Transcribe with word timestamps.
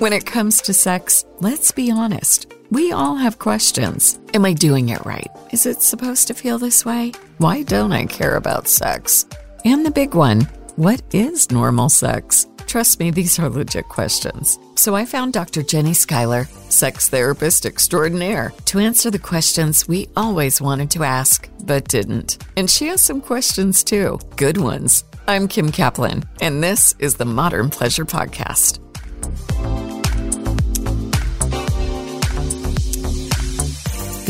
When 0.00 0.14
it 0.14 0.24
comes 0.24 0.62
to 0.62 0.72
sex, 0.72 1.26
let's 1.40 1.72
be 1.72 1.90
honest. 1.90 2.50
We 2.70 2.90
all 2.90 3.16
have 3.16 3.38
questions. 3.38 4.18
Am 4.32 4.46
I 4.46 4.54
doing 4.54 4.88
it 4.88 5.04
right? 5.04 5.28
Is 5.52 5.66
it 5.66 5.82
supposed 5.82 6.26
to 6.28 6.32
feel 6.32 6.56
this 6.58 6.86
way? 6.86 7.12
Why 7.36 7.64
don't 7.64 7.92
I 7.92 8.06
care 8.06 8.36
about 8.36 8.66
sex? 8.66 9.26
And 9.66 9.84
the 9.84 9.90
big 9.90 10.14
one 10.14 10.48
what 10.76 11.02
is 11.12 11.50
normal 11.50 11.90
sex? 11.90 12.46
Trust 12.66 12.98
me, 12.98 13.10
these 13.10 13.38
are 13.38 13.50
legit 13.50 13.90
questions. 13.90 14.58
So 14.74 14.94
I 14.94 15.04
found 15.04 15.34
Dr. 15.34 15.60
Jeni 15.60 15.94
Schuyler, 15.94 16.44
sex 16.70 17.10
therapist 17.10 17.66
extraordinaire, 17.66 18.54
to 18.66 18.78
answer 18.78 19.10
the 19.10 19.18
questions 19.18 19.86
we 19.86 20.08
always 20.16 20.62
wanted 20.62 20.90
to 20.92 21.04
ask, 21.04 21.46
but 21.64 21.88
didn't. 21.88 22.42
And 22.56 22.70
she 22.70 22.86
has 22.86 23.02
some 23.02 23.20
questions 23.20 23.84
too, 23.84 24.18
good 24.36 24.56
ones. 24.56 25.04
I'm 25.28 25.46
Kim 25.46 25.70
Kaplan, 25.70 26.24
and 26.40 26.62
this 26.62 26.94
is 26.98 27.16
the 27.16 27.26
Modern 27.26 27.68
Pleasure 27.68 28.06
Podcast. 28.06 28.80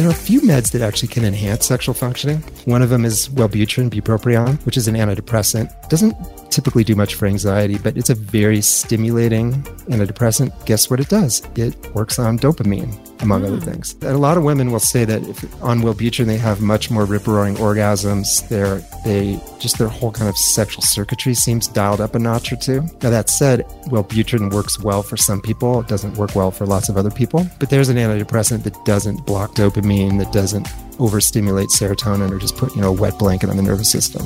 There 0.01 0.09
are 0.09 0.13
a 0.13 0.15
few 0.15 0.41
meds 0.41 0.71
that 0.71 0.81
actually 0.81 1.09
can 1.09 1.27
enhance 1.27 1.67
sexual 1.67 1.95
functioning. 1.95 2.39
One 2.65 2.81
of 2.81 2.89
them 2.89 3.05
is 3.05 3.29
Wellbutrin, 3.29 3.91
bupropion, 3.91 4.65
which 4.65 4.79
is 4.79 4.89
an 4.89 4.95
antidepressant. 4.95 5.91
Doesn't 5.91 6.17
typically 6.51 6.85
do 6.85 6.97
much 6.97 7.17
for 7.17 7.27
anxiety, 7.27 7.77
but 7.77 7.99
it's 7.99 8.09
a 8.09 8.15
very 8.15 8.63
stimulating 8.63 9.63
antidepressant. 9.91 10.65
Guess 10.65 10.89
what 10.89 11.01
it 11.01 11.11
does? 11.11 11.43
It 11.55 11.77
works 11.95 12.19
on 12.19 12.39
dopamine, 12.39 12.91
among 13.23 13.43
mm. 13.43 13.47
other 13.49 13.57
hmm. 13.57 13.71
things. 13.71 13.95
And 13.95 14.11
a 14.11 14.19
lot 14.19 14.37
of 14.37 14.45
women 14.45 14.71
will 14.71 14.81
say 14.81 15.05
that 15.05 15.23
if 15.27 15.63
on 15.63 15.81
Wellbutrin 15.81 16.27
they 16.27 16.39
have 16.39 16.61
much 16.61 16.91
more 16.91 17.05
rip-roaring 17.05 17.57
orgasms. 17.57 18.49
They're, 18.49 18.83
they 19.05 19.41
just 19.59 19.79
their 19.79 19.89
whole 19.89 20.13
kind 20.13 20.29
of 20.29 20.37
sexual 20.37 20.83
circuitry 20.83 21.35
seems 21.35 21.67
dialed 21.69 22.01
up 22.01 22.15
a 22.15 22.19
notch 22.19 22.53
or 22.53 22.57
two. 22.57 22.83
Now 23.03 23.11
that 23.11 23.31
said, 23.31 23.61
Wellbutrin 23.87 24.53
works 24.53 24.79
well 24.79 25.03
for 25.03 25.17
some 25.17 25.41
people. 25.41 25.81
It 25.81 25.89
doesn't 25.89 26.17
work 26.17 26.35
well 26.35 26.51
for 26.51 26.67
lots 26.67 26.89
of 26.89 26.97
other 26.97 27.11
people. 27.11 27.47
But 27.59 27.71
there's 27.71 27.89
an 27.89 27.97
antidepressant 27.97 28.63
that 28.65 28.85
doesn't 28.85 29.27
block 29.27 29.55
dopamine, 29.55 30.19
that 30.19 30.33
doesn't 30.33 30.69
overstimulate 30.99 31.69
serotonin 31.69 32.31
or 32.31 32.39
just 32.39 32.57
put 32.57 32.75
you 32.75 32.83
know 32.83 32.89
a 32.89 32.93
wet 32.93 33.19
blanket 33.19 33.49
on 33.49 33.57
the 33.57 33.63
nervous 33.63 33.91
system. 33.91 34.23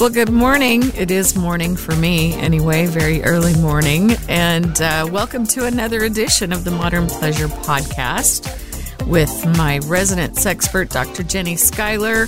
Well, 0.00 0.10
good 0.10 0.30
morning. 0.30 0.82
It 0.96 1.12
is 1.12 1.36
morning 1.36 1.76
for 1.76 1.94
me, 1.94 2.34
anyway, 2.34 2.86
very 2.86 3.22
early 3.22 3.54
morning. 3.54 4.16
And 4.28 4.78
uh, 4.80 5.08
welcome 5.10 5.46
to 5.46 5.66
another 5.66 6.02
edition 6.02 6.52
of 6.52 6.64
the 6.64 6.72
Modern 6.72 7.06
Pleasure 7.06 7.46
Podcast 7.46 9.06
with 9.06 9.46
my 9.56 9.78
resident 9.86 10.44
expert, 10.44 10.90
Dr. 10.90 11.22
Jeni 11.22 11.56
Schuyler, 11.56 12.26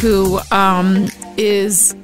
who 0.00 0.38
um, 0.52 1.08
is 1.36 1.96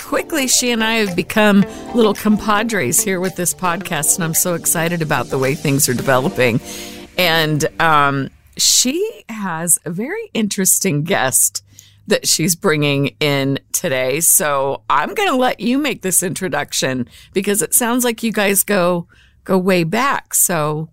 quickly, 0.00 0.46
she 0.46 0.70
and 0.70 0.82
I 0.82 0.94
have 0.94 1.16
become 1.16 1.64
little 1.92 2.14
compadres 2.14 3.00
here 3.00 3.18
with 3.18 3.34
this 3.34 3.52
podcast. 3.52 4.14
And 4.14 4.24
I'm 4.24 4.34
so 4.34 4.54
excited 4.54 5.02
about 5.02 5.26
the 5.26 5.38
way 5.38 5.56
things 5.56 5.88
are 5.88 5.94
developing. 5.94 6.60
And 7.18 7.66
um, 7.80 8.30
she 8.56 9.24
has 9.28 9.78
a 9.84 9.90
very 9.90 10.30
interesting 10.32 11.02
guest 11.02 11.64
that 12.06 12.26
she's 12.26 12.56
bringing 12.56 13.14
in 13.20 13.58
today. 13.82 14.20
So 14.20 14.84
I'm 14.88 15.12
going 15.12 15.28
to 15.28 15.34
let 15.34 15.58
you 15.58 15.76
make 15.76 16.02
this 16.02 16.22
introduction 16.22 17.08
because 17.32 17.62
it 17.62 17.74
sounds 17.74 18.04
like 18.04 18.22
you 18.22 18.30
guys 18.30 18.62
go 18.62 19.08
go 19.42 19.58
way 19.58 19.82
back. 19.82 20.34
So 20.34 20.88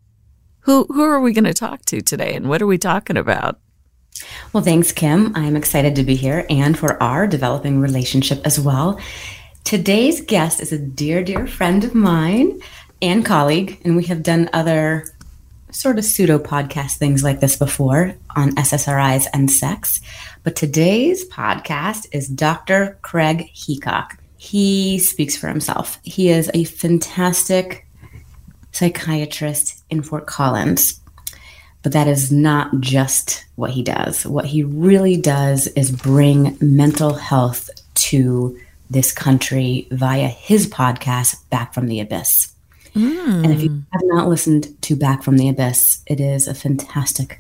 who 0.61 0.85
who 0.85 1.03
are 1.03 1.19
we 1.19 1.31
going 1.31 1.43
to 1.43 1.53
talk 1.53 1.85
to 1.85 2.01
today 2.01 2.33
and 2.33 2.49
what 2.49 2.63
are 2.63 2.67
we 2.67 2.79
talking 2.79 3.15
about? 3.15 3.59
Well, 4.53 4.63
thanks 4.63 4.91
Kim. 4.91 5.35
I'm 5.35 5.55
excited 5.55 5.95
to 5.97 6.03
be 6.03 6.15
here 6.15 6.47
and 6.49 6.77
for 6.77 7.01
our 7.01 7.27
developing 7.27 7.79
relationship 7.79 8.41
as 8.43 8.59
well. 8.59 8.99
Today's 9.63 10.21
guest 10.21 10.59
is 10.59 10.71
a 10.71 10.79
dear 10.79 11.23
dear 11.23 11.45
friend 11.45 11.83
of 11.83 11.93
mine 11.93 12.59
and 13.03 13.23
colleague 13.23 13.79
and 13.85 13.97
we 13.97 14.05
have 14.05 14.23
done 14.23 14.49
other 14.51 15.05
sort 15.71 15.99
of 15.99 16.05
pseudo 16.05 16.39
podcast 16.39 16.97
things 16.97 17.23
like 17.23 17.39
this 17.39 17.55
before 17.55 18.15
on 18.35 18.55
SSRIs 18.55 19.27
and 19.31 19.51
sex. 19.51 20.01
But 20.49 20.55
today's 20.55 21.29
podcast 21.29 22.07
is 22.11 22.27
Dr. 22.27 22.97
Craig 23.03 23.51
Heacock. 23.53 24.17
He 24.37 24.97
speaks 24.97 25.37
for 25.37 25.47
himself. 25.47 25.99
He 26.01 26.29
is 26.29 26.49
a 26.55 26.63
fantastic 26.63 27.85
psychiatrist 28.71 29.83
in 29.91 30.01
Fort 30.01 30.25
Collins. 30.25 31.01
But 31.83 31.91
that 31.91 32.07
is 32.07 32.31
not 32.31 32.79
just 32.79 33.45
what 33.57 33.69
he 33.69 33.83
does. 33.83 34.25
What 34.25 34.45
he 34.45 34.63
really 34.63 35.17
does 35.17 35.67
is 35.67 35.91
bring 35.91 36.57
mental 36.59 37.13
health 37.13 37.69
to 38.09 38.59
this 38.89 39.11
country 39.11 39.87
via 39.91 40.29
his 40.29 40.65
podcast, 40.65 41.47
Back 41.51 41.75
from 41.75 41.85
the 41.85 41.99
Abyss. 41.99 42.55
Mm. 42.95 43.43
And 43.43 43.53
if 43.53 43.61
you 43.61 43.83
have 43.91 44.01
not 44.05 44.27
listened 44.27 44.81
to 44.81 44.95
Back 44.95 45.21
from 45.21 45.37
the 45.37 45.47
Abyss, 45.47 46.01
it 46.07 46.19
is 46.19 46.47
a 46.47 46.55
fantastic, 46.55 47.39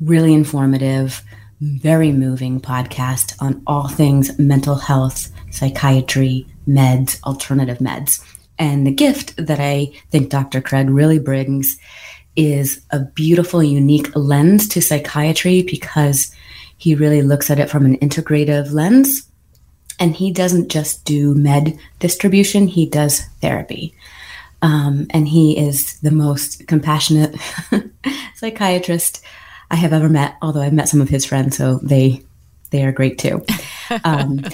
really 0.00 0.32
informative, 0.32 1.24
very 1.60 2.10
moving 2.10 2.60
podcast 2.60 3.34
on 3.40 3.62
all 3.66 3.88
things 3.88 4.38
mental 4.38 4.76
health, 4.76 5.30
psychiatry, 5.50 6.46
meds, 6.66 7.22
alternative 7.24 7.78
meds. 7.78 8.24
And 8.58 8.86
the 8.86 8.92
gift 8.92 9.36
that 9.36 9.60
I 9.60 9.92
think 10.10 10.30
Dr. 10.30 10.60
Craig 10.60 10.88
really 10.88 11.18
brings 11.18 11.78
is 12.36 12.84
a 12.90 13.00
beautiful, 13.00 13.62
unique 13.62 14.14
lens 14.16 14.68
to 14.68 14.80
psychiatry 14.80 15.62
because 15.62 16.34
he 16.78 16.94
really 16.94 17.22
looks 17.22 17.50
at 17.50 17.58
it 17.58 17.68
from 17.68 17.84
an 17.84 17.98
integrative 17.98 18.72
lens. 18.72 19.28
And 19.98 20.16
he 20.16 20.32
doesn't 20.32 20.70
just 20.70 21.04
do 21.04 21.34
med 21.34 21.78
distribution, 21.98 22.68
he 22.68 22.86
does 22.86 23.20
therapy. 23.42 23.94
Um, 24.62 25.06
and 25.10 25.28
he 25.28 25.58
is 25.58 25.98
the 26.00 26.10
most 26.10 26.66
compassionate 26.66 27.36
psychiatrist 28.34 29.22
I 29.70 29.76
have 29.76 29.92
ever 29.92 30.08
met. 30.08 30.36
Although 30.42 30.62
I've 30.62 30.72
met 30.72 30.88
some 30.88 31.00
of 31.00 31.08
his 31.08 31.24
friends, 31.24 31.56
so 31.56 31.78
they 31.82 32.22
they 32.70 32.84
are 32.84 32.92
great 32.92 33.18
too. 33.18 33.44
Um, 34.04 34.44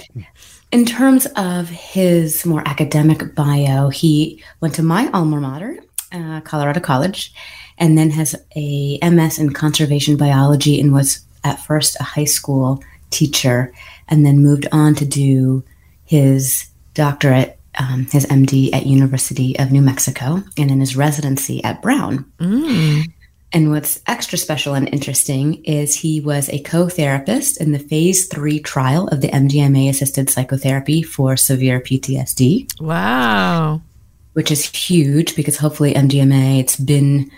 in 0.71 0.83
terms 0.83 1.27
of 1.35 1.69
his 1.69 2.43
more 2.43 2.67
academic 2.67 3.35
bio, 3.35 3.89
he 3.89 4.43
went 4.61 4.73
to 4.73 4.81
my 4.81 5.11
alma 5.11 5.39
mater, 5.39 5.77
uh, 6.11 6.41
Colorado 6.41 6.79
College, 6.79 7.31
and 7.77 7.95
then 7.95 8.09
has 8.09 8.35
a 8.55 8.97
MS 9.07 9.37
in 9.37 9.53
conservation 9.53 10.17
biology 10.17 10.81
and 10.81 10.91
was 10.91 11.23
at 11.43 11.59
first 11.59 11.97
a 11.99 12.03
high 12.03 12.23
school 12.23 12.83
teacher, 13.11 13.71
and 14.07 14.25
then 14.25 14.41
moved 14.41 14.65
on 14.71 14.95
to 14.95 15.05
do 15.05 15.63
his 16.03 16.67
doctorate 16.95 17.57
um, 17.77 18.07
his 18.11 18.25
MD 18.25 18.73
at 18.73 18.85
University 18.85 19.57
of 19.59 19.71
New 19.71 19.81
Mexico 19.81 20.43
and 20.57 20.71
in 20.71 20.79
his 20.79 20.95
residency 20.95 21.63
at 21.63 21.81
Brown. 21.81 22.25
Mm. 22.39 23.11
And 23.53 23.71
what's 23.71 24.01
extra 24.07 24.37
special 24.37 24.73
and 24.73 24.89
interesting 24.89 25.63
is 25.63 25.95
he 25.95 26.19
was 26.19 26.49
a 26.49 26.59
co-therapist 26.59 27.61
in 27.61 27.71
the 27.71 27.79
phase 27.79 28.27
three 28.27 28.59
trial 28.59 29.07
of 29.07 29.21
the 29.21 29.29
MDMA 29.29 29.89
assisted 29.89 30.29
psychotherapy 30.29 31.01
for 31.01 31.37
severe 31.37 31.79
PTSD. 31.79 32.81
Wow. 32.81 33.81
Which 34.33 34.51
is 34.51 34.65
huge 34.65 35.35
because 35.35 35.57
hopefully 35.57 35.93
MDMA, 35.93 36.59
it's 36.59 36.75
been 36.75 37.31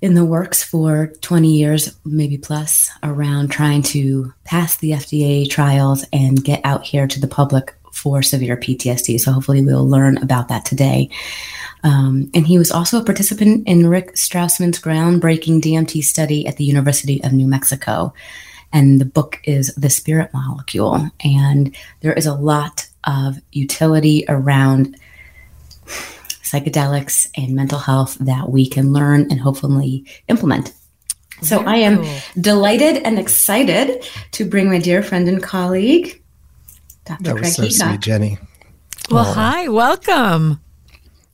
in 0.00 0.14
the 0.14 0.24
works 0.24 0.62
for 0.62 1.08
20 1.20 1.48
years, 1.48 1.94
maybe 2.04 2.38
plus, 2.38 2.90
around 3.02 3.50
trying 3.50 3.82
to 3.82 4.32
pass 4.44 4.76
the 4.76 4.92
FDA 4.92 5.48
trials 5.48 6.04
and 6.12 6.42
get 6.42 6.60
out 6.64 6.84
here 6.84 7.06
to 7.06 7.20
the 7.20 7.28
public 7.28 7.74
for 7.92 8.22
severe 8.22 8.56
PTSD. 8.56 9.18
So 9.18 9.32
hopefully 9.32 9.64
we'll 9.64 9.88
learn 9.88 10.18
about 10.18 10.48
that 10.48 10.64
today. 10.64 11.10
Um, 11.84 12.30
and 12.34 12.46
he 12.46 12.58
was 12.58 12.70
also 12.70 13.00
a 13.00 13.04
participant 13.04 13.66
in 13.68 13.86
Rick 13.86 14.14
Strassman's 14.14 14.80
groundbreaking 14.80 15.60
DMT 15.60 16.02
study 16.02 16.46
at 16.46 16.56
the 16.56 16.64
University 16.64 17.22
of 17.22 17.32
New 17.32 17.46
Mexico. 17.46 18.12
And 18.72 19.00
the 19.00 19.04
book 19.04 19.40
is 19.44 19.74
The 19.76 19.90
Spirit 19.90 20.32
Molecule. 20.32 21.10
And 21.20 21.76
there 22.00 22.12
is 22.12 22.26
a 22.26 22.34
lot 22.34 22.88
of 23.04 23.38
utility 23.52 24.24
around 24.28 24.96
psychedelics 25.86 27.28
and 27.36 27.54
mental 27.54 27.78
health 27.78 28.16
that 28.20 28.48
we 28.50 28.68
can 28.68 28.92
learn 28.92 29.30
and 29.30 29.40
hopefully 29.40 30.04
implement. 30.28 30.72
So 31.42 31.58
Very 31.58 31.70
I 31.70 31.76
am 31.76 32.02
cool. 32.02 32.18
delighted 32.40 33.02
and 33.02 33.18
excited 33.18 34.08
to 34.32 34.44
bring 34.44 34.70
my 34.70 34.78
dear 34.78 35.02
friend 35.02 35.28
and 35.28 35.42
colleague, 35.42 36.22
Dr. 37.04 37.22
That 37.22 37.34
was 37.34 37.56
Craig 37.56 37.72
so 37.72 37.86
sweet, 37.86 38.00
Jeni. 38.00 38.38
Well, 39.10 39.26
oh. 39.26 39.32
hi, 39.32 39.68
welcome. 39.68 40.60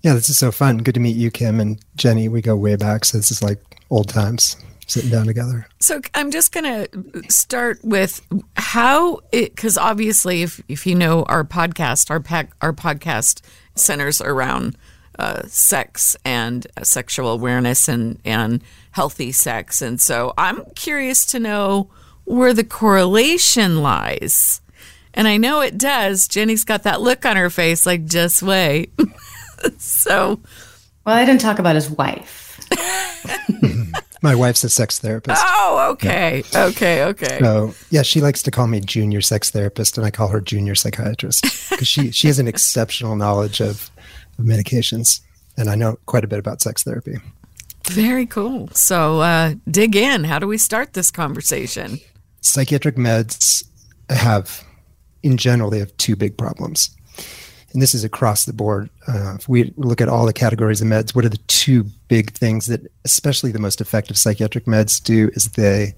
Yeah, 0.02 0.14
this 0.14 0.28
is 0.28 0.36
so 0.38 0.50
fun. 0.50 0.78
Good 0.78 0.94
to 0.94 1.00
meet 1.00 1.16
you, 1.16 1.30
Kim 1.30 1.60
and 1.60 1.80
Jeni. 1.96 2.28
We 2.28 2.42
go 2.42 2.56
way 2.56 2.76
back, 2.76 3.04
so 3.04 3.18
this 3.18 3.30
is 3.30 3.42
like 3.42 3.60
old 3.88 4.08
times 4.08 4.56
sitting 4.88 5.10
down 5.10 5.26
together. 5.26 5.66
So 5.80 6.00
I'm 6.14 6.30
just 6.30 6.52
going 6.52 6.64
to 6.64 7.22
start 7.30 7.78
with 7.84 8.20
how 8.56 9.20
it 9.30 9.54
because 9.54 9.78
obviously, 9.78 10.42
if 10.42 10.60
if 10.68 10.86
you 10.86 10.94
know 10.96 11.22
our 11.24 11.44
podcast, 11.44 12.10
our 12.10 12.20
pack, 12.20 12.50
our 12.60 12.72
podcast 12.72 13.42
centers 13.76 14.20
around 14.20 14.76
uh, 15.18 15.42
sex 15.46 16.16
and 16.24 16.66
uh, 16.76 16.82
sexual 16.82 17.28
awareness 17.28 17.88
and 17.88 18.18
and 18.24 18.62
healthy 18.90 19.30
sex, 19.30 19.80
and 19.80 20.00
so 20.00 20.34
I'm 20.36 20.64
curious 20.74 21.24
to 21.26 21.38
know 21.38 21.90
where 22.24 22.54
the 22.54 22.64
correlation 22.64 23.82
lies 23.82 24.60
And 25.14 25.28
I 25.28 25.36
know 25.36 25.60
it 25.60 25.76
does. 25.76 26.26
Jeni's 26.28 26.64
got 26.64 26.84
that 26.84 27.00
look 27.00 27.26
on 27.26 27.36
her 27.36 27.50
face 27.50 27.84
like, 27.84 28.06
just 28.06 28.42
wait. 28.42 28.92
so. 29.78 30.40
Well, 31.04 31.16
I 31.16 31.24
didn't 31.24 31.40
talk 31.40 31.58
about 31.58 31.74
his 31.74 31.90
wife. 31.90 32.60
My 34.22 34.36
wife's 34.36 34.62
a 34.62 34.68
sex 34.68 35.00
therapist. 35.00 35.42
Oh, 35.44 35.88
okay. 35.92 36.44
Okay, 36.54 37.02
okay. 37.04 37.38
So, 37.40 37.74
yeah, 37.90 38.02
she 38.02 38.20
likes 38.20 38.40
to 38.44 38.52
call 38.52 38.68
me 38.68 38.80
junior 38.80 39.20
sex 39.20 39.50
therapist, 39.50 39.98
and 39.98 40.06
I 40.06 40.12
call 40.12 40.28
her 40.28 40.40
junior 40.40 40.76
psychiatrist 40.76 41.42
because 41.70 41.88
she, 41.88 42.12
she 42.12 42.28
has 42.28 42.38
an 42.38 42.46
exceptional 42.46 43.16
knowledge 43.16 43.60
of, 43.60 43.90
of 44.38 44.44
medications. 44.44 45.20
And 45.56 45.68
I 45.68 45.74
know 45.74 45.98
quite 46.06 46.22
a 46.22 46.28
bit 46.28 46.38
about 46.38 46.60
sex 46.60 46.84
therapy. 46.84 47.16
Very 47.88 48.26
cool. 48.26 48.68
So, 48.68 49.20
uh, 49.20 49.54
dig 49.68 49.96
in. 49.96 50.22
How 50.22 50.38
do 50.38 50.46
we 50.46 50.56
start 50.56 50.92
this 50.92 51.10
conversation? 51.10 51.98
Psychiatric 52.42 52.94
meds 52.94 53.64
have, 54.08 54.64
in 55.24 55.36
general, 55.36 55.68
they 55.68 55.80
have 55.80 55.96
two 55.96 56.14
big 56.14 56.38
problems 56.38 56.96
and 57.72 57.82
this 57.82 57.94
is 57.94 58.04
across 58.04 58.44
the 58.44 58.52
board. 58.52 58.90
Uh, 59.08 59.34
if 59.38 59.48
we 59.48 59.72
look 59.76 60.00
at 60.00 60.08
all 60.08 60.26
the 60.26 60.32
categories 60.32 60.80
of 60.80 60.88
meds, 60.88 61.14
what 61.14 61.24
are 61.24 61.30
the 61.30 61.38
two 61.48 61.84
big 62.08 62.32
things 62.32 62.66
that, 62.66 62.80
especially 63.04 63.52
the 63.52 63.58
most 63.58 63.80
effective 63.80 64.18
psychiatric 64.18 64.66
meds, 64.66 65.02
do 65.02 65.30
is 65.34 65.46
they 65.52 65.94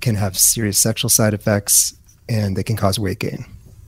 can 0.00 0.14
have 0.14 0.38
serious 0.38 0.78
sexual 0.78 1.08
side 1.08 1.34
effects 1.34 1.94
and 2.28 2.56
they 2.56 2.62
can 2.62 2.76
cause 2.76 2.98
weight 2.98 3.18
gain. 3.18 3.44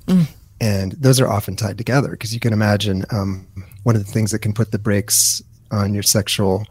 Mm. 0.06 0.26
And 0.60 0.92
those 0.92 1.20
are 1.20 1.28
often 1.28 1.56
tied 1.56 1.78
together 1.78 2.10
because 2.10 2.32
you 2.32 2.40
can 2.40 2.52
imagine 2.52 3.04
um, 3.10 3.46
one 3.82 3.94
of 3.94 4.04
the 4.04 4.10
things 4.10 4.30
that 4.30 4.40
can 4.40 4.52
put 4.52 4.72
the 4.72 4.78
brakes 4.78 5.42
on 5.70 5.94
your 5.94 6.02
sexual 6.02 6.66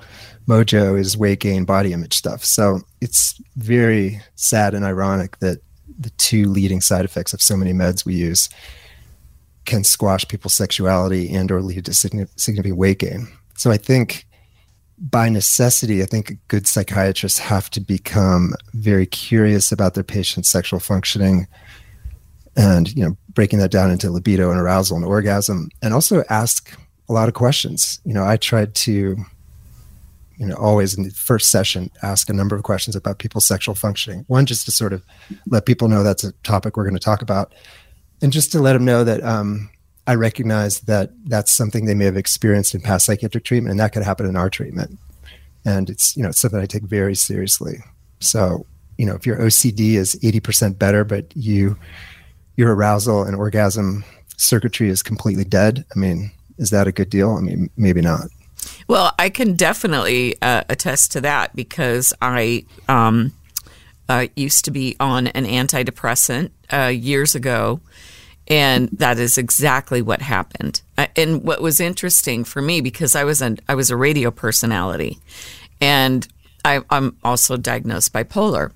mojo 0.47 0.97
is 0.99 1.17
weight 1.17 1.39
gain, 1.39 1.65
body 1.65 1.93
image 1.93 2.13
stuff. 2.13 2.43
So 2.43 2.81
it's 3.01 3.39
very 3.55 4.21
sad 4.35 4.73
and 4.73 4.85
ironic 4.85 5.39
that 5.39 5.59
the 5.99 6.09
two 6.11 6.49
leading 6.49 6.81
side 6.81 7.05
effects 7.05 7.33
of 7.33 7.41
so 7.41 7.55
many 7.55 7.73
meds 7.73 8.05
we 8.05 8.15
use 8.15 8.49
can 9.65 9.83
squash 9.83 10.27
people's 10.27 10.53
sexuality 10.53 11.33
and 11.33 11.51
or 11.51 11.61
lead 11.61 11.85
to 11.85 11.93
significant 11.93 12.77
weight 12.77 12.99
gain. 12.99 13.27
So 13.57 13.71
I 13.71 13.77
think 13.77 14.25
by 14.97 15.27
necessity, 15.29 16.01
I 16.01 16.05
think 16.05 16.37
good 16.47 16.67
psychiatrists 16.67 17.39
have 17.39 17.69
to 17.71 17.81
become 17.81 18.53
very 18.73 19.05
curious 19.05 19.71
about 19.71 19.93
their 19.93 20.03
patient's 20.03 20.49
sexual 20.49 20.79
functioning 20.79 21.47
and, 22.55 22.95
you 22.95 23.03
know, 23.03 23.17
breaking 23.33 23.59
that 23.59 23.71
down 23.71 23.91
into 23.91 24.09
libido 24.09 24.49
and 24.49 24.59
arousal 24.59 24.95
and 24.95 25.05
orgasm 25.05 25.69
and 25.81 25.93
also 25.93 26.23
ask 26.29 26.77
a 27.09 27.13
lot 27.13 27.27
of 27.27 27.33
questions. 27.33 27.99
You 28.05 28.13
know, 28.13 28.23
I 28.23 28.37
tried 28.37 28.73
to, 28.75 29.17
you 30.37 30.45
know, 30.45 30.55
always 30.55 30.97
in 30.97 31.03
the 31.03 31.09
first 31.09 31.51
session 31.51 31.91
ask 32.01 32.29
a 32.29 32.33
number 32.33 32.55
of 32.55 32.63
questions 32.63 32.95
about 32.95 33.19
people's 33.19 33.45
sexual 33.45 33.75
functioning. 33.75 34.23
One, 34.27 34.45
just 34.45 34.65
to 34.65 34.71
sort 34.71 34.93
of 34.93 35.03
let 35.47 35.65
people 35.65 35.89
know 35.89 36.03
that's 36.03 36.23
a 36.23 36.31
topic 36.43 36.77
we're 36.77 36.83
going 36.83 36.95
to 36.95 36.99
talk 36.99 37.21
about 37.21 37.53
and 38.21 38.31
just 38.31 38.51
to 38.51 38.59
let 38.59 38.73
them 38.73 38.85
know 38.85 39.03
that 39.03 39.23
um, 39.23 39.69
I 40.07 40.15
recognize 40.15 40.81
that 40.81 41.11
that's 41.25 41.53
something 41.53 41.85
they 41.85 41.95
may 41.95 42.05
have 42.05 42.17
experienced 42.17 42.75
in 42.75 42.81
past 42.81 43.05
psychiatric 43.05 43.43
treatment, 43.43 43.71
and 43.71 43.79
that 43.79 43.93
could 43.93 44.03
happen 44.03 44.25
in 44.25 44.35
our 44.35 44.49
treatment. 44.49 44.99
And 45.65 45.89
it's 45.89 46.15
you 46.15 46.23
know 46.23 46.29
it's 46.29 46.39
something 46.39 46.59
I 46.59 46.65
take 46.65 46.83
very 46.83 47.15
seriously. 47.15 47.83
So 48.19 48.65
you 48.97 49.05
know 49.05 49.15
if 49.15 49.25
your 49.25 49.37
OCD 49.37 49.93
is 49.93 50.17
eighty 50.23 50.39
percent 50.39 50.77
better, 50.77 51.03
but 51.03 51.35
you 51.35 51.77
your 52.55 52.73
arousal 52.73 53.23
and 53.23 53.35
orgasm 53.35 54.05
circuitry 54.37 54.89
is 54.89 55.03
completely 55.03 55.43
dead, 55.43 55.85
I 55.95 55.99
mean, 55.99 56.31
is 56.57 56.69
that 56.69 56.87
a 56.87 56.91
good 56.91 57.09
deal? 57.09 57.35
I 57.35 57.41
mean, 57.41 57.69
maybe 57.77 58.01
not. 58.01 58.27
Well, 58.87 59.13
I 59.19 59.29
can 59.29 59.55
definitely 59.55 60.35
uh, 60.41 60.63
attest 60.69 61.11
to 61.13 61.21
that 61.21 61.55
because 61.55 62.13
I 62.21 62.65
um, 62.87 63.33
uh, 64.09 64.27
used 64.35 64.65
to 64.65 64.71
be 64.71 64.95
on 64.99 65.27
an 65.27 65.45
antidepressant 65.45 66.51
uh, 66.71 66.87
years 66.87 67.35
ago 67.35 67.79
and 68.47 68.89
that 68.89 69.17
is 69.17 69.37
exactly 69.37 70.01
what 70.01 70.21
happened. 70.21 70.81
And 71.15 71.43
what 71.43 71.61
was 71.61 71.79
interesting 71.79 72.43
for 72.43 72.61
me 72.61 72.81
because 72.81 73.15
I 73.15 73.23
was 73.23 73.41
an 73.41 73.59
I 73.67 73.75
was 73.75 73.89
a 73.89 73.97
radio 73.97 74.31
personality, 74.31 75.19
and 75.81 76.27
I, 76.63 76.81
I'm 76.89 77.17
also 77.23 77.57
diagnosed 77.57 78.13
bipolar. 78.13 78.71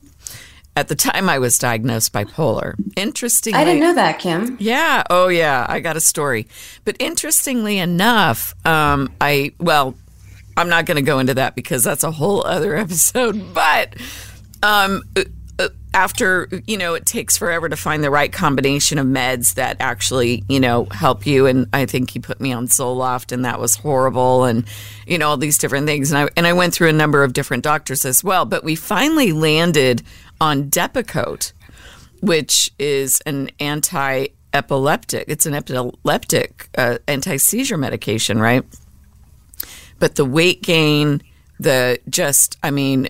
At 0.76 0.88
the 0.88 0.96
time, 0.96 1.28
I 1.28 1.40
was 1.40 1.58
diagnosed 1.58 2.14
bipolar. 2.14 2.76
Interestingly, 2.96 3.60
I 3.60 3.66
didn't 3.66 3.82
know 3.82 3.96
that, 3.96 4.20
Kim. 4.20 4.56
Yeah. 4.60 5.04
Oh, 5.10 5.28
yeah. 5.28 5.66
I 5.68 5.82
got 5.82 5.98
a 5.98 6.00
story. 6.00 6.48
But 6.86 6.96
interestingly 7.00 7.80
enough, 7.80 8.54
um, 8.66 9.12
I 9.20 9.52
well, 9.60 9.96
I'm 10.56 10.70
not 10.70 10.86
going 10.86 10.96
to 10.96 11.02
go 11.02 11.20
into 11.20 11.34
that 11.36 11.56
because 11.56 11.84
that's 11.84 12.04
a 12.04 12.12
whole 12.12 12.46
other 12.46 12.76
episode. 12.78 13.54
But 13.54 13.96
um, 14.64 15.04
after 15.94 16.48
you 16.68 16.78
know 16.78 16.94
it 16.94 17.06
takes 17.06 17.38
forever 17.38 17.68
to 17.68 17.76
find 17.76 18.04
the 18.04 18.12
right 18.12 18.32
combination 18.32 19.00
of 19.00 19.08
meds 19.08 19.56
that 19.56 19.78
actually 19.80 20.44
you 20.48 20.60
know 20.60 20.86
help 20.92 21.26
you. 21.26 21.46
And 21.48 21.68
i 21.74 21.86
think 21.86 22.12
he 22.12 22.20
put 22.20 22.40
me 22.40 22.54
on 22.54 22.68
zoloft 22.68 23.32
and 23.32 23.44
that 23.46 23.60
was 23.60 23.76
horrible 23.76 24.44
and 24.44 24.66
you 25.08 25.18
know 25.18 25.30
all 25.30 25.38
these 25.38 25.58
different 25.58 25.88
things. 25.88 26.12
And 26.12 26.20
i 26.20 26.30
and 26.38 26.46
i 26.46 26.54
went 26.54 26.74
through 26.74 26.90
a 26.90 26.94
number 26.94 27.24
of 27.24 27.34
different 27.34 27.64
doctors 27.64 28.06
as 28.06 28.24
well. 28.24 28.46
But 28.46 28.64
we 28.64 28.76
finally 28.76 29.32
landed 29.32 30.04
on 30.40 30.70
depakote 30.70 31.54
which 32.22 32.72
is 32.78 33.22
an 33.22 33.50
anti 33.60 34.28
epileptic 34.54 35.26
it's 35.28 35.46
an 35.46 35.54
epileptic 35.54 36.70
uh, 36.78 36.98
anti-seizure 37.08 37.78
medication 37.78 38.40
right? 38.40 38.64
But 40.00 40.16
the 40.16 40.26
weight 40.26 40.62
gain 40.62 41.22
the 41.60 42.00
just 42.10 42.58
i 42.64 42.72
mean 42.72 43.10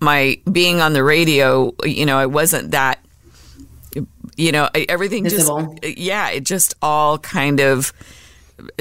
my 0.00 0.40
being 0.50 0.80
on 0.80 0.92
the 0.92 1.04
radio, 1.04 1.74
you 1.84 2.06
know, 2.06 2.18
I 2.18 2.26
wasn't 2.26 2.72
that, 2.72 3.04
you 4.36 4.52
know, 4.52 4.68
everything 4.74 5.24
Visible. 5.24 5.76
just, 5.80 5.98
yeah, 5.98 6.30
it 6.30 6.44
just 6.44 6.74
all 6.82 7.18
kind 7.18 7.60
of 7.60 7.92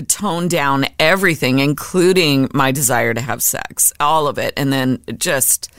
toned 0.08 0.50
down 0.50 0.86
everything, 1.00 1.60
including 1.60 2.50
my 2.54 2.72
desire 2.72 3.14
to 3.14 3.22
have 3.22 3.42
sex, 3.44 3.94
all 4.00 4.28
of 4.28 4.38
it. 4.38 4.54
And 4.58 4.72
then 4.72 5.02
just, 5.18 5.72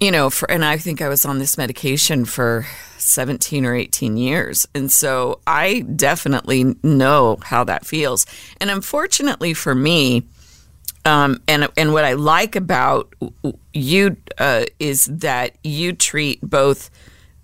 you 0.00 0.10
know, 0.10 0.30
for, 0.30 0.50
and 0.50 0.64
I 0.64 0.76
think 0.78 1.00
I 1.00 1.08
was 1.08 1.24
on 1.24 1.38
this 1.38 1.56
medication 1.56 2.24
for 2.24 2.66
17 2.98 3.64
or 3.64 3.74
18 3.74 4.16
years. 4.16 4.66
And 4.74 4.90
so 4.90 5.40
I 5.46 5.80
definitely 5.80 6.76
know 6.82 7.38
how 7.42 7.64
that 7.64 7.86
feels. 7.86 8.26
And 8.60 8.70
unfortunately 8.70 9.54
for 9.54 9.74
me, 9.74 10.24
um, 11.06 11.40
and 11.46 11.68
and 11.76 11.92
what 11.92 12.04
I 12.04 12.14
like 12.14 12.56
about 12.56 13.14
you 13.72 14.16
uh, 14.38 14.64
is 14.80 15.06
that 15.06 15.56
you 15.62 15.92
treat 15.92 16.40
both 16.42 16.90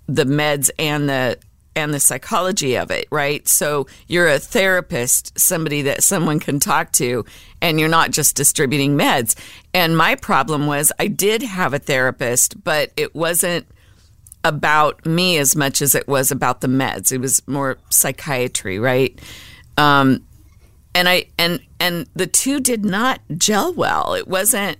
the 0.07 0.25
meds 0.25 0.69
and 0.77 1.07
the 1.07 1.39
and 1.75 1.93
the 1.93 1.99
psychology 1.99 2.75
of 2.75 2.91
it, 2.91 3.07
right? 3.09 3.47
So 3.47 3.87
you're 4.07 4.27
a 4.27 4.37
therapist, 4.37 5.39
somebody 5.39 5.81
that 5.83 6.03
someone 6.03 6.39
can 6.39 6.59
talk 6.59 6.91
to, 6.93 7.25
and 7.61 7.79
you're 7.79 7.89
not 7.89 8.11
just 8.11 8.35
distributing 8.35 8.97
meds. 8.97 9.35
And 9.73 9.97
my 9.97 10.15
problem 10.15 10.67
was 10.67 10.91
I 10.99 11.07
did 11.07 11.41
have 11.41 11.73
a 11.73 11.79
therapist, 11.79 12.63
but 12.63 12.91
it 12.95 13.15
wasn't 13.15 13.65
about 14.43 15.05
me 15.05 15.37
as 15.37 15.55
much 15.55 15.81
as 15.81 15.95
it 15.95 16.07
was 16.07 16.31
about 16.31 16.59
the 16.61 16.67
meds. 16.67 17.13
It 17.13 17.19
was 17.19 17.41
more 17.47 17.77
psychiatry, 17.89 18.77
right? 18.77 19.17
Um, 19.77 20.25
and 20.95 21.09
I 21.09 21.25
and 21.37 21.59
and 21.79 22.07
the 22.15 22.27
two 22.27 22.59
did 22.59 22.85
not 22.85 23.19
gel 23.37 23.73
well. 23.73 24.13
It 24.13 24.27
wasn't. 24.27 24.77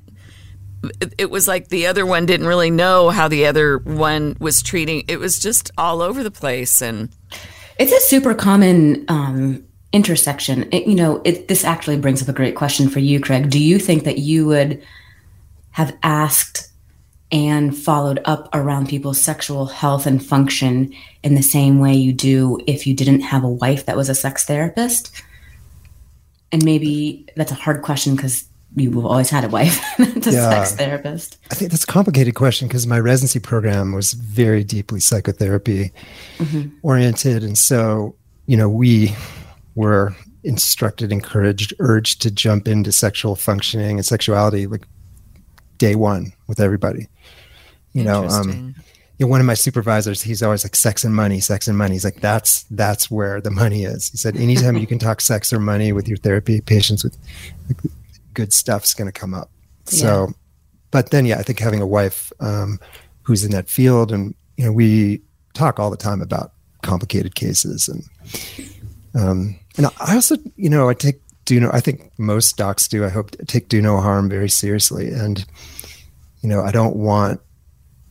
It, 1.18 1.32
was 1.32 1.48
like 1.48 1.70
the 1.70 1.88
other 1.88 2.06
one 2.06 2.26
didn't 2.26 2.46
really 2.46 2.70
know 2.70 3.10
how 3.10 3.30
the 3.30 3.46
other 3.46 3.78
one 3.78 4.36
was 4.42 4.62
treating. 4.62 5.06
It 5.08 5.18
was 5.18 5.40
just 5.40 5.72
all 5.78 6.02
over 6.02 6.24
the 6.24 6.32
place, 6.32 6.82
and 6.82 7.08
it's 7.80 7.94
a 7.94 8.02
super 8.02 8.34
common 8.34 9.06
um, 9.08 9.64
intersection. 9.94 10.68
It, 10.74 10.86
you 10.86 10.96
know, 10.96 11.22
it, 11.24 11.48
this 11.48 11.64
actually 11.64 12.00
brings 12.00 12.22
up 12.22 12.28
a 12.28 12.34
great 12.34 12.56
question 12.56 12.90
for 12.90 13.00
you, 13.00 13.22
Craig. 13.22 13.50
Do 13.50 13.60
you 13.60 13.80
think 13.80 14.04
that 14.04 14.18
you 14.18 14.46
would 14.48 14.84
have 15.72 15.96
asked 16.04 16.70
and 17.32 17.76
followed 17.76 18.20
up 18.26 18.50
around 18.54 18.90
people's 18.90 19.22
sexual 19.22 19.68
health 19.68 20.06
and 20.06 20.24
function 20.24 20.94
in 21.24 21.36
the 21.36 21.42
same 21.42 21.80
way 21.80 21.94
you 21.94 22.12
do 22.12 22.60
if 22.68 22.86
you 22.86 22.94
didn't 22.94 23.22
have 23.22 23.44
a 23.46 23.50
wife 23.50 23.86
that 23.86 23.96
was 23.96 24.10
a 24.10 24.16
sex 24.16 24.44
therapist? 24.44 25.12
And 26.54 26.64
maybe 26.64 27.28
that's 27.36 27.52
a 27.52 27.56
hard 27.56 27.82
question 27.82 28.16
because 28.16 28.46
you've 28.76 28.98
always 29.06 29.30
had 29.30 29.44
a 29.44 29.50
wife 29.50 29.84
that's 29.98 30.28
a 30.28 30.32
yeah. 30.32 30.50
sex 30.50 30.76
therapist. 30.76 31.38
I 31.52 31.56
think 31.56 31.72
that's 31.72 31.84
a 31.84 31.88
complicated 31.88 32.36
question 32.36 32.68
because 32.68 32.88
my 32.88 33.00
residency 33.00 33.40
program 33.40 33.92
was 33.92 34.14
very 34.14 34.64
deeply 34.64 35.00
psychotherapy 35.00 35.92
mm-hmm. 36.38 36.70
oriented. 36.84 37.44
And 37.44 37.58
so, 37.58 38.16
you 38.46 38.56
know, 38.56 38.70
we 38.70 39.16
were 39.76 40.16
instructed, 40.44 41.12
encouraged, 41.12 41.74
urged 41.80 42.22
to 42.22 42.32
jump 42.32 42.68
into 42.68 42.92
sexual 42.92 43.36
functioning 43.36 43.98
and 43.98 44.06
sexuality 44.06 44.68
like 44.68 44.88
day 45.78 45.96
one 45.96 46.34
with 46.48 46.60
everybody. 46.60 47.08
You 47.94 48.04
know, 48.04 48.28
um, 48.28 48.76
you 49.24 49.28
know, 49.28 49.32
one 49.32 49.40
of 49.40 49.46
my 49.46 49.54
supervisors, 49.54 50.22
he's 50.22 50.44
always 50.44 50.66
like 50.66 50.76
sex 50.76 51.06
and 51.06 51.16
money, 51.16 51.40
sex 51.40 51.70
and 51.70 51.78
money. 51.78 51.94
He's 51.94 52.04
like, 52.04 52.20
that's 52.20 52.64
that's 52.64 53.10
where 53.10 53.40
the 53.40 53.52
money 53.52 53.86
is. 53.86 54.10
He 54.10 54.18
said, 54.18 54.36
anytime 54.36 54.76
you 54.76 54.86
can 54.86 55.00
talk 55.00 55.22
sex 55.22 55.54
or 55.54 55.62
money 55.62 55.94
with 55.94 56.10
your 56.10 56.18
therapy 56.18 56.60
patients, 56.60 57.06
with 57.06 57.18
like, 57.70 57.78
good 58.34 58.52
stuff's 58.52 58.94
going 58.94 59.10
to 59.10 59.18
come 59.18 59.34
up. 59.34 59.50
Yeah. 59.86 60.00
So, 60.00 60.34
but 60.92 61.12
then 61.12 61.26
yeah, 61.26 61.40
I 61.40 61.44
think 61.44 61.60
having 61.60 61.80
a 61.80 61.88
wife 61.88 62.34
um, 62.42 62.82
who's 63.22 63.46
in 63.46 63.52
that 63.52 63.70
field, 63.70 64.12
and 64.12 64.36
you 64.58 64.66
know, 64.66 64.74
we 64.74 65.22
talk 65.54 65.80
all 65.80 65.90
the 65.90 65.96
time 65.96 66.22
about 66.22 66.52
complicated 66.82 67.34
cases. 67.34 67.88
And 67.88 68.04
um, 69.16 69.58
and 69.78 69.86
I 70.02 70.16
also, 70.16 70.36
you 70.58 70.70
know, 70.70 70.90
I 70.90 70.96
take 70.96 71.22
do 71.46 71.62
no. 71.62 71.70
I 71.72 71.80
think 71.80 72.12
most 72.18 72.58
docs 72.58 72.90
do. 72.90 73.06
I 73.06 73.10
hope 73.10 73.32
take 73.48 73.70
do 73.70 73.82
no 73.82 74.02
harm 74.02 74.28
very 74.28 74.50
seriously. 74.50 75.14
And 75.14 75.46
you 76.42 76.50
know, 76.50 76.62
I 76.62 76.72
don't 76.72 76.98
want 76.98 77.40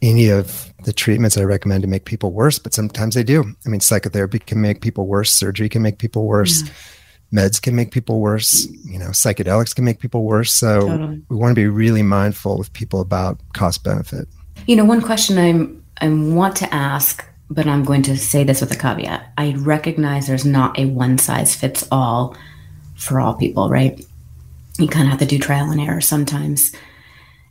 any 0.03 0.29
of 0.29 0.73
the 0.85 0.93
treatments 0.93 1.39
I 1.39 1.45
recommend 1.45 1.83
to 1.83 1.89
make 1.89 2.05
people 2.05 2.33
worse, 2.33 2.59
but 2.59 2.75
sometimes 2.75 3.15
they 3.15 3.23
do. 3.23 3.45
I 3.65 3.69
mean, 3.69 3.81
psychotherapy 3.81 4.41
can 4.41 4.61
make 4.61 4.81
people 4.81 5.07
worse, 5.07 5.33
surgery 5.33 5.69
can 5.69 5.81
make 5.81 5.99
people 5.99 6.27
worse. 6.27 6.63
Mm 6.63 6.99
meds 7.33 7.61
can 7.61 7.75
make 7.75 7.91
people 7.91 8.21
worse 8.21 8.67
you 8.85 8.99
know 8.99 9.09
psychedelics 9.09 9.75
can 9.75 9.85
make 9.85 9.99
people 9.99 10.25
worse 10.25 10.53
so 10.53 10.87
totally. 10.87 11.23
we 11.29 11.37
want 11.37 11.51
to 11.51 11.55
be 11.55 11.67
really 11.67 12.03
mindful 12.03 12.59
with 12.59 12.73
people 12.73 13.01
about 13.01 13.39
cost 13.55 13.83
benefit 13.83 14.29
you 14.67 14.77
know 14.77 14.85
one 14.85 15.01
question 15.01 15.39
i'm 15.39 15.83
i 16.01 16.09
want 16.09 16.55
to 16.55 16.73
ask 16.75 17.25
but 17.51 17.67
i'm 17.67 17.85
going 17.85 18.03
to 18.03 18.17
say 18.17 18.45
this 18.45 18.61
with 18.61 18.73
a 18.73 18.77
caveat 18.77 19.33
i 19.39 19.55
recognize 19.59 20.27
there's 20.27 20.45
not 20.45 20.79
a 20.79 20.85
one 20.87 21.19
size 21.19 21.55
fits 21.57 21.87
all 21.91 22.37
for 22.97 23.19
all 23.21 23.35
people 23.35 23.69
right 23.69 24.05
you 24.79 24.89
kind 24.89 25.07
of 25.07 25.11
have 25.11 25.21
to 25.21 25.27
do 25.27 25.39
trial 25.39 25.71
and 25.71 25.81
error 25.81 26.01
sometimes 26.01 26.73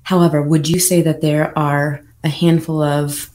however 0.04 0.42
would 0.42 0.70
you 0.70 0.80
say 0.80 1.02
that 1.02 1.22
there 1.22 1.58
are 1.58 2.02
a 2.24 2.30
handful 2.30 2.82
of 2.82 3.30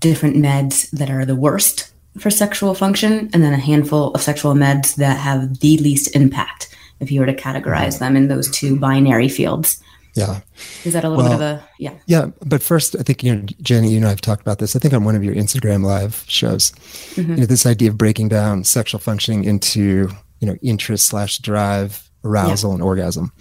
different 0.00 0.36
meds 0.36 0.90
that 0.90 1.10
are 1.10 1.24
the 1.24 1.36
worst 1.36 1.92
for 2.18 2.30
sexual 2.30 2.74
function 2.74 3.30
and 3.32 3.42
then 3.42 3.52
a 3.52 3.58
handful 3.58 4.12
of 4.14 4.22
sexual 4.22 4.54
meds 4.54 4.96
that 4.96 5.18
have 5.18 5.60
the 5.60 5.78
least 5.78 6.14
impact 6.14 6.74
if 7.00 7.12
you 7.12 7.20
were 7.20 7.26
to 7.26 7.34
categorize 7.34 7.98
them 7.98 8.16
in 8.16 8.28
those 8.28 8.50
two 8.50 8.78
binary 8.78 9.28
fields. 9.28 9.82
Yeah. 10.14 10.40
Is 10.84 10.94
that 10.94 11.04
a 11.04 11.08
little 11.08 11.24
well, 11.24 11.38
bit 11.38 11.44
of 11.44 11.60
a 11.60 11.68
yeah. 11.78 11.94
yeah 12.06 12.26
but 12.44 12.60
first 12.60 12.96
i 12.98 13.02
think 13.02 13.22
you 13.22 13.36
know 13.36 13.42
jeni 13.62 13.90
you 13.90 14.00
know 14.00 14.08
i've 14.08 14.20
talked 14.20 14.40
about 14.40 14.58
this. 14.58 14.74
I 14.74 14.80
think 14.80 14.92
on 14.94 15.04
one 15.04 15.14
of 15.14 15.22
your 15.22 15.34
instagram 15.34 15.84
live 15.84 16.24
shows 16.26 16.72
mm-hmm. 17.14 17.34
you 17.34 17.40
know 17.40 17.46
this 17.46 17.66
idea 17.66 17.90
of 17.90 17.98
breaking 17.98 18.28
down 18.28 18.64
sexual 18.64 18.98
functioning 18.98 19.44
into 19.44 20.08
you 20.40 20.46
know 20.48 20.56
interest 20.60 21.06
slash 21.06 21.38
drive 21.38 22.10
arousal 22.24 22.70
yeah. 22.70 22.74
and 22.74 22.82
orgasm. 22.82 23.32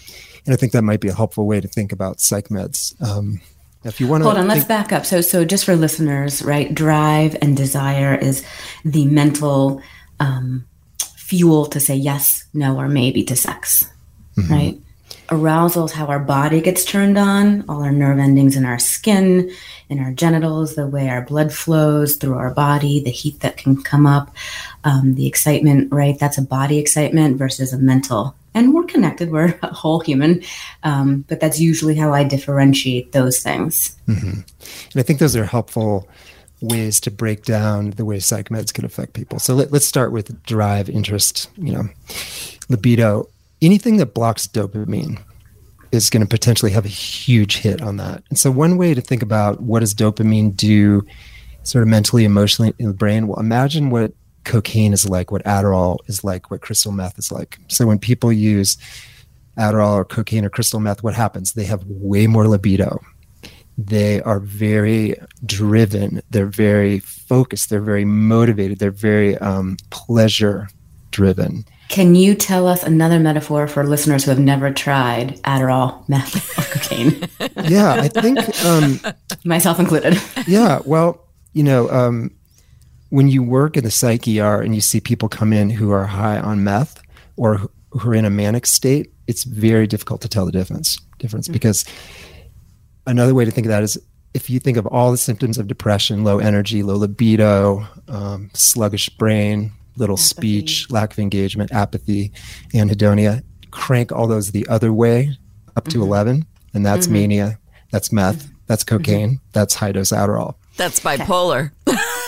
And 0.46 0.54
i 0.54 0.58
think 0.58 0.72
that 0.74 0.84
might 0.84 1.00
be 1.00 1.08
a 1.08 1.16
helpful 1.16 1.48
way 1.48 1.60
to 1.62 1.68
think 1.68 1.92
about 1.92 2.20
psych 2.20 2.50
meds. 2.50 3.00
Um, 3.02 3.42
if 3.88 4.00
you 4.00 4.08
want 4.08 4.22
to 4.22 4.26
hold 4.26 4.38
on, 4.38 4.48
let's 4.48 4.66
back 4.66 4.92
up. 4.92 5.06
So, 5.06 5.22
so 5.22 5.46
just 5.46 5.66
for 5.66 5.76
listeners, 5.76 6.42
right? 6.42 6.74
Drive 6.74 7.36
and 7.42 7.56
desire 7.56 8.16
is 8.16 8.46
the 8.84 9.06
mental 9.06 9.82
um, 10.20 10.66
fuel 11.16 11.66
to 11.68 11.80
say 11.80 11.96
yes, 11.96 12.46
no, 12.54 12.78
or 12.78 12.88
maybe 12.88 13.24
to 13.26 13.36
sex, 13.36 13.86
mm-hmm. 14.38 14.54
right? 14.54 14.78
Arousal 15.30 15.86
is 15.86 15.92
how 15.92 16.06
our 16.06 16.20
body 16.20 16.62
gets 16.62 16.86
turned 16.86 17.18
on, 17.18 17.66
all 17.68 17.84
our 17.84 17.92
nerve 17.92 18.18
endings 18.18 18.56
in 18.56 18.66
our 18.66 18.80
skin, 18.80 19.52
in 19.90 20.00
our 20.00 20.12
genitals, 20.12 20.76
the 20.76 20.88
way 20.88 21.10
our 21.10 21.22
blood 21.22 21.52
flows 21.52 22.16
through 22.16 22.38
our 22.38 22.54
body, 22.54 23.02
the 23.02 23.10
heat 23.10 23.42
that 23.42 23.58
can 23.58 23.82
come 23.82 24.06
up, 24.06 24.34
um, 24.86 25.16
the 25.16 25.28
excitement, 25.28 25.92
right? 25.92 26.18
That's 26.18 26.38
a 26.38 26.42
body 26.42 26.78
excitement 26.78 27.38
versus 27.38 27.74
a 27.74 27.78
mental 27.78 28.36
and 28.58 28.74
we're 28.74 28.86
connected. 28.86 29.32
We're 29.32 29.58
a 29.62 29.74
whole 29.74 30.00
human, 30.00 30.42
um, 30.82 31.24
but 31.28 31.40
that's 31.40 31.60
usually 31.60 31.96
how 31.96 32.12
I 32.12 32.24
differentiate 32.24 33.12
those 33.12 33.40
things. 33.40 33.96
Mm-hmm. 34.08 34.40
And 34.40 34.96
I 34.96 35.04
think 35.04 35.20
those 35.20 35.36
are 35.36 35.46
helpful 35.46 36.10
ways 36.60 37.00
to 37.02 37.12
break 37.12 37.44
down 37.44 37.92
the 37.92 38.04
way 38.04 38.18
psych 38.18 38.50
meds 38.50 38.74
can 38.74 38.84
affect 38.84 39.14
people. 39.14 39.38
So 39.38 39.54
let, 39.54 39.72
us 39.72 39.86
start 39.86 40.12
with 40.12 40.42
drive, 40.42 40.90
interest, 40.90 41.52
you 41.56 41.72
know, 41.72 41.84
libido. 42.68 43.30
Anything 43.62 43.98
that 43.98 44.16
blocks 44.16 44.48
dopamine 44.48 45.22
is 45.92 46.10
going 46.10 46.26
to 46.26 46.28
potentially 46.28 46.72
have 46.72 46.86
a 46.86 46.90
huge 46.90 47.58
hit 47.58 47.80
on 47.82 47.98
that. 47.98 48.24
And 48.30 48.40
so 48.40 48.50
one 48.50 48.78
way 48.78 48.96
to 48.96 49.02
think 49.02 49.22
about 49.22 49.62
what 49.62 49.82
does 49.82 49.94
dopamine 49.94 50.56
do 50.56 51.06
sort 51.62 51.84
of 51.84 51.90
mentally, 51.90 52.26
emotionally 52.26 52.74
in 52.80 52.88
the 52.88 52.94
brain, 52.94 53.28
well, 53.28 53.40
imagine 53.40 53.92
what 53.92 54.14
cocaine 54.48 54.94
is 54.94 55.08
like, 55.08 55.32
what 55.32 55.44
Adderall 55.44 55.98
is 56.08 56.24
like, 56.24 56.50
what 56.50 56.62
crystal 56.62 56.92
meth 56.92 57.20
is 57.20 57.32
like. 57.32 57.60
So 57.68 57.86
when 57.86 58.00
people 58.00 58.32
use 58.32 58.78
Adderall 59.58 59.94
or 59.96 60.06
cocaine 60.06 60.46
or 60.46 60.50
crystal 60.50 60.80
meth, 60.80 61.04
what 61.04 61.14
happens? 61.14 61.54
They 61.54 61.66
have 61.66 61.84
way 61.86 62.26
more 62.28 62.48
libido. 62.48 63.00
They 63.78 64.22
are 64.22 64.40
very 64.40 65.16
driven. 65.46 66.22
They're 66.32 66.48
very 66.48 67.00
focused. 67.00 67.70
They're 67.70 67.82
very 67.82 68.06
motivated. 68.06 68.80
They're 68.80 68.90
very 68.90 69.38
um, 69.38 69.78
pleasure 69.92 70.70
driven. 71.12 71.66
Can 71.90 72.16
you 72.16 72.34
tell 72.34 72.68
us 72.68 72.84
another 72.84 73.20
metaphor 73.20 73.68
for 73.68 73.86
listeners 73.86 74.24
who 74.24 74.32
have 74.32 74.40
never 74.40 74.72
tried 74.72 75.42
Adderall, 75.44 76.08
meth, 76.10 76.58
or 76.58 76.64
cocaine? 76.74 77.30
yeah, 77.70 77.94
I 77.94 78.08
think 78.08 78.40
um, 78.66 79.00
myself 79.46 79.80
included. 79.80 80.20
yeah, 80.48 80.80
well, 80.86 81.26
you 81.54 81.64
know, 81.64 81.90
um, 81.90 82.32
when 83.10 83.28
you 83.28 83.44
work 83.44 83.78
in 83.78 83.84
the 83.84 83.92
psych 83.92 84.28
ER 84.28 84.62
and 84.62 84.76
you 84.76 84.82
see 84.82 85.00
people 85.00 85.30
come 85.30 85.54
in 85.54 85.70
who 85.70 85.92
are 85.92 86.06
high 86.06 86.40
on 86.40 86.64
meth 86.64 87.02
or 87.36 87.70
who 87.92 88.10
are 88.10 88.16
in 88.16 88.26
a 88.26 88.30
manic 88.30 88.66
state, 88.66 89.14
it's 89.28 89.44
very 89.44 89.88
difficult 89.88 90.22
to 90.22 90.28
tell 90.28 90.46
the 90.46 90.52
difference. 90.52 90.98
Difference 91.18 91.48
mm-hmm. 91.48 91.54
because 91.54 91.86
another 93.06 93.34
way 93.34 93.46
to 93.46 93.52
think 93.52 93.66
of 93.66 93.70
that 93.70 93.84
is 93.84 93.98
if 94.34 94.50
you 94.50 94.60
think 94.60 94.78
of 94.78 94.86
all 94.86 95.12
the 95.12 95.18
symptoms 95.18 95.58
of 95.58 95.68
depression, 95.68 96.24
low 96.24 96.40
energy, 96.40 96.84
low 96.84 96.96
libido, 96.96 97.88
um, 98.08 98.52
sluggish 98.54 99.10
brain, 99.10 99.72
little 99.96 100.16
apathy. 100.16 100.28
speech, 100.28 100.92
lack 100.92 101.12
of 101.14 101.20
engagement, 101.20 101.72
apathy, 101.72 102.32
anhedonia, 102.74 103.42
crank 103.72 104.12
all 104.12 104.28
those 104.28 104.52
the 104.52 104.68
other 104.68 104.94
way 104.94 105.36
up 105.76 105.86
to 105.86 105.98
mm-hmm. 105.98 106.08
11, 106.08 106.46
and 106.74 106.86
that's 106.86 107.06
mm-hmm. 107.06 107.14
mania, 107.14 107.60
that's 107.92 108.12
meth, 108.12 108.44
mm-hmm. 108.44 108.56
that's 108.68 108.84
cocaine, 108.84 109.30
mm-hmm. 109.30 109.50
that's 109.54 109.76
high 109.76 109.92
dose 109.92 110.12
Adderall. 110.12 110.56
That's 110.78 111.00
bipolar. 111.00 111.72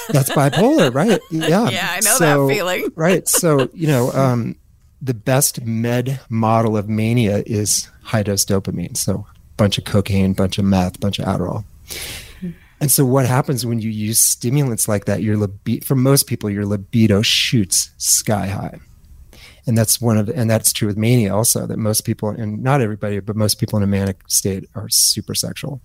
That's 0.09 0.31
bipolar, 0.31 0.93
right? 0.93 1.19
Yeah. 1.31 1.69
Yeah, 1.69 1.87
I 1.91 1.99
know 2.01 2.15
so, 2.15 2.47
that 2.47 2.53
feeling. 2.53 2.85
right. 2.95 3.27
So, 3.27 3.69
you 3.73 3.87
know, 3.87 4.11
um, 4.13 4.55
the 5.01 5.13
best 5.13 5.61
med 5.61 6.19
model 6.29 6.75
of 6.75 6.89
mania 6.89 7.43
is 7.45 7.89
high 8.03 8.23
dose 8.23 8.43
dopamine. 8.43 8.97
So, 8.97 9.25
bunch 9.55 9.77
of 9.77 9.85
cocaine, 9.85 10.33
bunch 10.33 10.57
of 10.57 10.65
meth, 10.65 10.99
bunch 10.99 11.19
of 11.19 11.25
Adderall. 11.25 11.63
And 12.81 12.89
so, 12.89 13.05
what 13.05 13.25
happens 13.25 13.65
when 13.65 13.79
you 13.79 13.89
use 13.89 14.19
stimulants 14.19 14.87
like 14.87 15.05
that? 15.05 15.21
Your 15.21 15.37
libido, 15.37 15.85
for 15.85 15.95
most 15.95 16.27
people, 16.27 16.49
your 16.49 16.65
libido 16.65 17.21
shoots 17.21 17.91
sky 17.97 18.47
high, 18.47 18.79
and 19.67 19.77
that's 19.77 19.99
one 19.99 20.17
of, 20.17 20.27
the, 20.27 20.35
and 20.35 20.49
that's 20.49 20.71
true 20.71 20.87
with 20.87 20.97
mania 20.97 21.35
also. 21.35 21.67
That 21.67 21.77
most 21.77 22.01
people, 22.01 22.29
and 22.29 22.63
not 22.63 22.81
everybody, 22.81 23.19
but 23.19 23.35
most 23.35 23.59
people 23.59 23.77
in 23.77 23.83
a 23.83 23.87
manic 23.87 24.21
state 24.27 24.69
are 24.75 24.87
super 24.89 25.35
sexual. 25.35 25.81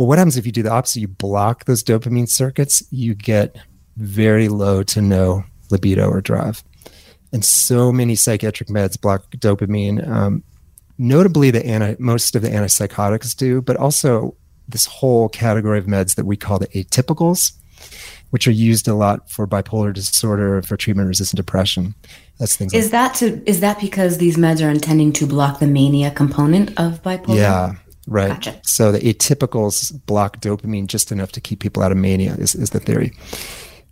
Well, 0.00 0.06
what 0.06 0.16
happens 0.16 0.38
if 0.38 0.46
you 0.46 0.52
do 0.52 0.62
the 0.62 0.70
opposite? 0.70 1.00
You 1.00 1.08
block 1.08 1.66
those 1.66 1.84
dopamine 1.84 2.26
circuits, 2.26 2.82
you 2.90 3.14
get 3.14 3.58
very 3.98 4.48
low 4.48 4.82
to 4.84 5.02
no 5.02 5.44
libido 5.70 6.08
or 6.08 6.22
drive. 6.22 6.64
And 7.34 7.44
so 7.44 7.92
many 7.92 8.14
psychiatric 8.14 8.70
meds 8.70 8.98
block 8.98 9.30
dopamine. 9.32 10.08
Um, 10.08 10.42
notably, 10.96 11.50
the 11.50 11.66
anti, 11.66 11.96
most 11.98 12.34
of 12.34 12.40
the 12.40 12.48
antipsychotics 12.48 13.36
do, 13.36 13.60
but 13.60 13.76
also 13.76 14.34
this 14.66 14.86
whole 14.86 15.28
category 15.28 15.78
of 15.78 15.84
meds 15.84 16.14
that 16.14 16.24
we 16.24 16.34
call 16.34 16.58
the 16.58 16.68
atypicals, 16.68 17.52
which 18.30 18.48
are 18.48 18.52
used 18.52 18.88
a 18.88 18.94
lot 18.94 19.30
for 19.30 19.46
bipolar 19.46 19.92
disorder, 19.92 20.62
for 20.62 20.78
treatment-resistant 20.78 21.36
depression. 21.36 21.94
That's 22.38 22.56
things. 22.56 22.72
Is 22.72 22.86
like 22.86 22.92
that 22.92 23.14
to? 23.16 23.42
Is 23.46 23.60
that 23.60 23.78
because 23.78 24.16
these 24.16 24.38
meds 24.38 24.66
are 24.66 24.70
intending 24.70 25.12
to 25.12 25.26
block 25.26 25.58
the 25.58 25.66
mania 25.66 26.10
component 26.10 26.70
of 26.80 27.02
bipolar? 27.02 27.36
Yeah, 27.36 27.74
Right. 28.10 28.28
Gotcha. 28.28 28.60
So 28.64 28.90
the 28.90 28.98
atypicals 28.98 30.04
block 30.06 30.40
dopamine 30.40 30.88
just 30.88 31.12
enough 31.12 31.30
to 31.32 31.40
keep 31.40 31.60
people 31.60 31.80
out 31.80 31.92
of 31.92 31.96
mania 31.96 32.34
is, 32.34 32.56
is 32.56 32.70
the 32.70 32.80
theory. 32.80 33.12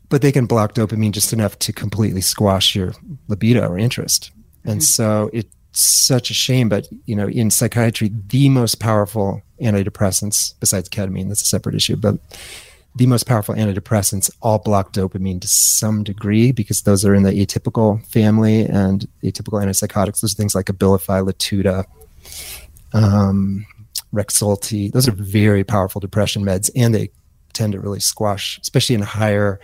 But 0.08 0.22
they 0.22 0.32
can 0.32 0.46
block 0.46 0.74
dopamine 0.74 1.12
just 1.12 1.32
enough 1.32 1.56
to 1.60 1.72
completely 1.72 2.20
squash 2.20 2.74
your 2.74 2.94
libido 3.28 3.68
or 3.68 3.78
interest. 3.78 4.32
Mm-hmm. 4.32 4.70
And 4.70 4.82
so 4.82 5.30
it's 5.32 5.54
such 5.70 6.30
a 6.30 6.34
shame, 6.34 6.68
but 6.68 6.88
you 7.06 7.14
know, 7.14 7.28
in 7.28 7.48
psychiatry, 7.50 8.10
the 8.26 8.48
most 8.48 8.80
powerful 8.80 9.40
antidepressants, 9.62 10.54
besides 10.58 10.88
ketamine, 10.88 11.28
that's 11.28 11.42
a 11.42 11.46
separate 11.46 11.76
issue, 11.76 11.94
but 11.94 12.18
the 12.96 13.06
most 13.06 13.24
powerful 13.24 13.54
antidepressants 13.54 14.32
all 14.42 14.58
block 14.58 14.92
dopamine 14.92 15.40
to 15.40 15.46
some 15.46 16.02
degree 16.02 16.50
because 16.50 16.82
those 16.82 17.04
are 17.04 17.14
in 17.14 17.22
the 17.22 17.30
atypical 17.30 18.04
family 18.06 18.62
and 18.62 19.06
atypical 19.22 19.62
antipsychotics. 19.62 20.22
Those 20.22 20.32
are 20.32 20.34
things 20.34 20.56
like 20.56 20.66
Abilify, 20.66 21.24
Latuda, 21.24 21.84
um, 22.92 23.64
Rexulti. 24.12 24.92
Those 24.92 25.08
are 25.08 25.12
very 25.12 25.64
powerful 25.64 26.00
depression 26.00 26.42
meds, 26.44 26.70
and 26.74 26.94
they 26.94 27.10
tend 27.52 27.72
to 27.72 27.80
really 27.80 28.00
squash, 28.00 28.58
especially 28.62 28.94
in 28.94 29.02
higher, 29.02 29.60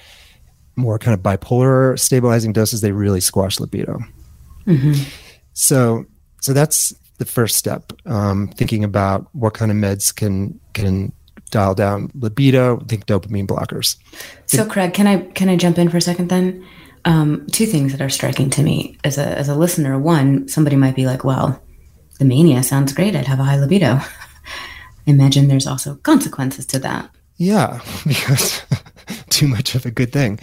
more 0.77 0.99
kind 0.99 1.15
of 1.15 1.23
bipolar 1.23 1.99
stabilizing 1.99 2.53
doses. 2.53 2.81
They 2.81 2.93
really 2.93 3.21
squash 3.21 3.61
libido. 3.61 4.01
Mm-hmm. 4.67 5.03
So, 5.53 6.05
so 6.41 6.53
that's 6.53 6.95
the 7.19 7.25
first 7.25 7.57
step. 7.57 7.93
Um, 8.07 8.49
thinking 8.49 8.85
about 8.85 9.29
what 9.33 9.55
kind 9.55 9.71
of 9.71 9.77
meds 9.77 10.15
can 10.15 10.59
can 10.73 11.13
dial 11.51 11.75
down 11.75 12.11
libido. 12.15 12.79
Think 12.89 13.07
dopamine 13.07 13.47
blockers. 13.47 13.97
So, 14.47 14.67
Craig, 14.67 14.93
can 14.93 15.07
I 15.07 15.19
can 15.19 15.49
I 15.49 15.57
jump 15.57 15.79
in 15.79 15.89
for 15.89 15.97
a 15.97 16.03
second 16.03 16.29
then? 16.29 16.67
Um, 17.07 17.47
two 17.53 17.67
things 17.67 17.93
that 17.93 18.01
are 18.01 18.09
striking 18.09 18.51
to 18.51 18.63
me 18.63 18.99
as 19.05 19.19
a 19.19 19.27
as 19.27 19.49
a 19.49 19.55
listener. 19.55 19.99
One, 19.99 20.49
somebody 20.49 20.77
might 20.77 20.97
be 20.97 21.07
like, 21.07 21.25
"Well, 21.25 21.63
the 22.19 22.25
mania 22.25 22.63
sounds 22.63 22.93
great. 22.93 23.15
I'd 23.15 23.27
have 23.27 23.41
a 23.41 23.45
high 23.45 23.59
libido." 23.59 24.01
imagine 25.07 25.49
there's 25.49 25.67
also 25.67 25.97
consequences 25.97 26.67
to 26.67 26.79
that. 26.81 27.11
Yeah, 27.37 27.81
because 28.07 28.63
too 29.31 29.49
much 29.49 29.75
of 29.75 29.87
a 29.87 29.91
good 29.91 30.13
thing. 30.13 30.39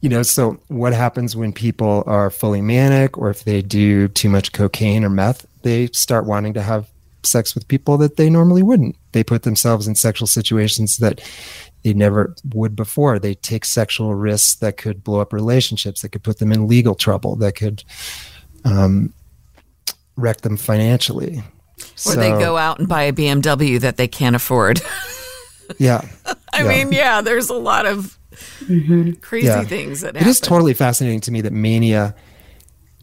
you 0.00 0.08
know, 0.08 0.22
so 0.22 0.60
what 0.68 0.92
happens 0.92 1.34
when 1.34 1.52
people 1.52 2.04
are 2.06 2.30
fully 2.30 2.60
manic 2.60 3.16
or 3.16 3.30
if 3.30 3.44
they 3.44 3.62
do 3.62 4.08
too 4.08 4.28
much 4.28 4.52
cocaine 4.52 5.04
or 5.04 5.10
meth, 5.10 5.46
they 5.62 5.88
start 5.88 6.26
wanting 6.26 6.54
to 6.54 6.62
have 6.62 6.88
sex 7.24 7.54
with 7.54 7.66
people 7.68 7.96
that 7.98 8.16
they 8.16 8.30
normally 8.30 8.62
wouldn't. 8.62 8.96
They 9.12 9.24
put 9.24 9.42
themselves 9.42 9.88
in 9.88 9.94
sexual 9.94 10.26
situations 10.26 10.98
that 10.98 11.20
they 11.82 11.92
never 11.92 12.34
would 12.54 12.76
before. 12.76 13.18
They 13.18 13.34
take 13.34 13.64
sexual 13.64 14.14
risks 14.14 14.56
that 14.56 14.76
could 14.76 15.02
blow 15.02 15.20
up 15.20 15.32
relationships, 15.32 16.02
that 16.02 16.10
could 16.10 16.22
put 16.22 16.38
them 16.38 16.52
in 16.52 16.68
legal 16.68 16.94
trouble, 16.94 17.36
that 17.36 17.56
could 17.56 17.82
um, 18.64 19.12
wreck 20.16 20.42
them 20.42 20.56
financially. 20.56 21.42
Or 22.04 22.12
so, 22.12 22.20
they 22.20 22.30
go 22.30 22.56
out 22.56 22.78
and 22.78 22.88
buy 22.88 23.04
a 23.04 23.12
BMW 23.12 23.80
that 23.80 23.96
they 23.96 24.08
can't 24.08 24.36
afford. 24.36 24.80
yeah. 25.78 26.06
I 26.52 26.62
yeah. 26.62 26.68
mean, 26.68 26.92
yeah, 26.92 27.20
there's 27.20 27.48
a 27.48 27.54
lot 27.54 27.86
of 27.86 28.18
mm-hmm. 28.60 29.12
crazy 29.20 29.46
yeah. 29.46 29.64
things 29.64 30.02
that 30.02 30.14
happen. 30.14 30.28
It 30.28 30.30
is 30.30 30.40
totally 30.40 30.74
fascinating 30.74 31.20
to 31.22 31.30
me 31.30 31.40
that 31.42 31.52
mania 31.52 32.14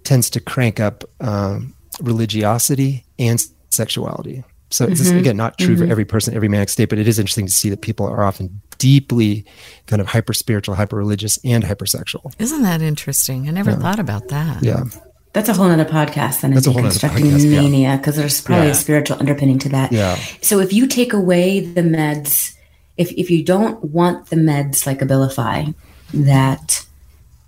tends 0.03 0.29
to 0.31 0.39
crank 0.39 0.79
up 0.79 1.03
um, 1.21 1.73
religiosity 2.01 3.05
and 3.17 3.43
sexuality. 3.69 4.43
So 4.69 4.85
mm-hmm. 4.85 4.93
it's 4.93 5.09
again 5.09 5.37
not 5.37 5.57
true 5.59 5.75
mm-hmm. 5.75 5.85
for 5.85 5.91
every 5.91 6.05
person, 6.05 6.35
every 6.35 6.47
manic 6.47 6.69
state, 6.69 6.89
but 6.89 6.97
it 6.97 7.07
is 7.07 7.19
interesting 7.19 7.45
to 7.45 7.51
see 7.51 7.69
that 7.69 7.81
people 7.81 8.07
are 8.07 8.23
often 8.23 8.61
deeply 8.79 9.45
kind 9.85 10.01
of 10.01 10.07
hyper 10.07 10.33
spiritual, 10.33 10.75
hyper 10.75 10.97
religious, 10.97 11.37
and 11.43 11.63
hypersexual. 11.63 12.33
Isn't 12.39 12.63
that 12.63 12.81
interesting? 12.81 13.47
I 13.47 13.51
never 13.51 13.71
yeah. 13.71 13.77
thought 13.77 13.99
about 13.99 14.29
that. 14.29 14.63
Yeah. 14.63 14.85
That's 15.33 15.49
a 15.49 15.53
whole 15.53 15.65
other 15.65 15.83
podcast 15.83 16.41
then. 16.41 16.53
That's 16.53 16.67
a 16.67 16.71
whole 16.71 16.83
constructing 16.83 17.33
mania 17.49 17.97
because 17.97 18.15
there's 18.15 18.39
probably 18.39 18.67
yeah. 18.67 18.71
a 18.71 18.75
spiritual 18.75 19.17
underpinning 19.19 19.57
to 19.59 19.69
that. 19.69 19.91
Yeah. 19.91 20.15
So 20.41 20.59
if 20.59 20.71
you 20.71 20.87
take 20.87 21.11
away 21.11 21.59
the 21.59 21.81
meds, 21.81 22.55
if 22.97 23.11
if 23.13 23.31
you 23.31 23.43
don't 23.43 23.83
want 23.83 24.29
the 24.29 24.35
meds 24.35 24.85
like 24.85 24.99
Abilify 24.99 25.73
that 26.13 26.85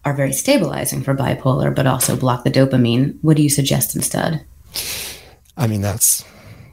are 0.04 0.14
very 0.14 0.34
stabilizing 0.34 1.04
for 1.04 1.14
bipolar, 1.14 1.74
but 1.74 1.86
also 1.86 2.16
block 2.16 2.44
the 2.44 2.52
dopamine, 2.52 3.18
what 3.22 3.38
do 3.38 3.44
you 3.44 3.50
suggest 3.50 3.96
instead? 3.96 4.44
I 5.56 5.68
mean, 5.68 5.82
that's 5.82 6.26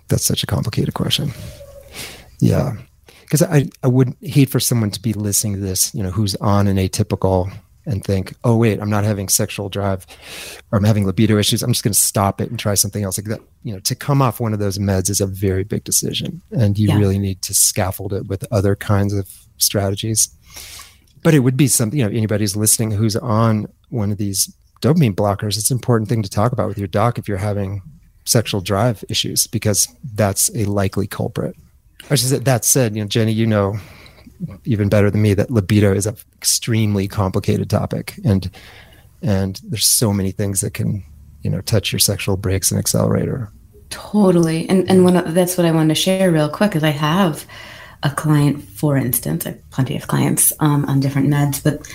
that's 0.08 0.24
such 0.24 0.42
a 0.42 0.46
complicated 0.46 0.94
question. 0.94 1.32
Yeah, 2.40 2.76
because 3.20 3.42
I 3.42 3.68
I 3.82 3.88
would 3.88 4.16
hate 4.22 4.48
for 4.48 4.60
someone 4.60 4.90
to 4.92 5.00
be 5.00 5.12
listening 5.12 5.54
to 5.54 5.60
this, 5.60 5.94
you 5.94 6.02
know, 6.02 6.10
who's 6.10 6.36
on 6.36 6.68
an 6.68 6.78
atypical 6.78 7.52
and 7.86 8.04
think, 8.04 8.34
oh 8.44 8.56
wait, 8.56 8.80
I'm 8.80 8.90
not 8.90 9.04
having 9.04 9.28
sexual 9.28 9.68
drive, 9.68 10.06
or 10.70 10.78
I'm 10.78 10.84
having 10.84 11.06
libido 11.06 11.38
issues. 11.38 11.62
I'm 11.62 11.72
just 11.72 11.82
going 11.82 11.92
to 11.92 11.98
stop 11.98 12.40
it 12.40 12.50
and 12.50 12.58
try 12.58 12.74
something 12.74 13.02
else 13.02 13.18
like 13.18 13.26
that. 13.26 13.40
You 13.62 13.74
know, 13.74 13.80
to 13.80 13.94
come 13.94 14.22
off 14.22 14.40
one 14.40 14.52
of 14.52 14.58
those 14.58 14.78
meds 14.78 15.10
is 15.10 15.20
a 15.20 15.26
very 15.26 15.64
big 15.64 15.84
decision, 15.84 16.42
and 16.52 16.78
you 16.78 16.88
yeah. 16.88 16.98
really 16.98 17.18
need 17.18 17.42
to 17.42 17.54
scaffold 17.54 18.12
it 18.12 18.26
with 18.26 18.44
other 18.52 18.76
kinds 18.76 19.12
of 19.12 19.28
strategies. 19.58 20.28
But 21.22 21.34
it 21.34 21.40
would 21.40 21.56
be 21.56 21.68
something. 21.68 21.98
You 21.98 22.06
know, 22.06 22.16
anybody's 22.16 22.56
listening 22.56 22.92
who's 22.92 23.16
on 23.16 23.66
one 23.90 24.12
of 24.12 24.18
these 24.18 24.54
dopamine 24.80 25.14
blockers. 25.14 25.56
It's 25.56 25.70
an 25.70 25.76
important 25.76 26.08
thing 26.08 26.22
to 26.22 26.30
talk 26.30 26.52
about 26.52 26.68
with 26.68 26.78
your 26.78 26.88
doc 26.88 27.18
if 27.18 27.28
you're 27.28 27.38
having 27.38 27.82
sexual 28.24 28.60
drive 28.60 29.04
issues 29.08 29.46
because 29.46 29.88
that's 30.14 30.54
a 30.54 30.64
likely 30.66 31.06
culprit. 31.06 31.56
I 32.10 32.16
should 32.16 32.28
say, 32.28 32.38
that 32.38 32.64
said, 32.64 32.96
you 32.96 33.02
know, 33.02 33.08
Jeni, 33.08 33.34
you 33.34 33.46
know 33.46 33.78
even 34.64 34.88
better 34.88 35.10
than 35.10 35.22
me 35.22 35.34
that 35.34 35.50
libido 35.50 35.92
is 35.92 36.06
an 36.06 36.16
extremely 36.36 37.08
complicated 37.08 37.70
topic. 37.70 38.14
And 38.24 38.50
and 39.22 39.60
there's 39.64 39.86
so 39.86 40.12
many 40.12 40.32
things 40.32 40.60
that 40.60 40.74
can 40.74 41.04
you 41.42 41.50
know 41.50 41.60
touch 41.60 41.92
your 41.92 42.00
sexual 42.00 42.36
brakes 42.36 42.70
and 42.70 42.78
accelerator 42.78 43.50
totally. 43.90 44.68
And 44.68 44.88
and 44.90 45.04
one 45.04 45.16
of, 45.16 45.34
that's 45.34 45.56
what 45.56 45.66
i 45.66 45.70
wanted 45.70 45.94
to 45.94 46.00
share 46.00 46.30
real 46.32 46.48
quick 46.48 46.74
is 46.74 46.82
i 46.82 46.90
have 46.90 47.44
a 48.02 48.10
client 48.10 48.62
for 48.62 48.96
instance 48.96 49.46
i 49.46 49.50
have 49.50 49.70
plenty 49.70 49.96
of 49.96 50.08
clients 50.08 50.52
um, 50.60 50.84
on 50.86 50.98
different 50.98 51.28
meds 51.28 51.62
but 51.62 51.86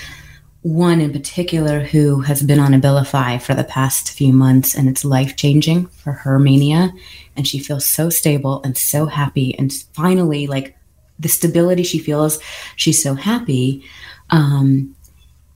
one 0.62 1.00
in 1.00 1.13
particular 1.13 1.80
who 1.80 2.22
has 2.22 2.44
been 2.44 2.60
on 2.60 2.74
abilify 2.74 3.42
for 3.42 3.54
the 3.54 3.63
past 3.63 4.12
few 4.12 4.34
months 4.34 4.75
and 4.75 4.89
it's 4.89 5.06
life 5.06 5.38
changing 5.38 5.86
for 5.88 6.12
her 6.12 6.39
mania. 6.39 6.91
And 7.38 7.48
she 7.48 7.60
feels 7.60 7.86
so 7.86 8.10
stable 8.10 8.62
and 8.63 8.78
so 8.78 9.06
happy. 9.06 9.58
And 9.58 9.71
finally 9.93 10.45
like 10.48 10.77
the 11.19 11.30
stability 11.30 11.84
she 11.84 11.99
feels. 11.99 12.39
She's 12.75 13.01
so 13.01 13.13
happy. 13.15 13.84
Um, 14.30 14.95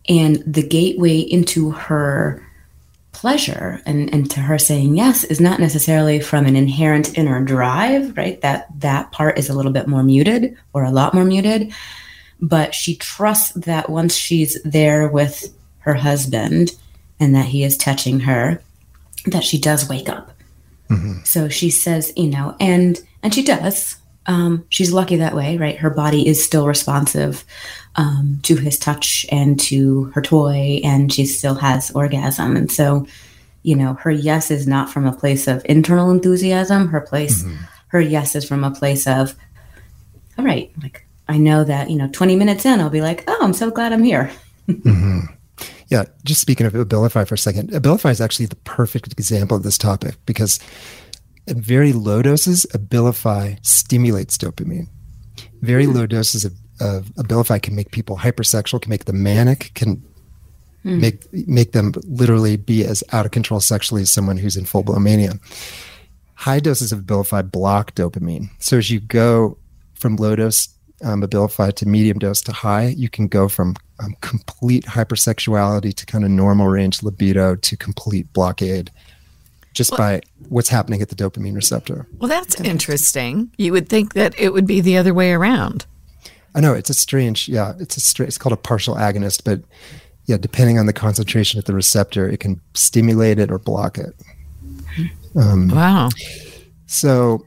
and 0.10 0.38
the 0.46 0.68
gateway 0.68 1.20
into 1.20 1.72
her 1.72 2.46
pleasure 3.12 3.82
and, 3.86 4.12
and 4.14 4.32
to 4.32 4.40
her 4.40 4.58
saying 4.58 4.96
yes 4.96 5.24
is 5.26 5.40
not 5.40 5.60
necessarily 5.60 6.20
from 6.20 6.46
an 6.46 6.56
inherent 6.56 7.18
inner 7.18 7.44
drive, 7.44 8.16
right? 8.18 8.42
That 8.42 8.68
that 8.80 9.12
part 9.12 9.38
is 9.38 9.50
a 9.50 9.54
little 9.54 9.72
bit 9.72 9.88
more 9.88 10.04
muted 10.04 10.58
or 10.74 10.84
a 10.84 10.92
lot 10.92 11.14
more 11.14 11.26
muted. 11.26 11.74
But 12.42 12.74
she 12.74 12.96
trusts 12.96 13.52
that 13.54 13.90
once 13.90 14.16
she's 14.16 14.62
there 14.64 15.08
with 15.08 15.54
her 15.80 15.94
husband 15.94 16.72
and 17.20 17.36
that 17.36 17.46
he 17.46 17.64
is 17.64 17.78
touching 17.78 18.22
her, 18.22 18.62
that 19.28 19.44
she 19.44 19.60
does 19.60 19.88
wake 19.88 20.10
up. 20.10 20.32
Mm-hmm. 20.90 21.24
So 21.24 21.48
she 21.48 21.70
says, 21.70 22.12
you 22.16 22.28
know, 22.28 22.56
and 22.60 23.00
and 23.22 23.34
she 23.34 23.44
does 23.44 23.98
um, 24.28 24.66
she's 24.70 24.94
lucky 24.94 25.18
that 25.18 25.36
way, 25.36 25.58
right? 25.58 25.78
Her 25.78 25.90
body 25.90 26.28
is 26.28 26.44
still 26.44 26.68
responsive 26.68 27.44
um, 27.96 28.40
to 28.44 28.56
his 28.56 28.78
touch 28.78 29.26
and 29.32 29.60
to 29.62 30.06
her 30.14 30.22
toy, 30.22 30.80
and 30.84 31.12
she 31.12 31.26
still 31.26 31.56
has 31.56 31.92
orgasm. 31.92 32.56
And 32.56 32.72
so, 32.72 33.08
you 33.64 33.76
know, 33.76 33.96
her 33.96 34.12
yes 34.12 34.52
is 34.52 34.68
not 34.68 34.90
from 34.90 35.06
a 35.06 35.16
place 35.16 35.48
of 35.48 35.66
internal 35.66 36.12
enthusiasm. 36.12 36.88
Her 36.90 37.02
place, 37.02 37.44
mm-hmm. 37.44 37.64
her 37.88 38.02
yes 38.02 38.36
is 38.36 38.48
from 38.48 38.64
a 38.64 38.72
place 38.72 39.08
of, 39.08 39.36
all 40.38 40.46
right, 40.46 40.72
like 40.82 41.06
I 41.28 41.38
know 41.38 41.64
that 41.64 41.90
you 41.90 41.98
know, 41.98 42.10
twenty 42.10 42.36
minutes 42.36 42.66
in, 42.66 42.80
I'll 42.80 42.90
be 42.90 43.02
like, 43.02 43.24
oh, 43.28 43.40
I'm 43.42 43.54
so 43.54 43.72
glad 43.72 43.92
I'm 43.92 44.04
here. 44.04 44.32
mm-hmm. 44.68 45.20
Yeah, 45.88 46.06
just 46.24 46.40
speaking 46.40 46.66
of 46.66 46.72
Abilify 46.74 47.28
for 47.28 47.36
a 47.36 47.38
second, 47.38 47.72
Abilify 47.72 48.12
is 48.12 48.22
actually 48.22 48.46
the 48.46 48.56
perfect 48.58 49.12
example 49.12 49.58
of 49.58 49.64
this 49.64 49.78
topic 49.78 50.16
because 50.26 50.58
at 51.48 51.58
very 51.58 51.94
low 51.94 52.22
doses, 52.22 52.66
Abilify 52.74 53.64
stimulates 53.66 54.38
dopamine. 54.38 54.88
Very 55.62 55.86
mm. 55.86 55.96
low 55.96 56.06
doses 56.06 56.46
of, 56.46 56.54
of 56.80 57.06
Abilify 57.16 57.62
can 57.62 57.76
make 57.76 57.92
people 57.92 58.18
hypersexual, 58.18 58.82
can 58.82 58.90
make 58.90 59.06
them 59.06 59.24
manic, 59.24 59.72
can 59.74 60.04
mm. 60.86 61.00
make 61.00 61.32
make 61.48 61.72
them 61.72 61.94
literally 62.04 62.58
be 62.58 62.86
as 62.86 63.04
out 63.12 63.26
of 63.26 63.32
control 63.32 63.60
sexually 63.60 64.04
as 64.04 64.12
someone 64.12 64.38
who's 64.38 64.58
in 64.58 64.66
full 64.66 64.84
blown 64.84 65.04
mania. 65.04 65.34
High 66.36 66.60
doses 66.60 66.92
of 66.92 67.02
Abilify 67.02 67.52
block 67.52 67.94
dopamine. 67.96 68.50
So 68.60 68.78
as 68.78 68.90
you 68.90 69.00
go 69.00 69.58
from 69.94 70.16
low 70.16 70.36
dose 70.36 70.70
um, 71.04 71.22
Abilify 71.22 71.74
to 71.74 71.88
medium 71.88 72.20
dose 72.20 72.42
to 72.42 72.52
high, 72.52 72.88
you 72.88 73.10
can 73.10 73.28
go 73.28 73.48
from 73.48 73.76
um, 74.00 74.16
complete 74.22 74.86
hypersexuality 74.86 75.94
to 75.94 76.06
kind 76.06 76.24
of 76.24 76.32
normal 76.32 76.68
range 76.68 77.04
libido 77.04 77.56
to 77.56 77.78
complete 77.78 78.32
blockade 78.34 78.92
just 79.74 79.92
well, 79.92 79.98
by 79.98 80.22
what's 80.50 80.70
happening 80.70 81.02
at 81.02 81.10
the 81.10 81.16
dopamine 81.16 81.56
receptor. 81.56 82.08
Well, 82.18 82.30
that's 82.30 82.60
interesting. 82.62 83.52
You 83.58 83.72
would 83.72 83.90
think 83.90 84.14
that 84.14 84.38
it 84.40 84.54
would 84.54 84.68
be 84.68 84.82
the 84.82 84.98
other 84.98 85.14
way 85.14 85.32
around. 85.32 85.86
I 86.54 86.60
know 86.60 86.74
it's 86.74 86.90
a 86.90 86.94
strange, 86.94 87.48
yeah, 87.48 87.74
it's 87.80 87.96
a 87.96 88.02
strange, 88.02 88.30
it's 88.30 88.38
called 88.38 88.54
a 88.54 88.58
partial 88.58 88.96
agonist, 88.96 89.44
but 89.46 89.62
yeah, 90.26 90.38
depending 90.38 90.78
on 90.78 90.86
the 90.86 90.94
concentration 90.94 91.58
at 91.58 91.66
the 91.66 91.74
receptor, 91.74 92.30
it 92.30 92.40
can 92.40 92.60
stimulate 92.74 93.40
it 93.40 93.52
or 93.52 93.58
block 93.58 93.98
it. 93.98 94.14
Um, 95.36 95.70
wow. 95.70 96.10
So, 96.88 97.46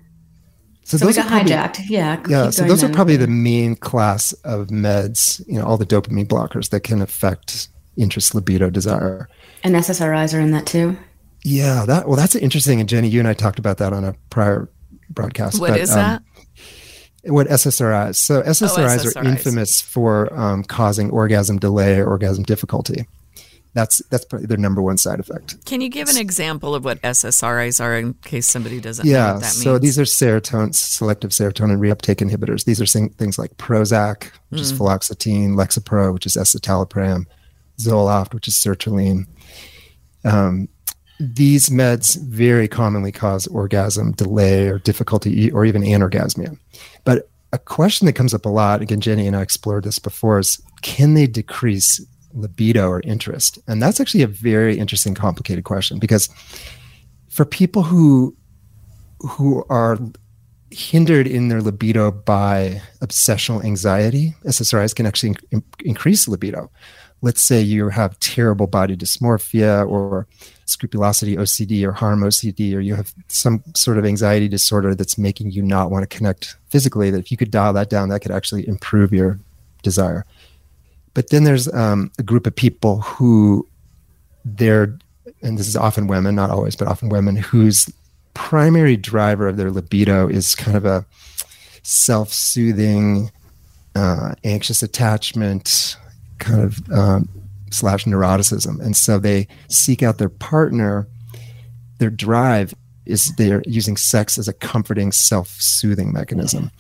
so, 0.84 0.96
so 0.96 1.04
those 1.04 1.16
we 1.16 1.22
got 1.22 1.28
probably, 1.28 1.52
hijacked. 1.52 1.80
Yeah. 1.88 2.22
Yeah. 2.28 2.50
So 2.50 2.64
those 2.64 2.82
are 2.82 2.88
probably 2.88 3.16
the 3.16 3.26
main 3.26 3.76
class 3.76 4.32
of 4.44 4.68
meds, 4.68 5.46
you 5.46 5.58
know, 5.58 5.64
all 5.66 5.76
the 5.76 5.86
dopamine 5.86 6.26
blockers 6.26 6.70
that 6.70 6.80
can 6.80 7.02
affect 7.02 7.68
interest, 7.96 8.34
libido, 8.34 8.70
desire. 8.70 9.28
And 9.62 9.74
SSRIs 9.74 10.36
are 10.36 10.40
in 10.40 10.50
that 10.52 10.66
too. 10.66 10.96
Yeah, 11.44 11.84
that 11.86 12.08
well, 12.08 12.16
that's 12.16 12.34
interesting. 12.34 12.80
And 12.80 12.88
Jeni, 12.88 13.10
you 13.10 13.20
and 13.20 13.28
I 13.28 13.34
talked 13.34 13.58
about 13.58 13.78
that 13.78 13.92
on 13.92 14.02
a 14.02 14.14
prior 14.30 14.70
broadcast. 15.10 15.60
What 15.60 15.70
but, 15.70 15.80
is 15.80 15.90
um, 15.90 15.98
that? 15.98 16.22
what 17.26 17.46
SSRIs? 17.48 18.16
So 18.16 18.42
SSRIs, 18.42 18.78
oh, 18.78 19.10
SSRIs. 19.10 19.16
are 19.16 19.28
infamous 19.28 19.80
for 19.80 20.32
um, 20.38 20.64
causing 20.64 21.10
orgasm 21.10 21.58
delay 21.58 21.98
or 21.98 22.06
orgasm 22.06 22.44
difficulty. 22.44 23.06
That's 23.74 23.98
that's 24.08 24.24
probably 24.24 24.46
their 24.46 24.56
number 24.56 24.80
one 24.80 24.96
side 24.98 25.18
effect. 25.18 25.64
Can 25.64 25.80
you 25.80 25.88
give 25.88 26.08
an 26.08 26.16
example 26.16 26.76
of 26.76 26.84
what 26.84 27.02
SSRIs 27.02 27.82
are 27.82 27.96
in 27.96 28.14
case 28.14 28.46
somebody 28.46 28.80
doesn't 28.80 29.04
yeah, 29.04 29.26
know 29.26 29.32
what 29.34 29.40
that 29.40 29.46
means? 29.46 29.62
So 29.62 29.78
these 29.78 29.98
are 29.98 30.04
serotonin 30.04 30.74
selective 30.74 31.30
serotonin 31.30 31.78
reuptake 31.78 32.26
inhibitors. 32.26 32.64
These 32.64 32.80
are 32.80 32.86
things 32.86 33.36
like 33.36 33.56
Prozac, 33.56 34.30
which 34.50 34.60
mm. 34.60 34.64
is 34.64 34.72
fluoxetine, 34.72 35.54
Lexapro, 35.56 36.12
which 36.14 36.24
is 36.24 36.36
escitalopram, 36.36 37.24
Zoloft, 37.80 38.32
which 38.32 38.46
is 38.46 38.54
sertraline. 38.54 39.26
Um, 40.24 40.68
these 41.20 41.68
meds 41.68 42.20
very 42.22 42.66
commonly 42.66 43.12
cause 43.12 43.46
orgasm 43.46 44.12
delay 44.12 44.68
or 44.68 44.78
difficulty 44.78 45.50
or 45.52 45.64
even 45.64 45.82
anorgasmia. 45.82 46.58
But 47.04 47.28
a 47.52 47.58
question 47.58 48.06
that 48.06 48.14
comes 48.14 48.34
up 48.34 48.44
a 48.44 48.48
lot, 48.48 48.82
again, 48.82 49.00
Jeni 49.00 49.26
and 49.26 49.36
I 49.36 49.42
explored 49.42 49.84
this 49.84 49.98
before, 49.98 50.40
is 50.40 50.60
can 50.82 51.14
they 51.14 51.26
decrease 51.26 52.04
libido 52.32 52.88
or 52.88 53.00
interest? 53.02 53.58
And 53.68 53.80
that's 53.80 54.00
actually 54.00 54.22
a 54.22 54.28
very 54.28 54.76
interesting, 54.76 55.14
complicated 55.14 55.64
question 55.64 55.98
because 55.98 56.28
for 57.28 57.44
people 57.44 57.82
who 57.82 58.36
who 59.20 59.64
are 59.70 59.98
hindered 60.70 61.26
in 61.26 61.48
their 61.48 61.62
libido 61.62 62.10
by 62.10 62.82
obsessional 63.00 63.64
anxiety, 63.64 64.34
SSRIs 64.44 64.94
can 64.94 65.06
actually 65.06 65.36
in- 65.52 65.62
increase 65.84 66.26
libido 66.26 66.70
let's 67.24 67.40
say 67.40 67.58
you 67.58 67.88
have 67.88 68.20
terrible 68.20 68.66
body 68.66 68.94
dysmorphia 68.94 69.88
or 69.88 70.28
scrupulosity 70.66 71.36
OCD 71.36 71.86
or 71.86 71.92
harm 71.92 72.20
OCD, 72.20 72.74
or 72.74 72.80
you 72.80 72.94
have 72.94 73.14
some 73.28 73.62
sort 73.74 73.98
of 73.98 74.04
anxiety 74.04 74.48
disorder 74.48 74.94
that's 74.94 75.18
making 75.18 75.50
you 75.50 75.62
not 75.62 75.90
want 75.90 76.08
to 76.08 76.16
connect 76.16 76.56
physically, 76.68 77.10
that 77.10 77.18
if 77.18 77.30
you 77.30 77.36
could 77.36 77.50
dial 77.50 77.72
that 77.72 77.90
down, 77.90 78.08
that 78.08 78.20
could 78.20 78.32
actually 78.32 78.66
improve 78.66 79.12
your 79.12 79.38
desire. 79.82 80.24
But 81.14 81.30
then 81.30 81.44
there's 81.44 81.72
um, 81.72 82.10
a 82.18 82.22
group 82.22 82.46
of 82.46 82.56
people 82.56 83.00
who 83.00 83.66
they're, 84.44 84.98
and 85.42 85.58
this 85.58 85.68
is 85.68 85.76
often 85.76 86.06
women, 86.06 86.34
not 86.34 86.50
always, 86.50 86.76
but 86.76 86.88
often 86.88 87.08
women, 87.08 87.36
whose 87.36 87.92
primary 88.34 88.96
driver 88.96 89.48
of 89.48 89.56
their 89.56 89.70
libido 89.70 90.28
is 90.28 90.54
kind 90.54 90.76
of 90.76 90.84
a 90.84 91.06
self 91.82 92.32
soothing, 92.32 93.30
uh, 93.94 94.34
anxious 94.42 94.82
attachment, 94.82 95.96
kind 96.38 96.62
of 96.62 96.92
um, 96.92 97.28
slash 97.74 98.04
neuroticism. 98.04 98.80
And 98.80 98.96
so 98.96 99.18
they 99.18 99.48
seek 99.68 100.02
out 100.02 100.18
their 100.18 100.28
partner. 100.28 101.08
Their 101.98 102.10
drive 102.10 102.74
is 103.06 103.34
they're 103.36 103.62
using 103.66 103.96
sex 103.96 104.38
as 104.38 104.48
a 104.48 104.52
comforting, 104.52 105.12
self 105.12 105.48
soothing 105.48 106.12
mechanism. 106.12 106.70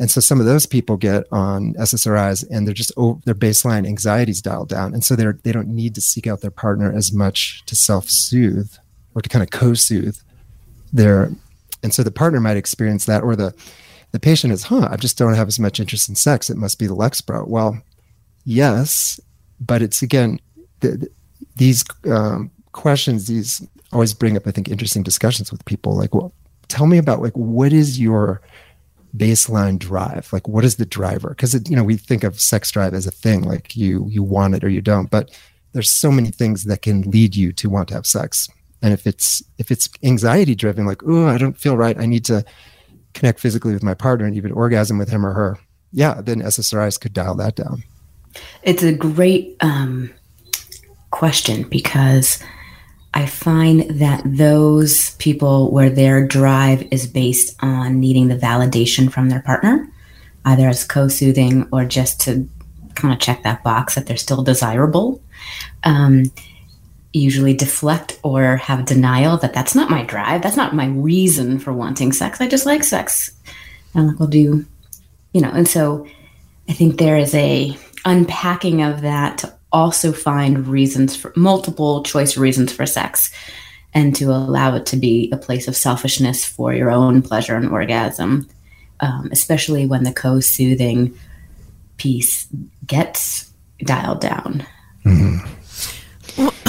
And 0.00 0.10
so 0.10 0.20
some 0.20 0.38
of 0.38 0.46
those 0.46 0.66
people 0.66 0.96
get 0.96 1.24
on 1.32 1.74
SSRIs 1.74 2.44
and 2.50 2.66
they're 2.66 2.74
just 2.74 2.92
oh, 2.96 3.20
their 3.24 3.34
baseline 3.34 3.86
anxiety 3.86 4.30
is 4.30 4.42
dialed 4.42 4.68
down. 4.68 4.94
And 4.94 5.04
so 5.04 5.16
they're 5.16 5.38
they 5.42 5.52
don't 5.52 5.68
need 5.68 5.94
to 5.94 6.00
seek 6.00 6.26
out 6.26 6.40
their 6.40 6.50
partner 6.50 6.92
as 6.92 7.12
much 7.12 7.64
to 7.66 7.76
self 7.76 8.08
soothe 8.08 8.72
or 9.14 9.22
to 9.22 9.28
kind 9.28 9.42
of 9.42 9.50
co 9.50 9.74
soothe 9.74 10.16
their 10.92 11.30
and 11.82 11.94
so 11.94 12.02
the 12.02 12.10
partner 12.10 12.40
might 12.40 12.56
experience 12.56 13.04
that 13.04 13.22
or 13.22 13.36
the 13.36 13.54
the 14.12 14.20
patient 14.20 14.52
is, 14.52 14.64
huh, 14.64 14.88
I 14.90 14.96
just 14.96 15.18
don't 15.18 15.34
have 15.34 15.48
as 15.48 15.58
much 15.58 15.80
interest 15.80 16.08
in 16.08 16.14
sex. 16.14 16.48
It 16.48 16.56
must 16.56 16.78
be 16.78 16.86
the 16.86 16.96
Lexapro. 16.96 17.46
Well, 17.46 17.80
yes, 18.44 19.20
but 19.60 19.82
it's 19.82 20.02
again, 20.02 20.40
the, 20.80 20.96
the, 20.96 21.10
these 21.56 21.84
um, 22.10 22.50
questions, 22.72 23.26
these 23.26 23.66
always 23.92 24.14
bring 24.14 24.36
up, 24.36 24.46
I 24.46 24.50
think, 24.50 24.68
interesting 24.68 25.02
discussions 25.02 25.50
with 25.50 25.64
people. 25.64 25.96
Like, 25.96 26.14
well, 26.14 26.32
tell 26.68 26.86
me 26.86 26.98
about 26.98 27.22
like 27.22 27.34
what 27.34 27.72
is 27.72 28.00
your 28.00 28.40
baseline 29.16 29.78
drive? 29.78 30.32
Like, 30.32 30.46
what 30.46 30.64
is 30.64 30.76
the 30.76 30.86
driver? 30.86 31.30
Because 31.30 31.54
you 31.68 31.76
know, 31.76 31.84
we 31.84 31.96
think 31.96 32.24
of 32.24 32.40
sex 32.40 32.70
drive 32.70 32.94
as 32.94 33.06
a 33.06 33.10
thing, 33.10 33.42
like 33.42 33.76
you 33.76 34.06
you 34.08 34.22
want 34.22 34.54
it 34.54 34.64
or 34.64 34.68
you 34.68 34.80
don't, 34.80 35.10
but 35.10 35.30
there's 35.72 35.90
so 35.90 36.10
many 36.10 36.30
things 36.30 36.64
that 36.64 36.82
can 36.82 37.02
lead 37.02 37.36
you 37.36 37.52
to 37.52 37.70
want 37.70 37.88
to 37.88 37.94
have 37.94 38.06
sex. 38.06 38.48
And 38.82 38.92
if 38.92 39.06
it's 39.06 39.42
if 39.58 39.70
it's 39.70 39.88
anxiety 40.02 40.54
driven, 40.54 40.86
like, 40.86 41.02
oh, 41.06 41.26
I 41.26 41.38
don't 41.38 41.58
feel 41.58 41.76
right, 41.76 41.98
I 41.98 42.06
need 42.06 42.24
to 42.26 42.44
connect 43.14 43.40
physically 43.40 43.72
with 43.72 43.82
my 43.82 43.94
partner 43.94 44.26
and 44.26 44.36
even 44.36 44.52
orgasm 44.52 44.98
with 44.98 45.08
him 45.08 45.26
or 45.26 45.32
her, 45.32 45.58
yeah, 45.92 46.20
then 46.20 46.40
SSRIs 46.42 47.00
could 47.00 47.12
dial 47.12 47.34
that 47.36 47.56
down. 47.56 47.82
It's 48.62 48.82
a 48.82 48.92
great 48.92 49.56
um, 49.60 50.10
question 51.10 51.62
because 51.64 52.42
I 53.14 53.26
find 53.26 53.82
that 53.98 54.22
those 54.24 55.14
people 55.16 55.70
where 55.72 55.90
their 55.90 56.26
drive 56.26 56.86
is 56.90 57.06
based 57.06 57.56
on 57.60 58.00
needing 58.00 58.28
the 58.28 58.36
validation 58.36 59.10
from 59.10 59.28
their 59.28 59.40
partner, 59.40 59.88
either 60.44 60.68
as 60.68 60.84
co 60.84 61.08
soothing 61.08 61.66
or 61.72 61.84
just 61.84 62.20
to 62.22 62.48
kind 62.94 63.14
of 63.14 63.20
check 63.20 63.42
that 63.42 63.62
box 63.62 63.94
that 63.94 64.06
they're 64.06 64.16
still 64.16 64.42
desirable, 64.42 65.22
um, 65.84 66.24
usually 67.12 67.54
deflect 67.54 68.18
or 68.22 68.56
have 68.56 68.84
denial 68.84 69.38
that 69.38 69.54
that's 69.54 69.74
not 69.74 69.90
my 69.90 70.02
drive. 70.04 70.42
That's 70.42 70.56
not 70.56 70.74
my 70.74 70.86
reason 70.86 71.58
for 71.58 71.72
wanting 71.72 72.12
sex. 72.12 72.40
I 72.40 72.48
just 72.48 72.66
like 72.66 72.84
sex. 72.84 73.30
And 73.94 74.08
like, 74.08 74.20
I'll 74.20 74.26
do, 74.26 74.66
you 75.32 75.40
know, 75.40 75.50
and 75.50 75.66
so 75.66 76.06
I 76.68 76.72
think 76.74 76.98
there 76.98 77.16
is 77.16 77.34
a 77.34 77.76
unpacking 78.08 78.82
of 78.82 79.02
that 79.02 79.38
to 79.38 79.54
also 79.70 80.12
find 80.12 80.66
reasons 80.66 81.14
for 81.14 81.32
multiple 81.36 82.02
choice 82.02 82.38
reasons 82.38 82.72
for 82.72 82.86
sex 82.86 83.30
and 83.92 84.16
to 84.16 84.24
allow 84.26 84.74
it 84.74 84.86
to 84.86 84.96
be 84.96 85.30
a 85.30 85.36
place 85.36 85.68
of 85.68 85.76
selfishness 85.76 86.44
for 86.44 86.72
your 86.72 86.90
own 86.90 87.20
pleasure 87.20 87.54
and 87.54 87.68
orgasm, 87.68 88.48
um, 89.00 89.28
especially 89.30 89.86
when 89.86 90.04
the 90.04 90.12
co 90.12 90.40
soothing 90.40 91.16
piece 91.98 92.48
gets 92.86 93.52
dialed 93.80 94.20
down. 94.20 94.66
Mm-hmm. 95.04 95.57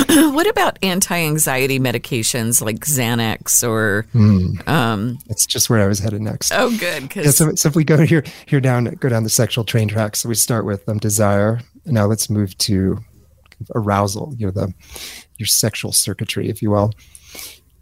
What 0.40 0.48
about 0.48 0.80
anti-anxiety 0.82 1.80
medications 1.80 2.62
like 2.62 2.80
Xanax 2.80 3.68
or? 3.68 4.06
Mm. 4.14 4.68
Um, 4.68 5.20
That's 5.28 5.46
just 5.46 5.70
where 5.70 5.82
I 5.82 5.88
was 5.88 6.00
headed 6.00 6.22
next. 6.22 6.52
Oh, 6.52 6.76
good. 6.78 7.16
Yeah, 7.16 7.30
so, 7.32 7.54
so, 7.56 7.70
if 7.70 7.76
we 7.76 7.84
go 7.84 7.98
here, 7.98 8.24
here 8.48 8.62
down, 8.62 8.86
go 8.86 9.10
down 9.10 9.24
the 9.24 9.30
sexual 9.30 9.64
train 9.64 9.88
track. 9.88 10.16
So 10.16 10.30
we 10.30 10.36
start 10.36 10.66
with 10.66 10.88
um, 10.90 10.98
desire. 10.98 11.62
Now 11.86 12.06
let's 12.06 12.30
move 12.30 12.58
to 12.60 13.00
arousal. 13.76 14.34
You 14.38 14.48
know, 14.48 14.52
the 14.52 14.74
your 15.38 15.48
sexual 15.48 15.92
circuitry, 15.92 16.50
if 16.50 16.62
you 16.62 16.72
will. 16.72 16.92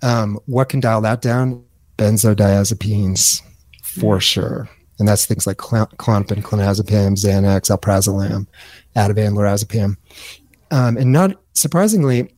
Um, 0.02 0.40
what 0.46 0.70
can 0.70 0.80
dial 0.80 1.02
that 1.02 1.22
down? 1.22 1.64
Benzodiazepines, 1.98 3.42
for 3.84 4.18
mm. 4.18 4.22
sure. 4.22 4.70
And 5.00 5.08
that's 5.08 5.26
things 5.26 5.46
like 5.46 5.58
Klonopin, 5.58 6.42
clonazepam, 6.42 7.16
Xanax, 7.16 7.76
alprazolam, 7.76 8.48
Ativan, 8.96 9.34
lorazepam. 9.34 9.96
Um, 10.72 10.98
and 10.98 11.12
not 11.12 11.40
surprisingly, 11.58 12.34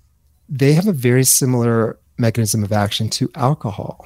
they 0.47 0.73
have 0.73 0.87
a 0.87 0.93
very 0.93 1.23
similar 1.23 1.99
mechanism 2.17 2.63
of 2.63 2.71
action 2.71 3.09
to 3.09 3.29
alcohol. 3.35 4.05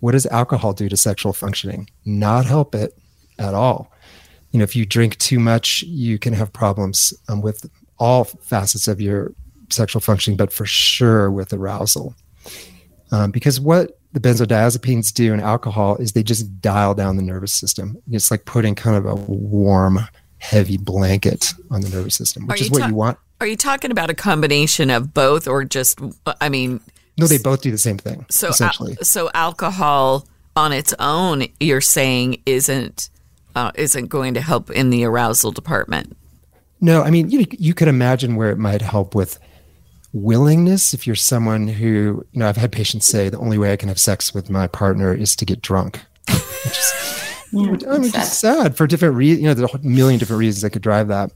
What 0.00 0.12
does 0.12 0.26
alcohol 0.26 0.72
do 0.72 0.88
to 0.88 0.96
sexual 0.96 1.32
functioning? 1.32 1.88
Not 2.04 2.46
help 2.46 2.74
it 2.74 2.96
at 3.38 3.54
all. 3.54 3.92
You 4.50 4.58
know, 4.58 4.64
if 4.64 4.76
you 4.76 4.84
drink 4.84 5.16
too 5.18 5.38
much, 5.38 5.82
you 5.82 6.18
can 6.18 6.32
have 6.34 6.52
problems 6.52 7.14
um, 7.28 7.40
with 7.40 7.70
all 7.98 8.24
facets 8.24 8.88
of 8.88 9.00
your 9.00 9.32
sexual 9.70 10.00
functioning, 10.00 10.36
but 10.36 10.52
for 10.52 10.66
sure 10.66 11.30
with 11.30 11.52
arousal. 11.52 12.14
Um, 13.10 13.30
because 13.30 13.60
what 13.60 13.98
the 14.12 14.20
benzodiazepines 14.20 15.12
do 15.12 15.32
in 15.32 15.40
alcohol 15.40 15.96
is 15.96 16.12
they 16.12 16.22
just 16.22 16.60
dial 16.60 16.94
down 16.94 17.16
the 17.16 17.22
nervous 17.22 17.52
system. 17.52 17.96
It's 18.10 18.30
like 18.30 18.44
putting 18.44 18.74
kind 18.74 18.96
of 18.96 19.06
a 19.06 19.14
warm 19.14 20.00
heavy 20.38 20.76
blanket 20.76 21.54
on 21.70 21.80
the 21.80 21.88
nervous 21.88 22.16
system, 22.16 22.46
which 22.46 22.60
is 22.60 22.70
what 22.70 22.80
ta- 22.80 22.88
you 22.88 22.94
want. 22.94 23.18
Are 23.42 23.46
you 23.46 23.56
talking 23.56 23.90
about 23.90 24.08
a 24.08 24.14
combination 24.14 24.88
of 24.88 25.12
both, 25.12 25.48
or 25.48 25.64
just? 25.64 25.98
I 26.40 26.48
mean, 26.48 26.78
no, 27.18 27.26
they 27.26 27.38
both 27.38 27.60
do 27.60 27.72
the 27.72 27.76
same 27.78 27.98
thing. 27.98 28.24
So, 28.30 28.50
essentially, 28.50 28.92
al- 28.92 29.04
so 29.04 29.30
alcohol 29.34 30.28
on 30.54 30.72
its 30.72 30.94
own, 31.00 31.48
you're 31.58 31.80
saying 31.80 32.40
isn't 32.46 33.10
uh, 33.56 33.72
isn't 33.74 34.06
going 34.06 34.34
to 34.34 34.40
help 34.40 34.70
in 34.70 34.90
the 34.90 35.04
arousal 35.04 35.50
department. 35.50 36.16
No, 36.80 37.02
I 37.02 37.10
mean 37.10 37.30
you 37.30 37.44
you 37.50 37.74
could 37.74 37.88
imagine 37.88 38.36
where 38.36 38.50
it 38.50 38.58
might 38.58 38.80
help 38.80 39.12
with 39.16 39.40
willingness 40.12 40.94
if 40.94 41.04
you're 41.04 41.16
someone 41.16 41.66
who 41.66 42.24
you 42.30 42.38
know 42.38 42.48
I've 42.48 42.56
had 42.56 42.70
patients 42.70 43.06
say 43.06 43.28
the 43.28 43.38
only 43.38 43.58
way 43.58 43.72
I 43.72 43.76
can 43.76 43.88
have 43.88 43.98
sex 43.98 44.32
with 44.32 44.50
my 44.50 44.68
partner 44.68 45.12
is 45.12 45.34
to 45.34 45.44
get 45.44 45.60
drunk. 45.62 46.00
Which 46.28 46.78
is, 46.78 47.22
yeah, 47.50 47.90
I 47.90 47.98
mean, 47.98 48.12
it's 48.14 48.38
sad 48.38 48.76
for 48.76 48.86
different 48.86 49.16
reasons. 49.16 49.42
You 49.42 49.48
know, 49.48 49.54
there's 49.54 49.74
a 49.74 49.78
million 49.80 50.20
different 50.20 50.38
reasons 50.38 50.62
that 50.62 50.70
could 50.70 50.82
drive 50.82 51.08
that. 51.08 51.32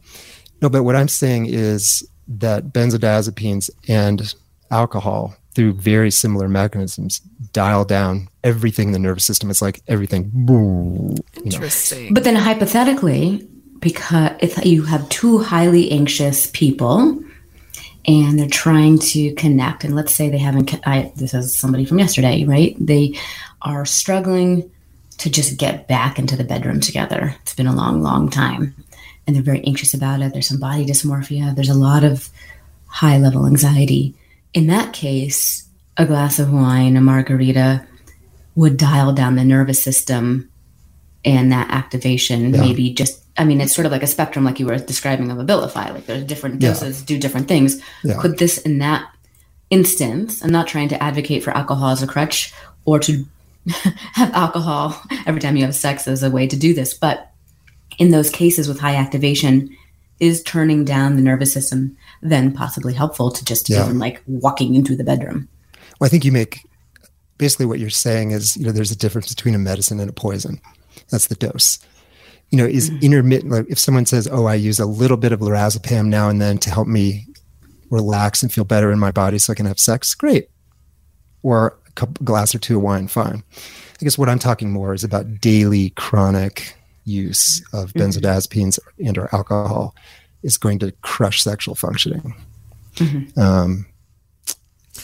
No, 0.62 0.68
but 0.68 0.82
what 0.84 0.96
I'm 0.96 1.08
saying 1.08 1.46
is 1.46 2.06
that 2.28 2.72
benzodiazepines 2.72 3.70
and 3.88 4.34
alcohol, 4.70 5.36
through 5.54 5.72
very 5.72 6.10
similar 6.10 6.48
mechanisms, 6.48 7.20
dial 7.52 7.84
down 7.84 8.28
everything 8.44 8.88
in 8.88 8.92
the 8.92 8.98
nervous 8.98 9.24
system. 9.24 9.50
It's 9.50 9.62
like 9.62 9.80
everything. 9.88 10.30
Interesting. 11.44 12.12
But 12.12 12.24
then 12.24 12.36
hypothetically, 12.36 13.48
because 13.78 14.32
if 14.40 14.62
you 14.64 14.82
have 14.82 15.08
two 15.08 15.38
highly 15.38 15.90
anxious 15.90 16.50
people 16.52 17.22
and 18.06 18.38
they're 18.38 18.48
trying 18.48 18.98
to 18.98 19.32
connect, 19.34 19.84
and 19.84 19.96
let's 19.96 20.14
say 20.14 20.28
they 20.28 20.38
haven't, 20.38 20.74
I, 20.86 21.12
this 21.16 21.32
is 21.32 21.56
somebody 21.56 21.84
from 21.84 21.98
yesterday, 21.98 22.44
right? 22.44 22.76
They 22.78 23.18
are 23.62 23.84
struggling 23.86 24.70
to 25.18 25.30
just 25.30 25.58
get 25.58 25.88
back 25.88 26.18
into 26.18 26.36
the 26.36 26.44
bedroom 26.44 26.80
together. 26.80 27.34
It's 27.42 27.54
been 27.54 27.66
a 27.66 27.74
long, 27.74 28.02
long 28.02 28.28
time. 28.28 28.74
And 29.26 29.34
they're 29.34 29.42
very 29.42 29.64
anxious 29.66 29.94
about 29.94 30.20
it. 30.20 30.32
There's 30.32 30.48
some 30.48 30.60
body 30.60 30.86
dysmorphia. 30.86 31.54
There's 31.54 31.68
a 31.68 31.74
lot 31.74 32.04
of 32.04 32.28
high 32.86 33.18
level 33.18 33.46
anxiety. 33.46 34.14
In 34.54 34.68
that 34.68 34.92
case, 34.92 35.68
a 35.96 36.06
glass 36.06 36.38
of 36.38 36.52
wine, 36.52 36.96
a 36.96 37.00
margarita 37.00 37.86
would 38.54 38.76
dial 38.76 39.12
down 39.12 39.36
the 39.36 39.44
nervous 39.44 39.82
system 39.82 40.50
and 41.24 41.50
that 41.52 41.70
activation 41.70 42.54
yeah. 42.54 42.60
maybe 42.60 42.92
just 42.92 43.22
I 43.38 43.44
mean, 43.44 43.60
it's 43.60 43.74
sort 43.74 43.86
of 43.86 43.92
like 43.92 44.02
a 44.02 44.06
spectrum, 44.06 44.44
like 44.44 44.58
you 44.58 44.66
were 44.66 44.78
describing 44.78 45.30
of 45.30 45.38
Abilify. 45.38 45.92
Like 45.92 46.06
there's 46.06 46.24
different 46.24 46.58
doses, 46.58 47.00
yeah. 47.00 47.06
do 47.06 47.18
different 47.18 47.48
things. 47.48 47.82
Yeah. 48.02 48.18
Could 48.18 48.38
this, 48.38 48.58
in 48.58 48.78
that 48.78 49.10
instance, 49.68 50.42
I'm 50.42 50.50
not 50.50 50.68
trying 50.68 50.88
to 50.88 51.02
advocate 51.02 51.44
for 51.44 51.50
alcohol 51.50 51.90
as 51.90 52.02
a 52.02 52.06
crutch 52.06 52.54
or 52.84 52.98
to 53.00 53.26
have 53.68 54.32
alcohol 54.32 54.98
every 55.26 55.40
time 55.40 55.56
you 55.56 55.64
have 55.64 55.74
sex 55.74 56.08
as 56.08 56.22
a 56.22 56.30
way 56.30 56.46
to 56.46 56.56
do 56.56 56.72
this. 56.72 56.94
But 56.94 57.30
in 57.98 58.10
those 58.10 58.30
cases 58.30 58.68
with 58.68 58.80
high 58.80 58.96
activation, 58.96 59.74
is 60.18 60.42
turning 60.42 60.84
down 60.84 61.16
the 61.16 61.22
nervous 61.22 61.52
system 61.52 61.96
then 62.22 62.52
possibly 62.52 62.94
helpful 62.94 63.30
to 63.30 63.44
just 63.44 63.68
yeah. 63.68 63.84
even 63.84 63.98
like 63.98 64.22
walking 64.26 64.74
into 64.74 64.96
the 64.96 65.04
bedroom? 65.04 65.48
Well, 66.00 66.06
I 66.06 66.08
think 66.08 66.24
you 66.24 66.32
make 66.32 66.66
basically 67.38 67.66
what 67.66 67.78
you're 67.78 67.90
saying 67.90 68.30
is, 68.30 68.56
you 68.56 68.64
know, 68.64 68.72
there's 68.72 68.90
a 68.90 68.96
difference 68.96 69.34
between 69.34 69.54
a 69.54 69.58
medicine 69.58 70.00
and 70.00 70.08
a 70.08 70.12
poison. 70.14 70.60
That's 71.10 71.26
the 71.26 71.34
dose. 71.34 71.78
you 72.50 72.58
know, 72.58 72.64
is 72.66 72.90
mm-hmm. 72.90 73.04
intermittent. 73.04 73.52
Like 73.52 73.66
if 73.68 73.78
someone 73.78 74.06
says, 74.06 74.28
"Oh, 74.30 74.46
I 74.46 74.54
use 74.54 74.78
a 74.78 74.86
little 74.86 75.16
bit 75.16 75.32
of 75.32 75.40
lorazepam 75.40 76.06
now 76.06 76.28
and 76.28 76.40
then 76.40 76.58
to 76.58 76.70
help 76.70 76.86
me 76.86 77.26
relax 77.90 78.42
and 78.42 78.52
feel 78.52 78.64
better 78.64 78.92
in 78.92 78.98
my 78.98 79.10
body, 79.10 79.38
so 79.38 79.52
I 79.52 79.56
can 79.56 79.66
have 79.66 79.80
sex," 79.80 80.14
great. 80.14 80.48
Or 81.42 81.78
a 82.00 82.06
glass 82.06 82.54
or 82.54 82.58
two 82.58 82.76
of 82.76 82.82
wine, 82.82 83.08
fine. 83.08 83.42
I 84.00 84.04
guess 84.04 84.18
what 84.18 84.28
I'm 84.28 84.38
talking 84.38 84.70
more 84.70 84.94
is 84.94 85.04
about 85.04 85.40
daily 85.40 85.90
chronic 85.90 86.75
use 87.06 87.64
of 87.72 87.92
mm-hmm. 87.92 88.00
benzodiazepines 88.00 88.78
and 88.98 89.16
or 89.16 89.34
alcohol 89.34 89.94
is 90.42 90.58
going 90.58 90.78
to 90.80 90.92
crush 91.00 91.42
sexual 91.42 91.74
functioning. 91.74 92.34
Mm-hmm. 92.96 93.40
Um, 93.40 93.86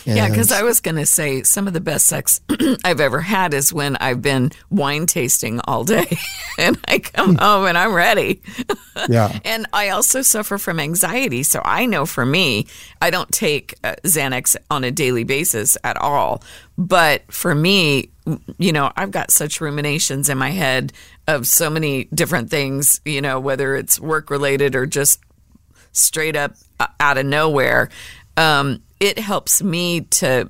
yeah, 0.05 0.29
because 0.29 0.53
I 0.53 0.63
was 0.63 0.81
going 0.81 0.97
to 0.97 1.07
say 1.07 1.43
some 1.43 1.67
of 1.67 1.73
the 1.73 1.81
best 1.81 2.07
sex 2.07 2.41
I've 2.85 3.01
ever 3.01 3.21
had 3.21 3.55
is 3.55 3.73
when 3.73 3.97
I've 3.97 4.23
been 4.23 4.53
wine 4.71 5.07
tasting 5.07 5.61
all 5.65 5.85
day 5.85 6.19
and 6.59 6.79
I 6.87 6.99
come 6.99 7.33
hmm. 7.33 7.43
home 7.43 7.67
and 7.67 7.79
I'm 7.79 7.93
ready. 7.93 8.43
Yeah. 9.09 9.39
and 9.45 9.67
I 9.73 9.91
also 9.91 10.23
suffer 10.23 10.59
from 10.59 10.81
anxiety. 10.81 11.43
So 11.43 11.61
I 11.65 11.87
know 11.87 12.07
for 12.07 12.27
me, 12.27 12.67
I 13.01 13.11
don't 13.11 13.31
take 13.31 13.75
uh, 13.85 13.95
Xanax 14.05 14.57
on 14.71 14.85
a 14.85 14.91
daily 14.91 15.25
basis 15.25 15.77
at 15.85 15.97
all. 15.97 16.43
But 16.79 17.31
for 17.33 17.55
me, 17.55 18.11
you 18.59 18.73
know, 18.73 18.93
I've 18.97 19.11
got 19.11 19.31
such 19.31 19.61
ruminations 19.61 20.29
in 20.29 20.39
my 20.39 20.51
head 20.51 20.93
of 21.27 21.47
so 21.47 21.71
many 21.71 22.05
different 22.15 22.51
things, 22.51 23.01
you 23.05 23.21
know, 23.21 23.41
whether 23.41 23.77
it's 23.77 24.01
work 24.01 24.31
related 24.31 24.75
or 24.75 24.87
just 24.87 25.21
straight 25.93 26.37
up 26.37 26.55
uh, 26.81 26.87
out 27.01 27.19
of 27.19 27.27
nowhere. 27.27 27.91
Um, 28.37 28.83
it 29.03 29.19
helps 29.19 29.63
me 29.65 30.03
to 30.03 30.49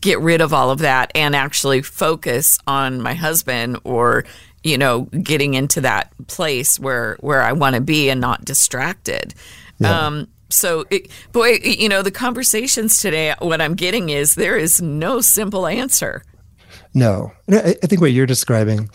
get 0.00 0.18
rid 0.18 0.40
of 0.40 0.52
all 0.52 0.70
of 0.70 0.80
that 0.80 1.12
and 1.14 1.36
actually 1.36 1.80
focus 1.80 2.58
on 2.66 3.00
my 3.00 3.14
husband 3.14 3.78
or 3.84 4.24
you 4.64 4.76
know 4.76 5.02
getting 5.22 5.54
into 5.54 5.80
that 5.80 6.12
place 6.26 6.78
where 6.80 7.16
where 7.20 7.40
I 7.40 7.52
want 7.52 7.76
to 7.76 7.80
be 7.80 8.10
and 8.10 8.20
not 8.20 8.44
distracted. 8.44 9.32
Yeah. 9.78 10.06
Um, 10.06 10.28
so, 10.50 10.86
it, 10.90 11.10
boy, 11.32 11.58
you 11.62 11.90
know, 11.90 12.00
the 12.00 12.10
conversations 12.10 13.00
today, 13.00 13.34
what 13.38 13.60
I'm 13.60 13.74
getting 13.74 14.08
is 14.08 14.34
there 14.34 14.56
is 14.56 14.80
no 14.80 15.20
simple 15.20 15.66
answer. 15.66 16.24
No. 16.94 17.32
I 17.52 17.74
think 17.74 18.00
what 18.00 18.12
you're 18.12 18.24
describing, 18.24 18.88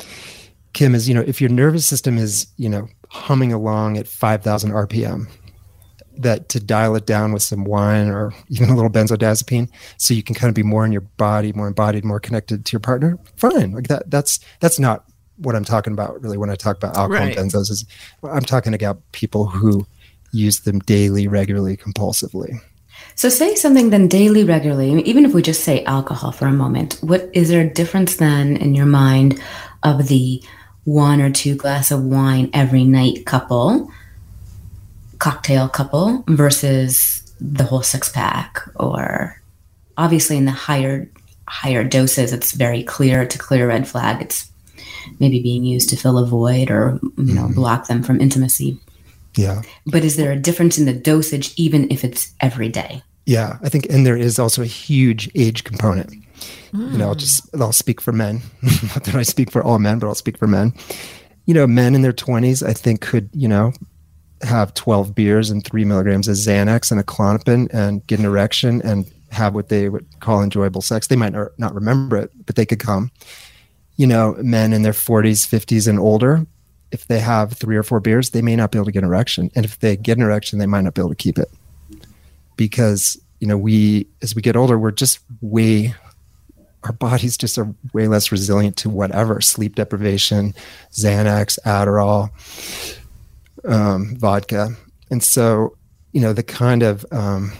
Kim, 0.74 0.96
is, 0.96 1.08
you 1.08 1.14
know, 1.14 1.22
if 1.22 1.40
your 1.40 1.52
nervous 1.52 1.86
system 1.86 2.18
is, 2.18 2.48
you 2.58 2.70
know, 2.70 2.88
humming 3.10 3.54
along 3.54 3.98
at 3.98 4.08
5,000 4.08 4.72
RPM, 4.72 5.28
that 6.18 6.50
to 6.50 6.60
dial 6.60 6.96
it 6.96 7.06
down 7.06 7.34
with 7.34 7.42
some 7.42 7.64
wine 7.64 8.08
or 8.08 8.34
even 8.50 8.70
a 8.70 8.76
little 8.76 8.90
benzodiazepine 8.90 9.70
so 9.98 10.14
you 10.14 10.24
can 10.24 10.36
kind 10.36 10.50
of 10.50 10.56
be 10.56 10.64
more 10.64 10.86
in 10.86 10.92
your 10.92 11.02
body 11.02 11.52
more 11.54 11.68
embodied 11.68 12.04
more 12.04 12.20
connected 12.20 12.66
to 12.66 12.72
your 12.72 12.80
partner 12.80 13.18
fine 13.36 13.72
like 13.72 13.88
that 13.88 14.10
that's 14.10 14.40
that's 14.60 14.80
not 14.80 15.06
what 15.38 15.56
i'm 15.56 15.66
talking 15.66 15.94
about 15.94 16.22
really 16.22 16.38
when 16.38 16.50
i 16.50 16.56
talk 16.56 16.78
about 16.78 16.96
alcohol 16.96 17.26
right. 17.26 17.38
and 17.38 17.52
benzos 17.52 17.70
is 17.70 17.86
i'm 18.24 18.44
talking 18.44 18.74
about 18.74 19.00
people 19.12 19.48
who 19.48 19.86
use 20.32 20.62
them 20.62 20.80
daily 20.80 21.28
regularly 21.28 21.76
compulsively 21.76 22.60
so 23.16 23.30
say 23.30 23.56
something 23.56 23.90
then 23.90 24.08
daily 24.08 24.44
regularly 24.44 25.02
even 25.02 25.26
if 25.26 25.34
we 25.34 25.42
just 25.42 25.64
say 25.64 25.84
alcohol 25.86 26.32
for 26.32 26.46
a 26.48 26.54
moment 26.54 26.98
what 27.02 27.30
is 27.34 27.50
there 27.50 27.62
a 27.62 27.74
difference 27.74 28.18
then 28.18 28.56
in 28.58 28.76
your 28.76 28.86
mind 28.86 29.42
of 29.84 30.08
the 30.08 30.44
one 30.86 31.22
or 31.22 31.32
two 31.32 31.56
glass 31.56 31.92
of 31.92 32.04
wine 32.04 32.50
every 32.54 32.84
night 32.84 33.26
couple 33.26 33.90
cocktail 35.24 35.70
couple 35.70 36.22
versus 36.28 37.24
the 37.40 37.64
whole 37.64 37.82
six 37.82 38.10
pack 38.10 38.60
or 38.76 39.42
obviously 39.98 40.36
in 40.36 40.44
the 40.44 40.52
higher 40.52 41.10
higher 41.48 41.86
doses 41.86 42.34
it's 42.34 42.52
very 42.52 42.84
clear 42.84 43.26
to 43.26 43.38
clear 43.38 43.70
red 43.70 43.88
flag. 43.88 44.22
It's 44.22 44.52
maybe 45.20 45.42
being 45.42 45.64
used 45.64 45.90
to 45.90 45.96
fill 45.96 46.18
a 46.18 46.26
void 46.26 46.70
or 46.70 47.00
you 47.18 47.34
know 47.34 47.44
mm-hmm. 47.44 47.54
block 47.54 47.88
them 47.88 48.04
from 48.04 48.20
intimacy. 48.20 48.78
Yeah. 49.38 49.62
But 49.86 50.04
is 50.04 50.18
there 50.18 50.34
a 50.34 50.40
difference 50.40 50.78
in 50.78 50.86
the 50.86 50.94
dosage 50.94 51.54
even 51.56 51.90
if 51.90 52.04
it's 52.04 52.34
every 52.42 52.68
day? 52.68 53.02
Yeah 53.26 53.60
i 53.64 53.70
think 53.70 53.86
and 53.90 54.06
there 54.06 54.18
is 54.18 54.38
also 54.38 54.62
a 54.62 54.66
huge 54.66 55.32
age 55.36 55.64
component. 55.64 56.10
Mm. 56.74 56.92
you 56.92 56.98
know 56.98 57.08
i'll 57.08 57.16
just 57.16 57.48
i'll 57.56 57.72
speak 57.72 58.02
for 58.02 58.12
men. 58.12 58.42
Not 58.62 59.06
that 59.06 59.16
i 59.16 59.24
speak 59.24 59.52
for 59.52 59.64
all 59.64 59.80
men 59.80 60.00
but 60.00 60.08
i'll 60.08 60.16
speak 60.26 60.38
for 60.38 60.48
men. 60.48 60.74
You 61.46 61.54
know 61.54 61.66
men 61.66 61.96
in 61.96 62.02
their 62.02 62.12
20s 62.12 62.62
i 62.68 62.74
think 62.74 63.00
could 63.00 63.30
you 63.32 63.48
know 63.48 63.72
have 64.44 64.74
12 64.74 65.16
beers 65.16 65.50
and 65.50 65.64
three 65.64 65.86
milligrams 65.86 66.28
of 66.28 66.36
Xanax 66.36 66.92
and 66.92 67.00
a 67.00 67.04
Klonopin 67.04 67.74
and 67.74 68.06
get 68.08 68.20
an 68.20 68.26
erection 68.26 68.82
and 68.82 69.12
have 69.32 69.54
what 69.54 69.70
they 69.70 69.90
would 69.90 70.06
call 70.20 70.44
enjoyable 70.44 70.82
sex. 70.82 71.08
They 71.08 71.16
might 71.16 71.34
not 71.58 71.74
remember 71.74 72.18
it, 72.18 72.32
but 72.46 72.56
they 72.56 72.66
could 72.66 72.80
come. 72.80 73.12
You 73.96 74.08
know, 74.08 74.36
men 74.40 74.74
in 74.74 74.82
their 74.82 74.94
40s, 74.94 75.48
50s, 75.48 75.88
and 75.88 76.00
older, 76.00 76.46
if 76.92 77.08
they 77.08 77.20
have 77.20 77.54
three 77.54 77.76
or 77.76 77.84
four 77.84 78.00
beers, 78.00 78.32
they 78.32 78.42
may 78.42 78.56
not 78.56 78.72
be 78.72 78.78
able 78.78 78.86
to 78.86 78.92
get 78.92 79.04
an 79.04 79.10
erection. 79.10 79.52
And 79.56 79.66
if 79.66 79.80
they 79.80 79.96
get 79.96 80.18
an 80.18 80.24
erection, 80.24 80.60
they 80.60 80.66
might 80.66 80.82
not 80.82 80.94
be 80.94 81.02
able 81.02 81.10
to 81.10 81.16
keep 81.16 81.38
it. 81.38 81.50
Because, 82.56 83.20
you 83.40 83.48
know, 83.48 83.58
we, 83.58 84.08
as 84.22 84.36
we 84.36 84.42
get 84.42 84.56
older, 84.56 84.78
we're 84.78 84.92
just 84.92 85.20
way, 85.42 85.96
our 86.84 86.92
bodies 86.92 87.38
just 87.38 87.58
are 87.58 87.74
way 87.94 88.08
less 88.08 88.32
resilient 88.32 88.78
to 88.78 88.90
whatever 88.90 89.42
sleep 89.42 89.76
deprivation, 89.76 90.54
Xanax, 90.92 91.58
Adderall 91.66 92.30
um, 93.68 94.16
vodka, 94.18 94.76
and 95.10 95.24
so 95.24 95.78
you 96.12 96.22
know 96.22 96.34
the 96.34 96.44
kind 96.44 96.84
of 96.84 97.06
um, 97.12 97.52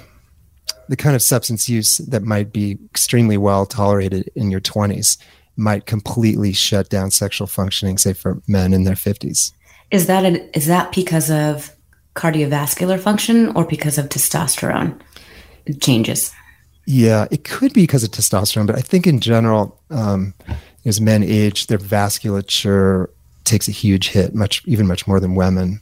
the 0.90 0.96
kind 0.96 1.16
of 1.16 1.22
substance 1.22 1.70
use 1.70 1.98
that 2.00 2.24
might 2.24 2.52
be 2.52 2.78
extremely 2.92 3.38
well 3.38 3.66
tolerated 3.66 4.30
in 4.36 4.52
your 4.52 4.62
20s 4.62 5.18
might 5.56 5.86
completely 5.86 6.52
shut 6.52 6.90
down 6.90 7.12
sexual 7.12 7.48
functioning, 7.48 7.98
say 7.98 8.14
for 8.14 8.42
men 8.48 8.74
in 8.74 8.84
their 8.84 8.96
50s. 8.96 9.52
Is 9.92 10.08
that 10.08 10.26
an, 10.26 10.38
is 10.54 10.66
that 10.68 10.92
because 10.94 11.30
of 11.30 11.72
cardiovascular 12.16 13.00
function 13.00 13.56
or 13.56 13.66
because 13.66 13.98
of 13.98 14.10
testosterone 14.10 15.00
changes? 15.80 16.34
Yeah, 16.86 17.28
it 17.32 17.44
could 17.44 17.74
be 17.74 17.84
because 17.84 18.04
of 18.04 18.12
testosterone, 18.12 18.68
but 18.68 18.76
I 18.76 18.82
think 18.82 19.08
in 19.08 19.20
general, 19.20 19.80
um, 19.90 20.34
as 20.86 21.00
men 21.00 21.24
age, 21.24 21.68
their 21.68 21.78
vasculature 21.78 23.08
takes 23.46 23.68
a 23.68 23.72
huge 23.72 24.10
hit, 24.10 24.36
much 24.36 24.64
even 24.66 24.88
much 24.88 25.08
more 25.08 25.20
than 25.20 25.36
women. 25.36 25.80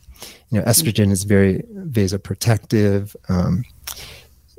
You 0.51 0.59
know, 0.59 0.65
estrogen 0.65 1.11
is 1.11 1.23
very 1.23 1.63
vasoprotective. 1.73 3.15
Um, 3.29 3.63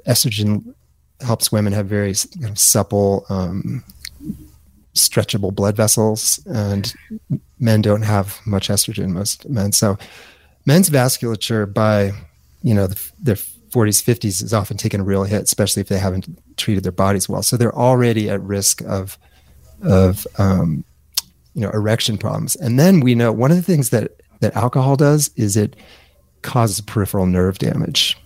estrogen 0.06 0.74
helps 1.20 1.52
women 1.52 1.72
have 1.72 1.86
very 1.86 2.14
you 2.38 2.48
know, 2.48 2.54
supple, 2.54 3.24
um, 3.28 3.84
stretchable 4.94 5.54
blood 5.54 5.76
vessels, 5.76 6.40
and 6.46 6.92
men 7.58 7.82
don't 7.82 8.02
have 8.02 8.40
much 8.46 8.68
estrogen. 8.68 9.10
Most 9.10 9.48
men, 9.48 9.72
so 9.72 9.98
men's 10.66 10.90
vasculature 10.90 11.72
by 11.72 12.12
you 12.62 12.74
know 12.74 12.86
the, 12.86 13.10
their 13.20 13.36
40s, 13.36 14.02
50s 14.04 14.42
is 14.42 14.52
often 14.52 14.76
taking 14.76 15.00
a 15.00 15.04
real 15.04 15.24
hit, 15.24 15.42
especially 15.44 15.80
if 15.80 15.88
they 15.88 15.98
haven't 15.98 16.26
treated 16.58 16.84
their 16.84 16.92
bodies 16.92 17.26
well. 17.26 17.42
So 17.42 17.56
they're 17.56 17.74
already 17.74 18.28
at 18.28 18.40
risk 18.42 18.82
of 18.82 19.18
of 19.82 20.26
um, 20.38 20.84
you 21.54 21.62
know 21.62 21.70
erection 21.70 22.18
problems. 22.18 22.56
And 22.56 22.78
then 22.78 23.00
we 23.00 23.14
know 23.14 23.32
one 23.32 23.50
of 23.50 23.56
the 23.56 23.62
things 23.62 23.90
that 23.90 24.21
that 24.42 24.54
alcohol 24.56 24.96
does 24.96 25.30
is 25.36 25.56
it 25.56 25.76
causes 26.42 26.80
peripheral 26.82 27.26
nerve 27.26 27.58
damage. 27.58 28.18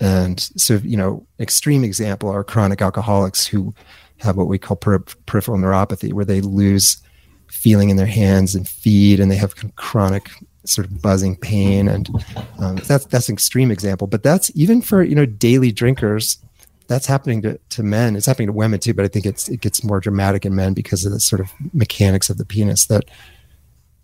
And 0.00 0.40
so, 0.56 0.74
you 0.76 0.96
know, 0.96 1.26
extreme 1.40 1.84
example 1.84 2.30
are 2.30 2.44
chronic 2.44 2.80
alcoholics 2.80 3.46
who 3.46 3.74
have 4.18 4.36
what 4.36 4.48
we 4.48 4.58
call 4.58 4.76
per- 4.76 5.00
peripheral 5.26 5.58
neuropathy, 5.58 6.12
where 6.12 6.24
they 6.24 6.40
lose 6.40 7.02
feeling 7.48 7.90
in 7.90 7.96
their 7.96 8.06
hands 8.06 8.54
and 8.54 8.68
feet, 8.68 9.20
and 9.20 9.30
they 9.30 9.36
have 9.36 9.54
chronic 9.76 10.30
sort 10.64 10.86
of 10.86 11.02
buzzing 11.02 11.36
pain. 11.36 11.88
And 11.88 12.08
um, 12.58 12.76
that's 12.76 13.06
that's 13.06 13.28
an 13.28 13.34
extreme 13.34 13.70
example. 13.70 14.06
But 14.06 14.22
that's 14.22 14.50
even 14.54 14.80
for 14.80 15.02
you 15.02 15.14
know 15.14 15.26
daily 15.26 15.72
drinkers. 15.72 16.38
That's 16.88 17.06
happening 17.06 17.42
to, 17.42 17.58
to 17.70 17.82
men. 17.82 18.14
It's 18.14 18.26
happening 18.26 18.46
to 18.46 18.52
women 18.52 18.78
too, 18.78 18.94
but 18.94 19.04
I 19.04 19.08
think 19.08 19.26
it's 19.26 19.48
it 19.48 19.60
gets 19.60 19.82
more 19.82 19.98
dramatic 19.98 20.46
in 20.46 20.54
men 20.54 20.72
because 20.72 21.04
of 21.04 21.10
the 21.10 21.18
sort 21.18 21.40
of 21.40 21.50
mechanics 21.72 22.30
of 22.30 22.38
the 22.38 22.44
penis 22.44 22.86
that 22.86 23.06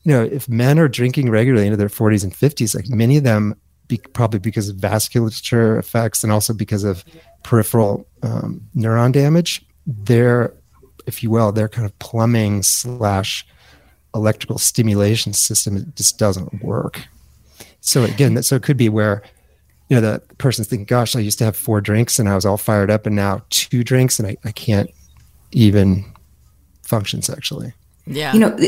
you 0.04 0.12
know, 0.12 0.22
if 0.22 0.48
men 0.48 0.78
are 0.78 0.88
drinking 0.88 1.30
regularly 1.30 1.66
into 1.66 1.76
their 1.76 1.88
40s 1.88 2.24
and 2.24 2.32
50s, 2.32 2.74
like 2.74 2.88
many 2.88 3.16
of 3.16 3.24
them, 3.24 3.54
be, 3.88 3.98
probably 4.12 4.40
because 4.40 4.68
of 4.68 4.76
vasculature 4.76 5.78
effects 5.78 6.22
and 6.22 6.32
also 6.32 6.52
because 6.52 6.84
of 6.84 7.04
peripheral 7.42 8.06
um, 8.22 8.62
neuron 8.74 9.12
damage, 9.12 9.64
their, 9.86 10.54
if 11.06 11.22
you 11.22 11.30
will, 11.30 11.52
their 11.52 11.68
kind 11.68 11.86
of 11.86 11.96
plumbing 11.98 12.62
slash 12.62 13.46
electrical 14.14 14.58
stimulation 14.58 15.32
system 15.32 15.92
just 15.96 16.18
doesn't 16.18 16.62
work. 16.62 17.00
So 17.80 18.04
again, 18.04 18.42
so 18.42 18.56
it 18.56 18.62
could 18.62 18.76
be 18.76 18.88
where, 18.88 19.22
you 19.88 20.00
know, 20.00 20.00
the 20.00 20.22
person's 20.38 20.68
thinking, 20.68 20.84
gosh, 20.84 21.16
I 21.16 21.20
used 21.20 21.38
to 21.38 21.44
have 21.44 21.56
four 21.56 21.80
drinks 21.80 22.18
and 22.18 22.28
I 22.28 22.34
was 22.34 22.46
all 22.46 22.56
fired 22.56 22.90
up 22.90 23.06
and 23.06 23.16
now 23.16 23.42
two 23.50 23.84
drinks 23.84 24.18
and 24.18 24.28
I, 24.28 24.36
I 24.44 24.52
can't 24.52 24.90
even 25.52 26.04
function 26.82 27.22
sexually. 27.22 27.72
Yeah. 28.06 28.32
You 28.32 28.40
know, 28.40 28.58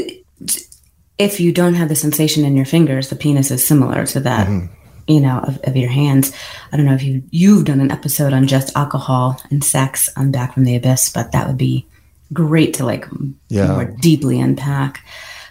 if 1.19 1.41
you 1.41 1.53
don't 1.53 1.75
have 1.75 1.89
the 1.89 1.97
sensation 1.97 2.45
in 2.45 2.57
your 2.57 2.65
fingers, 2.65 3.09
the 3.09 3.17
penis 3.17 3.51
is 3.51 3.67
similar 3.67 4.05
to 4.07 4.21
that, 4.21 4.47
mm-hmm. 4.47 4.73
you 5.07 5.21
know, 5.21 5.39
of, 5.39 5.59
of, 5.65 5.77
your 5.77 5.91
hands. 5.91 6.33
I 6.73 6.77
don't 6.77 6.87
know 6.87 6.95
if 6.95 7.03
you 7.03 7.23
you've 7.31 7.65
done 7.65 7.81
an 7.81 7.93
episode 7.93 8.33
on 8.33 8.47
just 8.47 8.77
alcohol 8.77 9.41
and 9.51 9.63
sex 9.63 10.09
on 10.17 10.33
Back 10.33 10.55
from 10.55 10.65
the 10.65 10.77
Abyss, 10.77 11.11
but 11.11 11.33
that 11.33 11.47
would 11.47 11.59
be 11.59 11.87
great 12.33 12.75
to 12.75 12.85
like 12.85 13.07
yeah. 13.49 13.69
more 13.69 13.85
deeply 13.85 14.41
unpack. 14.41 15.05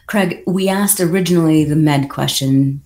Craig, 0.08 0.43
we 0.45 0.67
asked 0.67 0.99
originally 0.99 1.63
the 1.63 1.76
med 1.76 2.10
question 2.10 2.82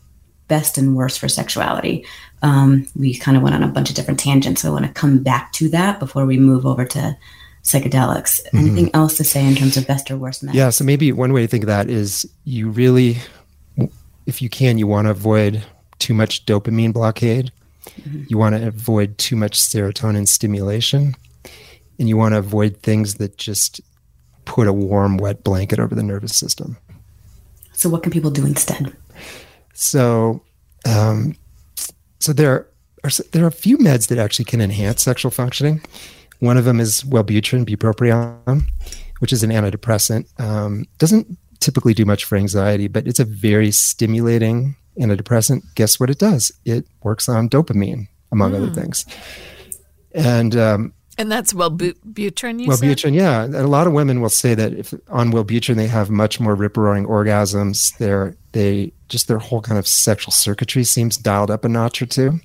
best 0.47 0.77
and 0.77 0.95
worst 0.95 1.19
for 1.19 1.27
sexuality. 1.27 2.05
Um, 2.41 2.87
we 2.95 3.15
kind 3.15 3.35
of 3.35 3.43
went 3.43 3.55
on 3.55 3.63
a 3.63 3.67
bunch 3.67 3.89
of 3.89 3.95
different 3.95 4.19
tangents. 4.19 4.61
So 4.61 4.69
I 4.69 4.71
want 4.71 4.85
to 4.85 4.91
come 4.91 5.23
back 5.23 5.51
to 5.53 5.69
that 5.69 5.99
before 5.99 6.25
we 6.25 6.37
move 6.37 6.65
over 6.65 6.85
to 6.85 7.17
psychedelics. 7.67 8.41
Mm-hmm. 8.41 8.57
Anything 8.57 8.89
else 8.95 9.17
to 9.17 9.23
say 9.23 9.45
in 9.45 9.55
terms 9.55 9.77
of 9.77 9.85
best 9.85 10.09
or 10.09 10.17
worst 10.17 10.41
med? 10.41 10.55
Yeah. 10.55 10.69
So 10.69 10.83
maybe 10.83 11.11
one 11.11 11.33
way 11.33 11.41
to 11.41 11.47
think 11.47 11.63
of 11.63 11.67
that 11.67 11.89
is 11.89 12.27
you 12.45 12.69
really, 12.69 13.17
if 14.25 14.41
you 14.41 14.49
can, 14.49 14.77
you 14.77 14.87
want 14.87 15.05
to 15.05 15.11
avoid 15.11 15.63
too 15.99 16.13
much 16.13 16.45
dopamine 16.45 16.93
blockade. 16.93 17.51
Mm-hmm. 17.85 18.23
You 18.29 18.37
want 18.37 18.55
to 18.55 18.67
avoid 18.67 19.17
too 19.17 19.35
much 19.35 19.59
serotonin 19.59 20.27
stimulation. 20.27 21.15
And 21.99 22.07
you 22.07 22.15
want 22.15 22.33
to 22.33 22.39
avoid 22.39 22.81
things 22.81 23.15
that 23.15 23.37
just 23.37 23.81
put 24.45 24.67
a 24.67 24.73
warm, 24.73 25.17
wet 25.17 25.43
blanket 25.43 25.79
over 25.79 25.93
the 25.93 26.03
nervous 26.03 26.35
system. 26.35 26.77
So, 27.73 27.89
what 27.89 28.03
can 28.03 28.11
people 28.11 28.31
do 28.31 28.45
instead? 28.45 28.95
So, 29.73 30.41
um, 30.87 31.35
so 32.19 32.33
there 32.33 32.67
are 33.03 33.09
there 33.31 33.43
are 33.43 33.47
a 33.47 33.51
few 33.51 33.77
meds 33.77 34.07
that 34.07 34.17
actually 34.17 34.45
can 34.45 34.61
enhance 34.61 35.01
sexual 35.01 35.31
functioning. 35.31 35.81
One 36.39 36.57
of 36.57 36.65
them 36.65 36.79
is 36.79 37.03
Wellbutrin, 37.03 37.65
bupropion, 37.65 38.63
which 39.19 39.33
is 39.33 39.43
an 39.43 39.49
antidepressant. 39.49 40.27
Um, 40.39 40.85
doesn't 40.97 41.37
typically 41.59 41.93
do 41.93 42.05
much 42.05 42.25
for 42.25 42.35
anxiety, 42.35 42.87
but 42.87 43.07
it's 43.07 43.19
a 43.19 43.25
very 43.25 43.71
stimulating 43.71 44.75
antidepressant. 44.99 45.63
Guess 45.75 45.99
what 45.99 46.09
it 46.09 46.19
does? 46.19 46.51
It 46.65 46.85
works 47.01 47.27
on 47.27 47.49
dopamine, 47.49 48.07
among 48.31 48.51
mm. 48.51 48.57
other 48.57 48.67
hmm. 48.67 48.73
things. 48.73 49.05
And 50.13 50.55
um, 50.55 50.93
and 51.17 51.31
that's 51.31 51.53
Wellbutrin. 51.53 52.59
You 52.59 52.69
Wellbutrin, 52.69 52.99
said? 52.99 53.13
yeah. 53.15 53.45
A 53.45 53.65
lot 53.65 53.87
of 53.87 53.93
women 53.93 54.21
will 54.21 54.29
say 54.29 54.53
that 54.53 54.73
if 54.73 54.93
on 55.07 55.31
Wellbutrin 55.31 55.75
they 55.75 55.87
have 55.87 56.09
much 56.09 56.39
more 56.39 56.53
rip 56.53 56.77
roaring 56.77 57.05
orgasms. 57.05 57.97
They're 57.97 58.35
they 58.51 58.93
just 59.09 59.27
their 59.27 59.39
whole 59.39 59.61
kind 59.61 59.79
of 59.79 59.87
sexual 59.87 60.31
circuitry 60.31 60.83
seems 60.83 61.17
dialed 61.17 61.49
up 61.49 61.65
a 61.65 61.69
notch 61.69 62.01
or 62.01 62.05
two. 62.05 62.39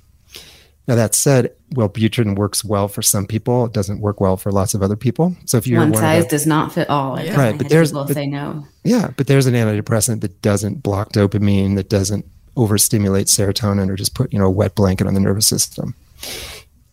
Now 0.87 0.95
that 0.95 1.15
said, 1.15 1.55
well, 1.71 1.87
Wellbutrin 1.87 2.35
works 2.35 2.63
well 2.63 2.89
for 2.89 3.01
some 3.01 3.25
people. 3.25 3.65
It 3.65 3.73
doesn't 3.73 4.01
work 4.01 4.19
well 4.19 4.35
for 4.35 4.51
lots 4.51 4.73
of 4.73 4.81
other 4.81 4.97
people. 4.97 5.35
So 5.45 5.57
if 5.57 5.65
you're 5.65 5.79
one, 5.79 5.91
one 5.91 6.01
size 6.01 6.23
the, 6.23 6.29
does 6.29 6.45
not 6.45 6.73
fit 6.73 6.89
all, 6.89 7.19
yeah. 7.19 7.37
right? 7.37 7.57
But 7.57 7.69
there's 7.69 7.91
people 7.91 8.05
but, 8.05 8.13
say 8.13 8.27
no. 8.27 8.67
Yeah, 8.83 9.11
but 9.15 9.27
there's 9.27 9.45
an 9.45 9.53
antidepressant 9.53 10.21
that 10.21 10.41
doesn't 10.41 10.83
block 10.83 11.13
dopamine, 11.13 11.75
that 11.75 11.89
doesn't 11.89 12.25
overstimulate 12.57 13.27
serotonin, 13.27 13.89
or 13.89 13.95
just 13.95 14.13
put 14.13 14.33
you 14.33 14.39
know 14.39 14.45
a 14.45 14.51
wet 14.51 14.75
blanket 14.75 15.07
on 15.07 15.13
the 15.13 15.21
nervous 15.21 15.47
system. 15.47 15.95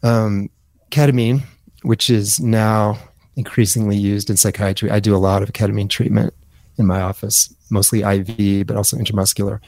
Um, 0.03 0.51
ketamine 0.91 1.43
which 1.83 2.11
is 2.11 2.41
now 2.41 2.99
increasingly 3.37 3.97
used 3.97 4.31
in 4.31 4.37
psychiatry. 4.37 4.91
I 4.91 5.01
do 5.01 5.15
a 5.15 5.19
lot 5.19 5.43
of 5.43 5.53
ketamine 5.53 5.89
treatment 5.89 6.35
in 6.77 6.87
my 6.87 7.01
office, 7.01 7.55
mostly 7.71 8.03
IV, 8.03 8.67
but 8.67 8.77
also 8.77 8.97
intramuscular. 8.97 9.61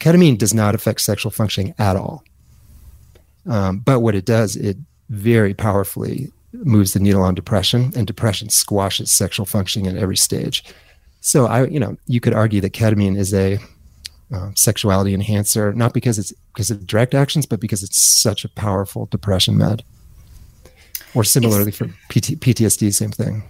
Ketamine 0.00 0.38
does 0.38 0.52
not 0.52 0.74
affect 0.74 1.00
sexual 1.00 1.30
functioning 1.30 1.74
at 1.78 1.96
all. 1.96 2.24
Um, 3.46 3.78
but 3.78 4.00
what 4.00 4.14
it 4.14 4.24
does, 4.24 4.56
it 4.56 4.76
very 5.08 5.54
powerfully 5.54 6.30
moves 6.52 6.92
the 6.92 7.00
needle 7.00 7.22
on 7.22 7.34
depression, 7.34 7.92
and 7.96 8.06
depression 8.06 8.48
squashes 8.48 9.10
sexual 9.10 9.46
functioning 9.46 9.88
at 9.88 9.96
every 9.96 10.16
stage. 10.16 10.64
So 11.20 11.46
I, 11.46 11.66
you 11.66 11.80
know, 11.80 11.96
you 12.06 12.20
could 12.20 12.34
argue 12.34 12.60
that 12.60 12.72
ketamine 12.72 13.16
is 13.16 13.32
a 13.32 13.58
uh, 14.32 14.50
sexuality 14.54 15.14
enhancer, 15.14 15.72
not 15.72 15.94
because 15.94 16.18
it's 16.18 16.32
because 16.54 16.70
of 16.70 16.86
direct 16.86 17.14
actions, 17.14 17.46
but 17.46 17.60
because 17.60 17.82
it's 17.82 17.98
such 17.98 18.44
a 18.44 18.48
powerful 18.48 19.06
depression 19.06 19.56
med. 19.56 19.82
Or 21.14 21.24
similarly 21.24 21.70
for 21.70 21.86
PT, 22.08 22.40
PTSD, 22.40 22.92
same 22.94 23.10
thing. 23.10 23.42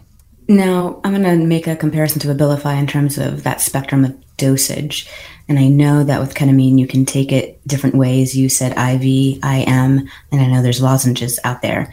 Now, 0.48 1.00
I'm 1.05 1.12
going 1.12 1.38
to 1.40 1.46
make 1.46 1.68
a 1.68 1.76
comparison 1.76 2.20
to 2.20 2.28
Abilify 2.28 2.76
in 2.78 2.88
terms 2.88 3.16
of 3.16 3.44
that 3.44 3.61
spectrum 3.61 4.05
of 4.05 4.37
dosage. 4.37 5.09
And 5.53 5.59
I 5.59 5.69
know 5.69 6.03
that 6.03 6.19
with 6.19 6.33
ketamine, 6.33 6.79
you 6.79 6.87
can 6.87 7.05
take 7.05 7.31
it 7.31 7.61
different 7.69 7.95
ways. 7.95 8.35
You 8.35 8.49
said 8.49 8.73
IV, 8.73 9.03
IM, 9.45 10.09
and 10.31 10.41
I 10.41 10.47
know 10.47 10.62
there's 10.62 10.81
lozenges 10.81 11.38
out 11.45 11.61
there. 11.61 11.93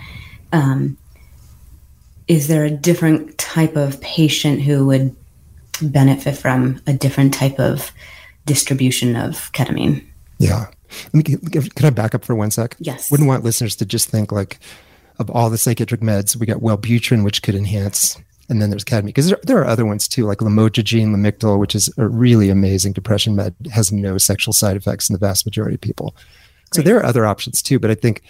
Um, 0.54 0.98
is 2.30 2.48
there 2.48 2.63
a 2.63 2.69
different 2.69 3.38
type 3.38 3.76
of 3.76 4.00
patient 4.00 4.62
who 4.62 4.88
would 4.88 5.13
benefit 5.82 6.38
from 6.38 6.82
a 6.88 6.93
different 6.93 7.34
type 7.34 7.60
of 7.60 7.91
distribution 8.45 9.17
of 9.17 9.52
ketamine? 9.52 10.06
Yeah. 10.38 10.67
Let 11.13 11.28
me, 11.28 11.36
can 11.76 11.86
I 11.86 11.89
back 11.89 12.15
up 12.15 12.24
for 12.24 12.36
one 12.36 12.52
sec? 12.52 12.78
Yes. 12.80 13.12
Wouldn't 13.12 13.28
want 13.28 13.43
listeners 13.43 13.76
to 13.76 13.86
just 13.86 14.08
think 14.08 14.32
like, 14.32 14.58
of 15.17 15.30
all 15.30 15.50
the 15.50 15.58
psychiatric 15.58 16.00
meds, 16.00 16.38
we 16.38 16.45
got 16.45 16.62
Wellbutrin, 16.62 17.26
which 17.26 17.43
could 17.43 17.56
enhance, 17.56 18.17
and 18.49 18.62
then 18.62 18.69
there's 18.69 18.83
ketamine. 18.83 19.05
Because 19.05 19.29
there, 19.29 19.39
there, 19.43 19.59
are 19.59 19.65
other 19.65 19.85
ones 19.85 20.07
too, 20.07 20.25
like 20.25 20.39
lamotrigine, 20.39 21.15
Lamictal, 21.15 21.59
which 21.59 21.75
is 21.75 21.89
a 21.97 22.07
really 22.07 22.49
amazing 22.49 22.93
depression 22.93 23.35
med, 23.35 23.55
has 23.71 23.91
no 23.91 24.17
sexual 24.17 24.53
side 24.53 24.75
effects 24.75 25.09
in 25.09 25.13
the 25.13 25.19
vast 25.19 25.45
majority 25.45 25.75
of 25.75 25.81
people. 25.81 26.15
Great. 26.71 26.75
So 26.75 26.81
there 26.81 26.97
are 26.97 27.05
other 27.05 27.25
options 27.25 27.62
too. 27.62 27.79
But 27.79 27.91
I 27.91 27.95
think, 27.95 28.23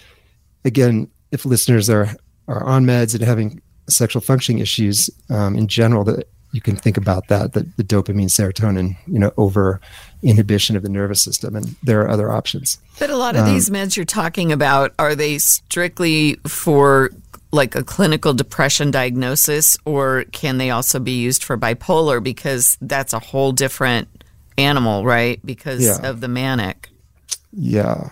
again, 0.64 1.10
if 1.32 1.44
listeners 1.44 1.88
are 1.88 2.14
are 2.48 2.64
on 2.64 2.84
meds 2.84 3.14
and 3.14 3.22
having 3.22 3.62
sexual 3.88 4.20
functioning 4.20 4.60
issues 4.60 5.08
um, 5.30 5.56
in 5.56 5.68
general, 5.68 6.04
that 6.04 6.28
you 6.52 6.60
can 6.60 6.74
think 6.74 6.96
about 6.96 7.28
that, 7.28 7.52
the, 7.52 7.68
the 7.76 7.84
dopamine, 7.84 8.26
serotonin, 8.26 8.96
you 9.06 9.18
know, 9.18 9.32
over 9.36 9.80
inhibition 10.22 10.76
of 10.76 10.82
the 10.82 10.88
nervous 10.88 11.22
system. 11.22 11.54
And 11.54 11.76
there 11.82 12.00
are 12.00 12.10
other 12.10 12.30
options. 12.30 12.78
But 12.98 13.10
a 13.10 13.16
lot 13.16 13.36
of 13.36 13.46
um, 13.46 13.52
these 13.52 13.70
meds 13.70 13.96
you're 13.96 14.04
talking 14.04 14.50
about, 14.50 14.92
are 14.98 15.14
they 15.14 15.38
strictly 15.38 16.34
for 16.46 17.10
like 17.52 17.74
a 17.74 17.82
clinical 17.82 18.32
depression 18.32 18.90
diagnosis, 18.90 19.76
or 19.84 20.24
can 20.32 20.58
they 20.58 20.70
also 20.70 21.00
be 21.00 21.20
used 21.20 21.42
for 21.42 21.56
bipolar? 21.56 22.22
Because 22.22 22.78
that's 22.80 23.12
a 23.12 23.18
whole 23.18 23.52
different 23.52 24.08
animal, 24.56 25.04
right? 25.04 25.44
Because 25.44 25.82
yeah. 25.84 26.08
of 26.08 26.20
the 26.20 26.28
manic. 26.28 26.88
Yeah. 27.52 28.10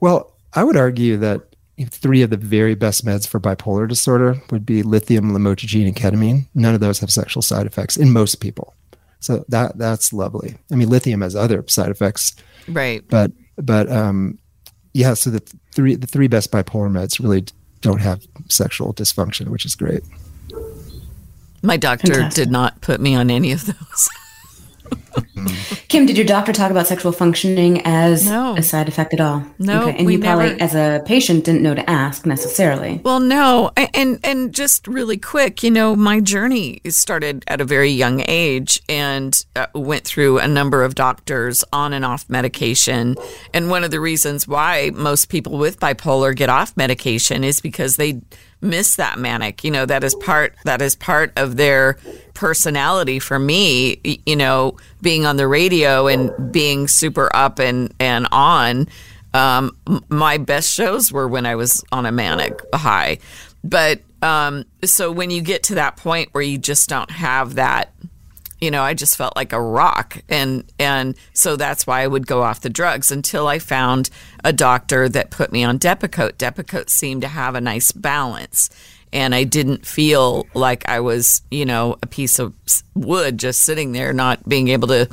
Well, 0.00 0.34
I 0.52 0.64
would 0.64 0.76
argue 0.76 1.16
that 1.18 1.42
three 1.82 2.22
of 2.22 2.30
the 2.30 2.36
very 2.36 2.74
best 2.74 3.04
meds 3.04 3.26
for 3.26 3.40
bipolar 3.40 3.88
disorder 3.88 4.40
would 4.50 4.64
be 4.64 4.82
lithium, 4.82 5.32
lamotrigine, 5.32 5.86
and 5.86 5.96
ketamine. 5.96 6.46
None 6.54 6.74
of 6.74 6.80
those 6.80 7.00
have 7.00 7.10
sexual 7.10 7.42
side 7.42 7.66
effects 7.66 7.96
in 7.96 8.12
most 8.12 8.36
people. 8.36 8.74
So 9.20 9.44
that 9.48 9.78
that's 9.78 10.12
lovely. 10.12 10.56
I 10.70 10.74
mean, 10.74 10.90
lithium 10.90 11.22
has 11.22 11.34
other 11.34 11.64
side 11.66 11.90
effects, 11.90 12.36
right? 12.68 13.02
But 13.08 13.32
but 13.56 13.90
um, 13.90 14.38
yeah. 14.92 15.14
So 15.14 15.30
the 15.30 15.40
three 15.72 15.94
the 15.94 16.06
three 16.06 16.28
best 16.28 16.52
bipolar 16.52 16.90
meds 16.90 17.18
really 17.18 17.46
don't 17.84 18.00
have 18.00 18.26
sexual 18.48 18.92
dysfunction, 18.94 19.48
which 19.48 19.64
is 19.64 19.74
great. 19.74 20.02
My 21.62 21.76
doctor 21.76 22.12
Fantastic. 22.14 22.44
did 22.44 22.50
not 22.50 22.80
put 22.80 23.00
me 23.00 23.14
on 23.14 23.30
any 23.30 23.52
of 23.52 23.66
those. 23.66 24.08
Kim, 25.88 26.06
did 26.06 26.16
your 26.16 26.26
doctor 26.26 26.52
talk 26.52 26.70
about 26.70 26.86
sexual 26.86 27.12
functioning 27.12 27.82
as 27.84 28.26
no. 28.28 28.56
a 28.56 28.62
side 28.62 28.88
effect 28.88 29.14
at 29.14 29.20
all? 29.20 29.44
No, 29.58 29.88
okay. 29.88 29.98
and 29.98 30.12
you 30.12 30.18
probably, 30.18 30.50
never... 30.50 30.62
as 30.62 30.74
a 30.74 31.02
patient, 31.04 31.44
didn't 31.44 31.62
know 31.62 31.74
to 31.74 31.88
ask 31.88 32.26
necessarily. 32.26 33.00
Well, 33.04 33.20
no, 33.20 33.70
and 33.76 34.18
and 34.24 34.54
just 34.54 34.88
really 34.88 35.16
quick, 35.16 35.62
you 35.62 35.70
know, 35.70 35.94
my 35.94 36.20
journey 36.20 36.80
started 36.88 37.44
at 37.46 37.60
a 37.60 37.64
very 37.64 37.90
young 37.90 38.22
age 38.26 38.82
and 38.88 39.44
uh, 39.56 39.66
went 39.74 40.04
through 40.04 40.38
a 40.38 40.48
number 40.48 40.82
of 40.82 40.94
doctors 40.94 41.64
on 41.72 41.92
and 41.92 42.04
off 42.04 42.28
medication. 42.28 43.16
And 43.52 43.70
one 43.70 43.84
of 43.84 43.90
the 43.90 44.00
reasons 44.00 44.48
why 44.48 44.90
most 44.94 45.28
people 45.28 45.58
with 45.58 45.80
bipolar 45.80 46.34
get 46.34 46.48
off 46.48 46.76
medication 46.76 47.44
is 47.44 47.60
because 47.60 47.96
they 47.96 48.20
miss 48.64 48.96
that 48.96 49.18
manic. 49.18 49.62
You 49.62 49.70
know, 49.70 49.86
that 49.86 50.02
is 50.02 50.14
part 50.16 50.54
that 50.64 50.82
is 50.82 50.96
part 50.96 51.32
of 51.36 51.56
their 51.56 51.98
personality 52.32 53.18
for 53.20 53.38
me, 53.38 54.00
you 54.26 54.36
know, 54.36 54.76
being 55.04 55.24
on 55.24 55.36
the 55.36 55.46
radio 55.46 56.08
and 56.08 56.52
being 56.52 56.88
super 56.88 57.30
up 57.36 57.60
and 57.60 57.94
and 58.00 58.26
on 58.32 58.88
um, 59.34 59.76
my 60.08 60.38
best 60.38 60.72
shows 60.72 61.12
were 61.12 61.28
when 61.28 61.44
I 61.44 61.54
was 61.54 61.84
on 61.92 62.06
a 62.06 62.12
manic 62.12 62.60
high. 62.72 63.18
But 63.62 64.00
um, 64.22 64.64
so 64.84 65.12
when 65.12 65.30
you 65.30 65.42
get 65.42 65.64
to 65.64 65.76
that 65.76 65.96
point 65.96 66.30
where 66.32 66.42
you 66.42 66.58
just 66.58 66.88
don't 66.88 67.10
have 67.10 67.54
that 67.54 67.92
you 68.60 68.70
know, 68.70 68.82
I 68.82 68.94
just 68.94 69.18
felt 69.18 69.36
like 69.36 69.52
a 69.52 69.60
rock. 69.60 70.22
And 70.30 70.64
and 70.78 71.16
so 71.34 71.56
that's 71.56 71.86
why 71.86 72.00
I 72.00 72.06
would 72.06 72.26
go 72.26 72.42
off 72.42 72.60
the 72.60 72.70
drugs 72.70 73.10
until 73.12 73.46
I 73.46 73.58
found 73.58 74.08
a 74.42 74.54
doctor 74.54 75.06
that 75.10 75.30
put 75.30 75.52
me 75.52 75.64
on 75.64 75.78
Depakote. 75.78 76.34
Depakote 76.34 76.88
seemed 76.88 77.20
to 77.22 77.28
have 77.28 77.54
a 77.54 77.60
nice 77.60 77.92
balance. 77.92 78.70
And 79.14 79.34
I 79.34 79.44
didn't 79.44 79.86
feel 79.86 80.46
like 80.52 80.88
I 80.88 81.00
was, 81.00 81.40
you 81.50 81.64
know, 81.64 81.96
a 82.02 82.06
piece 82.06 82.38
of 82.38 82.52
wood 82.94 83.38
just 83.38 83.62
sitting 83.62 83.92
there, 83.92 84.12
not 84.12 84.46
being 84.46 84.68
able 84.68 84.88
to, 84.88 85.08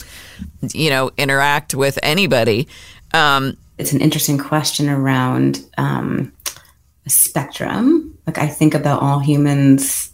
you 0.74 0.90
know, 0.90 1.12
interact 1.18 1.74
with 1.74 1.98
anybody. 2.04 2.68
Um, 3.14 3.58
it's 3.78 3.94
an 3.94 4.02
interesting 4.02 4.38
question 4.38 4.90
around 4.90 5.64
um, 5.78 6.34
spectrum. 7.08 8.18
Like 8.28 8.38
I 8.38 8.48
think 8.48 8.74
about 8.74 9.02
all 9.02 9.20
humans 9.20 10.12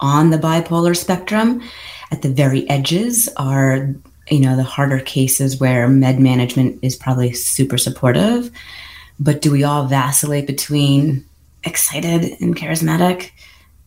on 0.00 0.30
the 0.30 0.38
bipolar 0.38 0.96
spectrum 0.96 1.62
at 2.10 2.22
the 2.22 2.30
very 2.30 2.68
edges 2.68 3.28
are 3.36 3.94
you 4.30 4.40
know 4.40 4.56
the 4.56 4.62
harder 4.62 4.98
cases 4.98 5.60
where 5.60 5.88
med 5.88 6.18
management 6.18 6.78
is 6.82 6.96
probably 6.96 7.32
super 7.32 7.76
supportive 7.76 8.50
but 9.18 9.42
do 9.42 9.50
we 9.50 9.62
all 9.62 9.86
vacillate 9.86 10.46
between 10.46 11.24
excited 11.64 12.36
and 12.40 12.56
charismatic 12.56 13.30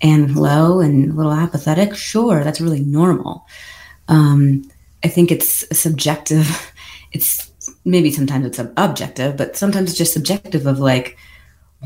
and 0.01 0.35
low 0.35 0.79
and 0.79 1.11
a 1.11 1.13
little 1.13 1.31
apathetic 1.31 1.95
sure 1.95 2.43
that's 2.43 2.61
really 2.61 2.81
normal 2.81 3.45
um, 4.07 4.69
I 5.03 5.07
think 5.07 5.31
it's 5.31 5.65
subjective. 5.77 6.71
It's 7.15 7.51
maybe 7.85 8.09
sometimes 8.09 8.43
it's 8.47 8.57
objective, 8.75 9.37
but 9.37 9.55
sometimes 9.55 9.91
it's 9.91 9.97
just 9.99 10.13
subjective 10.13 10.65
of 10.65 10.79
like, 10.79 11.15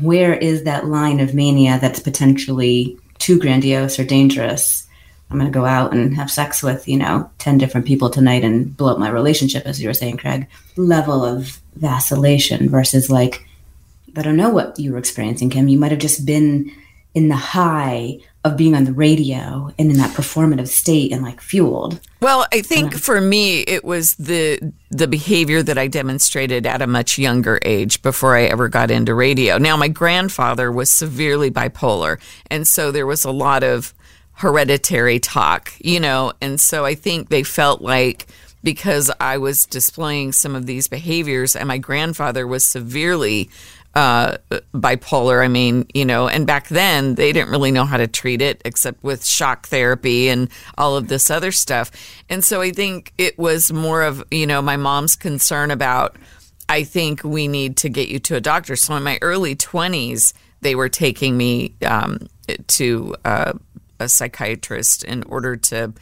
where 0.00 0.32
is 0.32 0.64
that 0.64 0.86
line 0.86 1.20
of 1.20 1.34
mania 1.34 1.78
that's 1.78 2.00
potentially 2.00 2.96
too 3.18 3.38
grandiose 3.38 3.98
or 3.98 4.04
dangerous? 4.04 4.88
I'm 5.30 5.38
going 5.38 5.52
to 5.52 5.54
go 5.54 5.66
out 5.66 5.92
and 5.92 6.16
have 6.16 6.30
sex 6.30 6.62
with, 6.62 6.88
you 6.88 6.96
know, 6.96 7.30
10 7.40 7.58
different 7.58 7.86
people 7.86 8.08
tonight 8.08 8.42
and 8.42 8.74
blow 8.74 8.90
up 8.90 8.98
my 8.98 9.10
relationship, 9.10 9.66
as 9.66 9.82
you 9.82 9.88
were 9.90 9.92
saying, 9.92 10.16
Craig. 10.16 10.46
Level 10.78 11.26
of 11.26 11.60
vacillation 11.74 12.70
versus 12.70 13.10
like, 13.10 13.46
I 14.18 14.22
don't 14.22 14.36
know 14.36 14.50
what 14.50 14.78
you 14.78 14.92
were 14.92 14.98
experiencing, 14.98 15.50
Kim. 15.50 15.68
You 15.68 15.78
might 15.78 15.90
have 15.90 16.00
just 16.00 16.26
been 16.26 16.72
in 17.14 17.28
the 17.28 17.36
high 17.36 18.18
of 18.44 18.56
being 18.56 18.74
on 18.74 18.84
the 18.84 18.92
radio 18.92 19.72
and 19.78 19.90
in 19.90 19.96
that 19.96 20.14
performative 20.14 20.68
state 20.68 21.12
and 21.12 21.22
like 21.22 21.40
fueled. 21.40 22.00
Well, 22.20 22.46
I 22.52 22.62
think 22.62 22.94
for 22.94 23.20
me 23.20 23.60
it 23.62 23.84
was 23.84 24.14
the 24.14 24.72
the 24.90 25.08
behavior 25.08 25.62
that 25.62 25.78
I 25.78 25.88
demonstrated 25.88 26.66
at 26.66 26.82
a 26.82 26.86
much 26.86 27.18
younger 27.18 27.58
age 27.64 28.02
before 28.02 28.36
I 28.36 28.44
ever 28.44 28.68
got 28.68 28.90
into 28.90 29.14
radio. 29.14 29.58
Now 29.58 29.76
my 29.76 29.88
grandfather 29.88 30.70
was 30.70 30.90
severely 30.90 31.50
bipolar 31.50 32.20
and 32.50 32.66
so 32.66 32.90
there 32.92 33.06
was 33.06 33.24
a 33.24 33.32
lot 33.32 33.62
of 33.62 33.94
hereditary 34.34 35.18
talk, 35.18 35.72
you 35.80 35.98
know, 35.98 36.32
and 36.40 36.60
so 36.60 36.84
I 36.84 36.94
think 36.94 37.28
they 37.28 37.42
felt 37.42 37.82
like 37.82 38.26
because 38.62 39.10
I 39.20 39.38
was 39.38 39.66
displaying 39.66 40.32
some 40.32 40.54
of 40.54 40.66
these 40.66 40.88
behaviors 40.88 41.54
and 41.56 41.68
my 41.68 41.78
grandfather 41.78 42.46
was 42.46 42.66
severely 42.66 43.50
uh, 43.94 44.38
bipolar. 44.74 45.44
I 45.44 45.48
mean, 45.48 45.86
you 45.94 46.04
know, 46.04 46.28
and 46.28 46.46
back 46.46 46.68
then 46.68 47.14
they 47.14 47.32
didn't 47.32 47.50
really 47.50 47.72
know 47.72 47.84
how 47.84 47.96
to 47.96 48.06
treat 48.06 48.42
it 48.42 48.62
except 48.64 49.02
with 49.02 49.24
shock 49.24 49.66
therapy 49.66 50.28
and 50.28 50.48
all 50.76 50.96
of 50.96 51.08
this 51.08 51.30
other 51.30 51.52
stuff. 51.52 51.90
And 52.28 52.44
so 52.44 52.60
I 52.60 52.70
think 52.70 53.12
it 53.18 53.38
was 53.38 53.72
more 53.72 54.02
of, 54.02 54.22
you 54.30 54.46
know, 54.46 54.62
my 54.62 54.76
mom's 54.76 55.16
concern 55.16 55.70
about, 55.70 56.16
I 56.68 56.84
think 56.84 57.24
we 57.24 57.48
need 57.48 57.76
to 57.78 57.88
get 57.88 58.08
you 58.08 58.18
to 58.20 58.36
a 58.36 58.40
doctor. 58.40 58.76
So 58.76 58.94
in 58.94 59.02
my 59.02 59.18
early 59.22 59.56
20s, 59.56 60.32
they 60.60 60.74
were 60.74 60.88
taking 60.88 61.36
me 61.36 61.74
um, 61.84 62.28
to 62.66 63.14
uh, 63.24 63.52
a 63.98 64.08
psychiatrist 64.08 65.04
in 65.04 65.22
order 65.24 65.56
to 65.56 65.92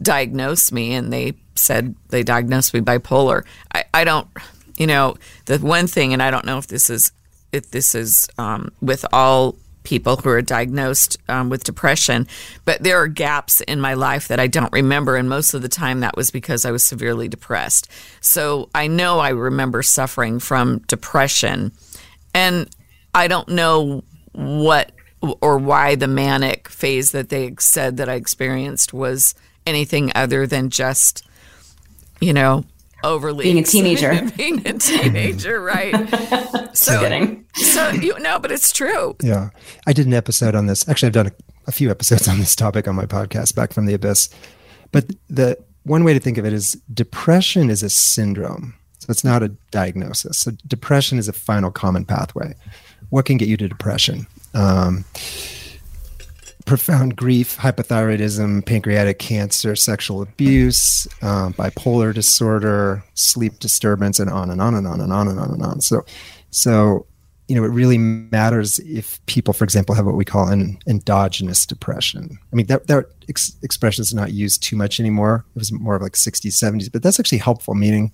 diagnose 0.00 0.72
me. 0.72 0.94
And 0.94 1.12
they 1.12 1.34
said 1.54 1.94
they 2.08 2.22
diagnosed 2.22 2.74
me 2.74 2.80
bipolar. 2.80 3.44
I, 3.74 3.84
I 3.92 4.04
don't, 4.04 4.28
you 4.76 4.86
know, 4.86 5.16
the 5.44 5.58
one 5.58 5.86
thing, 5.86 6.12
and 6.12 6.22
I 6.22 6.30
don't 6.30 6.46
know 6.46 6.58
if 6.58 6.66
this 6.66 6.90
is 6.90 7.12
this 7.60 7.94
is 7.94 8.28
um, 8.38 8.70
with 8.80 9.04
all 9.12 9.56
people 9.84 10.16
who 10.16 10.30
are 10.30 10.42
diagnosed 10.42 11.18
um, 11.28 11.50
with 11.50 11.62
depression, 11.62 12.26
but 12.64 12.82
there 12.82 13.00
are 13.00 13.06
gaps 13.06 13.60
in 13.60 13.80
my 13.80 13.94
life 13.94 14.28
that 14.28 14.40
I 14.40 14.46
don't 14.46 14.72
remember. 14.72 15.16
And 15.16 15.28
most 15.28 15.54
of 15.54 15.62
the 15.62 15.68
time, 15.68 16.00
that 16.00 16.16
was 16.16 16.30
because 16.30 16.64
I 16.64 16.70
was 16.70 16.82
severely 16.82 17.28
depressed. 17.28 17.88
So 18.20 18.70
I 18.74 18.86
know 18.86 19.20
I 19.20 19.28
remember 19.28 19.82
suffering 19.82 20.40
from 20.40 20.78
depression. 20.80 21.72
And 22.34 22.68
I 23.14 23.28
don't 23.28 23.48
know 23.48 24.02
what 24.32 24.90
or 25.40 25.58
why 25.58 25.94
the 25.94 26.08
manic 26.08 26.68
phase 26.68 27.12
that 27.12 27.28
they 27.28 27.54
said 27.58 27.96
that 27.98 28.08
I 28.08 28.14
experienced 28.14 28.92
was 28.92 29.34
anything 29.66 30.12
other 30.14 30.46
than 30.46 30.70
just, 30.70 31.26
you 32.20 32.32
know, 32.32 32.64
overly 33.04 33.44
being 33.44 33.58
a 33.58 33.62
teenager. 33.64 34.30
being 34.36 34.66
a 34.66 34.72
teenager, 34.74 35.60
right? 35.60 35.94
so, 36.76 37.36
so 37.54 37.90
you 37.90 38.18
know, 38.18 38.38
but 38.38 38.50
it's 38.50 38.72
true. 38.72 39.16
Yeah, 39.22 39.50
I 39.86 39.92
did 39.92 40.06
an 40.06 40.14
episode 40.14 40.54
on 40.54 40.66
this. 40.66 40.88
Actually, 40.88 41.08
I've 41.08 41.12
done 41.12 41.26
a, 41.28 41.32
a 41.68 41.72
few 41.72 41.90
episodes 41.90 42.26
on 42.26 42.38
this 42.38 42.56
topic 42.56 42.88
on 42.88 42.94
my 42.96 43.06
podcast, 43.06 43.54
Back 43.54 43.72
from 43.72 43.86
the 43.86 43.94
Abyss. 43.94 44.30
But 44.90 45.10
the 45.28 45.58
one 45.84 46.04
way 46.04 46.14
to 46.14 46.20
think 46.20 46.38
of 46.38 46.44
it 46.46 46.52
is 46.52 46.72
depression 46.92 47.70
is 47.70 47.82
a 47.82 47.90
syndrome. 47.90 48.74
So 48.98 49.10
it's 49.10 49.24
not 49.24 49.42
a 49.42 49.48
diagnosis. 49.70 50.38
So 50.38 50.52
depression 50.66 51.18
is 51.18 51.28
a 51.28 51.32
final 51.32 51.70
common 51.70 52.06
pathway. 52.06 52.54
What 53.10 53.26
can 53.26 53.36
get 53.36 53.48
you 53.48 53.56
to 53.58 53.68
depression? 53.68 54.26
Um, 54.54 55.04
profound 56.64 57.16
grief, 57.16 57.58
hypothyroidism, 57.58 58.64
pancreatic 58.64 59.18
cancer, 59.18 59.76
sexual 59.76 60.22
abuse, 60.22 61.06
um, 61.22 61.52
bipolar 61.54 62.14
disorder, 62.14 63.04
sleep 63.14 63.58
disturbance, 63.58 64.18
and 64.18 64.30
on 64.30 64.50
and 64.50 64.60
on 64.60 64.74
and 64.74 64.86
on 64.86 65.00
and 65.00 65.12
on 65.12 65.28
and 65.28 65.38
on 65.38 65.50
and 65.50 65.62
on. 65.62 65.80
So, 65.80 66.04
so 66.50 67.06
you 67.48 67.54
know, 67.54 67.64
it 67.64 67.68
really 67.68 67.98
matters 67.98 68.78
if 68.80 69.24
people, 69.26 69.52
for 69.52 69.64
example, 69.64 69.94
have 69.94 70.06
what 70.06 70.16
we 70.16 70.24
call 70.24 70.48
an 70.48 70.78
endogenous 70.86 71.66
depression. 71.66 72.38
I 72.52 72.56
mean, 72.56 72.66
that, 72.66 72.86
that 72.86 73.06
ex- 73.28 73.54
expression 73.62 74.00
is 74.00 74.14
not 74.14 74.32
used 74.32 74.62
too 74.62 74.76
much 74.76 74.98
anymore. 74.98 75.44
It 75.54 75.58
was 75.58 75.70
more 75.70 75.96
of 75.96 76.00
like 76.02 76.12
60s, 76.12 76.52
70s, 76.52 76.90
but 76.90 77.02
that's 77.02 77.20
actually 77.20 77.38
helpful, 77.38 77.74
meaning 77.74 78.12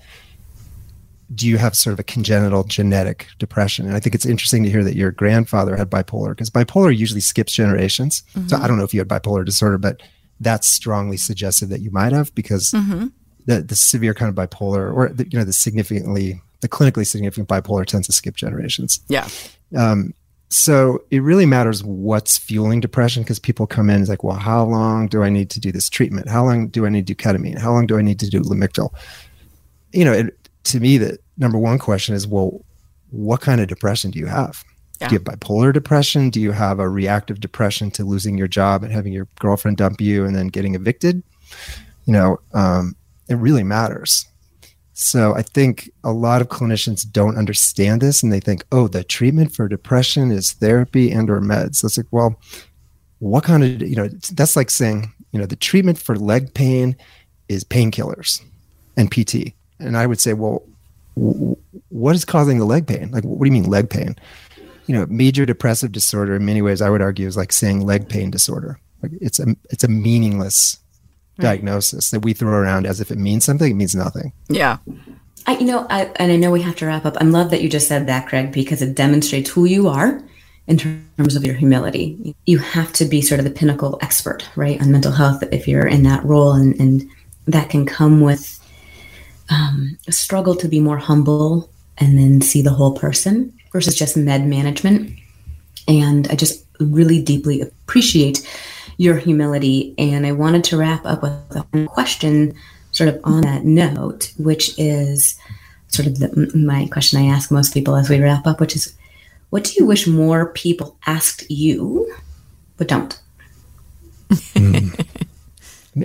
do 1.35 1.47
you 1.47 1.59
have 1.59 1.76
sort 1.76 1.93
of 1.93 2.01
a 2.01 2.03
congenital 2.03 2.64
genetic 2.64 3.28
depression? 3.39 3.87
And 3.87 3.97
I 3.97 4.01
think 4.01 4.14
it's 4.14 4.26
interesting 4.26 4.64
to 4.64 4.70
hear 4.70 4.83
that 4.83 4.97
your 4.97 5.12
grandfather 5.12 5.76
had 5.76 5.91
bipolar 5.91 6.31
because 6.31 6.51
bipolar 6.51 6.97
usually 6.97 7.20
skips 7.20 7.53
generations. 7.53 8.22
Mm-hmm. 8.35 8.49
So 8.49 8.57
I 8.57 8.66
don't 8.66 8.78
know 8.78 8.85
if 8.85 8.93
you 8.93 9.01
had 9.01 9.09
bipolar 9.09 9.45
disorder, 9.45 9.78
but 9.78 10.03
that's 10.41 10.68
strongly 10.68 11.16
suggestive 11.16 11.68
that 11.68 11.81
you 11.81 11.91
might 11.91 12.12
have 12.12 12.35
because 12.35 12.72
mm-hmm. 12.72 13.09
the, 13.47 13.62
the 13.62 13.76
severe 13.76 14.14
kind 14.14 14.28
of 14.28 14.35
bipolar 14.35 14.93
or 14.93 15.11
the, 15.11 15.28
you 15.28 15.39
know 15.39 15.45
the 15.45 15.53
significantly 15.53 16.41
the 16.61 16.68
clinically 16.68 17.07
significant 17.07 17.49
bipolar 17.49 17.87
tends 17.87 18.07
to 18.07 18.12
skip 18.12 18.37
generations. 18.37 19.01
Yeah. 19.09 19.28
Um, 19.76 20.14
so 20.51 21.05
it 21.12 21.22
really 21.22 21.47
matters 21.47 21.85
what's 21.85 22.37
fueling 22.37 22.81
depression 22.81 23.22
because 23.22 23.39
people 23.39 23.68
come 23.68 23.89
in 23.89 23.97
and 23.97 24.03
it's 24.03 24.11
like, 24.11 24.24
well, 24.24 24.37
how 24.37 24.64
long 24.64 25.07
do 25.07 25.22
I 25.22 25.31
need 25.31 25.49
to 25.51 25.61
do 25.61 25.70
this 25.70 25.89
treatment? 25.89 26.28
How 26.28 26.45
long 26.45 26.68
do 26.68 26.87
I 26.87 26.89
need 26.89 27.07
to 27.07 27.14
do 27.14 27.22
ketamine? 27.22 27.57
How 27.57 27.72
long 27.72 27.87
do 27.87 27.97
I 27.97 28.03
need 28.03 28.18
to 28.18 28.28
do 28.28 28.41
Lamictal? 28.41 28.93
You 29.93 30.05
know, 30.05 30.12
it, 30.12 30.37
to 30.64 30.80
me, 30.80 30.98
the 30.98 31.18
number 31.38 31.58
one 31.58 31.78
question 31.78 32.14
is, 32.14 32.26
well, 32.26 32.64
what 33.11 33.40
kind 33.40 33.61
of 33.61 33.68
depression 33.68 34.11
do 34.11 34.18
you 34.18 34.26
have? 34.26 34.64
Yeah. 35.00 35.08
Do 35.08 35.14
you 35.14 35.18
have 35.18 35.38
bipolar 35.38 35.72
depression? 35.72 36.30
Do 36.30 36.40
you 36.40 36.52
have 36.52 36.78
a 36.78 36.88
reactive 36.88 37.40
depression 37.40 37.90
to 37.92 38.04
losing 38.04 38.36
your 38.36 38.48
job 38.48 38.82
and 38.82 38.92
having 38.92 39.12
your 39.12 39.26
girlfriend 39.38 39.78
dump 39.78 40.00
you 40.00 40.24
and 40.24 40.36
then 40.36 40.48
getting 40.48 40.74
evicted? 40.74 41.22
You 42.04 42.12
know, 42.12 42.40
um, 42.52 42.94
it 43.28 43.36
really 43.36 43.62
matters. 43.64 44.26
So 44.92 45.34
I 45.34 45.40
think 45.40 45.90
a 46.04 46.12
lot 46.12 46.42
of 46.42 46.48
clinicians 46.48 47.11
don't 47.11 47.38
understand 47.38 48.02
this 48.02 48.22
and 48.22 48.30
they 48.30 48.40
think, 48.40 48.64
oh, 48.70 48.86
the 48.86 49.02
treatment 49.02 49.54
for 49.54 49.66
depression 49.66 50.30
is 50.30 50.52
therapy 50.52 51.11
and 51.11 51.30
or 51.30 51.40
meds. 51.40 51.76
So 51.76 51.86
it's 51.86 51.96
like, 51.96 52.06
well, 52.11 52.38
what 53.18 53.44
kind 53.44 53.64
of, 53.64 53.88
you 53.88 53.96
know, 53.96 54.08
that's 54.08 54.56
like 54.56 54.68
saying, 54.68 55.11
you 55.32 55.38
know, 55.38 55.46
the 55.46 55.56
treatment 55.56 55.98
for 55.98 56.16
leg 56.16 56.52
pain 56.52 56.96
is 57.48 57.64
painkillers 57.64 58.42
and 58.96 59.11
PT. 59.11 59.54
And 59.81 59.97
I 59.97 60.07
would 60.07 60.20
say, 60.20 60.33
well, 60.33 60.62
w- 61.16 61.57
what 61.89 62.14
is 62.14 62.24
causing 62.24 62.59
the 62.59 62.64
leg 62.64 62.87
pain? 62.87 63.11
Like, 63.11 63.24
what 63.24 63.41
do 63.41 63.47
you 63.47 63.53
mean 63.53 63.70
leg 63.70 63.91
pain? 63.91 64.16
You 64.87 64.95
know, 64.97 65.07
major 65.07 65.47
depressive 65.47 65.93
disorder 65.93 66.37
in 66.37 66.45
many 66.45 66.62
ways, 66.62 66.83
I 66.83 66.91
would 66.91 67.03
argue, 67.03 67.26
is 67.26 67.37
like 67.37 67.53
saying 67.53 67.81
leg 67.81 68.09
pain 68.09 68.31
disorder. 68.31 68.78
Like 69.03 69.12
it's 69.20 69.39
a 69.39 69.57
it's 69.70 69.85
a 69.85 69.89
meaningless 69.89 70.78
right. 71.39 71.45
diagnosis 71.45 72.11
that 72.11 72.20
we 72.20 72.33
throw 72.33 72.53
around 72.53 72.87
as 72.87 73.01
if 73.01 73.11
it 73.11 73.18
means 73.18 73.45
something. 73.45 73.70
It 73.70 73.74
means 73.74 73.95
nothing. 73.95 74.33
Yeah. 74.49 74.78
I, 75.47 75.57
you 75.57 75.64
know, 75.64 75.87
I, 75.89 76.05
and 76.16 76.31
I 76.31 76.37
know 76.37 76.51
we 76.51 76.62
have 76.62 76.76
to 76.76 76.87
wrap 76.87 77.07
up. 77.07 77.16
I 77.18 77.24
love 77.24 77.51
that 77.51 77.62
you 77.62 77.68
just 77.68 77.89
said 77.89 78.07
that, 78.09 78.28
Craig, 78.28 78.53
because 78.53 78.83
it 78.83 78.95
demonstrates 78.95 79.51
who 79.51 79.64
you 79.64 79.89
are 79.89 80.22
in 80.66 80.76
terms 80.76 81.35
of 81.35 81.45
your 81.45 81.55
humility. 81.55 82.37
You 82.47 82.59
have 82.59 82.93
to 82.95 83.05
be 83.05 83.22
sort 83.22 83.41
of 83.41 83.45
the 83.45 83.51
pinnacle 83.51 83.99
expert, 84.03 84.49
right, 84.55 84.81
on 84.81 84.93
mental 84.93 85.12
health 85.12 85.43
if 85.51 85.66
you're 85.66 85.87
in 85.87 86.03
that 86.03 86.24
role, 86.24 86.53
and, 86.53 86.78
and 86.78 87.09
that 87.47 87.70
can 87.70 87.87
come 87.87 88.20
with 88.20 88.59
um, 89.51 89.98
struggle 90.09 90.55
to 90.55 90.68
be 90.68 90.80
more 90.80 90.98
humble 90.98 91.70
and 91.98 92.18
then 92.18 92.40
see 92.40 92.62
the 92.62 92.70
whole 92.70 92.94
person 92.94 93.53
versus 93.72 93.94
just 93.94 94.16
med 94.16 94.46
management. 94.46 95.18
And 95.86 96.28
I 96.28 96.36
just 96.36 96.64
really 96.78 97.22
deeply 97.22 97.61
appreciate 97.61 98.46
your 98.96 99.16
humility. 99.16 99.94
And 99.98 100.26
I 100.26 100.32
wanted 100.32 100.64
to 100.64 100.76
wrap 100.76 101.05
up 101.05 101.22
with 101.22 101.32
a 101.57 101.86
question 101.86 102.55
sort 102.92 103.09
of 103.09 103.20
on 103.24 103.42
that 103.42 103.64
note, 103.64 104.32
which 104.38 104.78
is 104.78 105.38
sort 105.88 106.07
of 106.07 106.18
the, 106.18 106.51
my 106.55 106.86
question 106.86 107.20
I 107.20 107.26
ask 107.26 107.51
most 107.51 107.74
people 107.74 107.96
as 107.96 108.09
we 108.09 108.20
wrap 108.20 108.46
up, 108.46 108.61
which 108.61 108.76
is 108.76 108.94
what 109.51 109.64
do 109.64 109.72
you 109.76 109.84
wish 109.84 110.07
more 110.07 110.53
people 110.53 110.96
asked 111.07 111.51
you 111.51 112.12
but 112.76 112.88
don't? 112.88 113.20
mm 114.30 115.26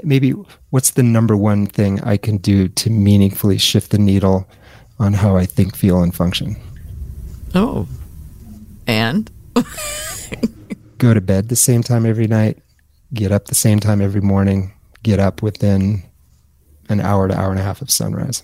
maybe 0.03 0.31
what's 0.69 0.91
the 0.91 1.03
number 1.03 1.35
one 1.35 1.65
thing 1.65 2.01
I 2.01 2.17
can 2.17 2.37
do 2.37 2.67
to 2.67 2.89
meaningfully 2.89 3.57
shift 3.57 3.91
the 3.91 3.97
needle 3.97 4.47
on 4.99 5.13
how 5.13 5.35
I 5.35 5.45
think, 5.45 5.75
feel, 5.75 6.01
and 6.01 6.13
function? 6.13 6.55
Oh, 7.53 7.87
and 8.87 9.31
go 10.97 11.13
to 11.13 11.21
bed 11.21 11.49
the 11.49 11.55
same 11.55 11.81
time 11.81 12.05
every 12.05 12.27
night, 12.27 12.59
get 13.13 13.31
up 13.31 13.45
the 13.45 13.55
same 13.55 13.79
time 13.79 14.01
every 14.01 14.21
morning, 14.21 14.73
get 15.03 15.19
up 15.19 15.41
within 15.41 16.03
an 16.89 16.99
hour 16.99 17.27
to 17.27 17.37
hour 17.37 17.51
and 17.51 17.59
a 17.59 17.63
half 17.63 17.81
of 17.81 17.89
sunrise. 17.89 18.43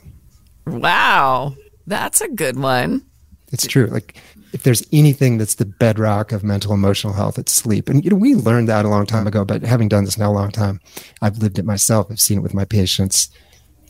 Wow, 0.65 1.55
that's 1.87 2.21
a 2.21 2.29
good 2.29 2.57
one. 2.57 3.05
It's 3.51 3.67
true. 3.67 3.87
Like 3.87 4.15
if 4.53 4.63
there's 4.63 4.85
anything 4.91 5.37
that's 5.37 5.55
the 5.55 5.65
bedrock 5.65 6.31
of 6.31 6.43
mental 6.43 6.73
emotional 6.73 7.13
health, 7.13 7.37
it's 7.37 7.51
sleep. 7.51 7.89
And 7.89 8.03
you 8.03 8.09
know, 8.09 8.15
we 8.17 8.35
learned 8.35 8.69
that 8.69 8.85
a 8.85 8.89
long 8.89 9.05
time 9.05 9.27
ago, 9.27 9.45
but 9.45 9.63
having 9.63 9.89
done 9.89 10.05
this 10.05 10.17
now 10.17 10.31
a 10.31 10.33
long 10.33 10.51
time, 10.51 10.79
I've 11.21 11.37
lived 11.37 11.59
it 11.59 11.65
myself. 11.65 12.07
I've 12.09 12.19
seen 12.19 12.39
it 12.39 12.41
with 12.41 12.53
my 12.53 12.65
patients. 12.65 13.29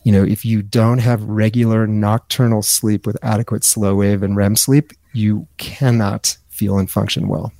you 0.04 0.12
know, 0.12 0.24
if 0.24 0.44
you 0.44 0.64
don't 0.64 0.98
have 0.98 1.24
regular 1.24 1.86
nocturnal 1.86 2.64
sleep 2.64 3.06
with 3.06 3.18
adequate 3.22 3.64
slow 3.64 3.96
wave 3.96 4.24
and 4.24 4.36
REM 4.36 4.56
sleep, 4.56 4.94
you 5.14 5.48
cannot 5.58 6.38
feel 6.50 6.80
and 6.80 6.90
function 6.90 7.28
well. 7.28 7.54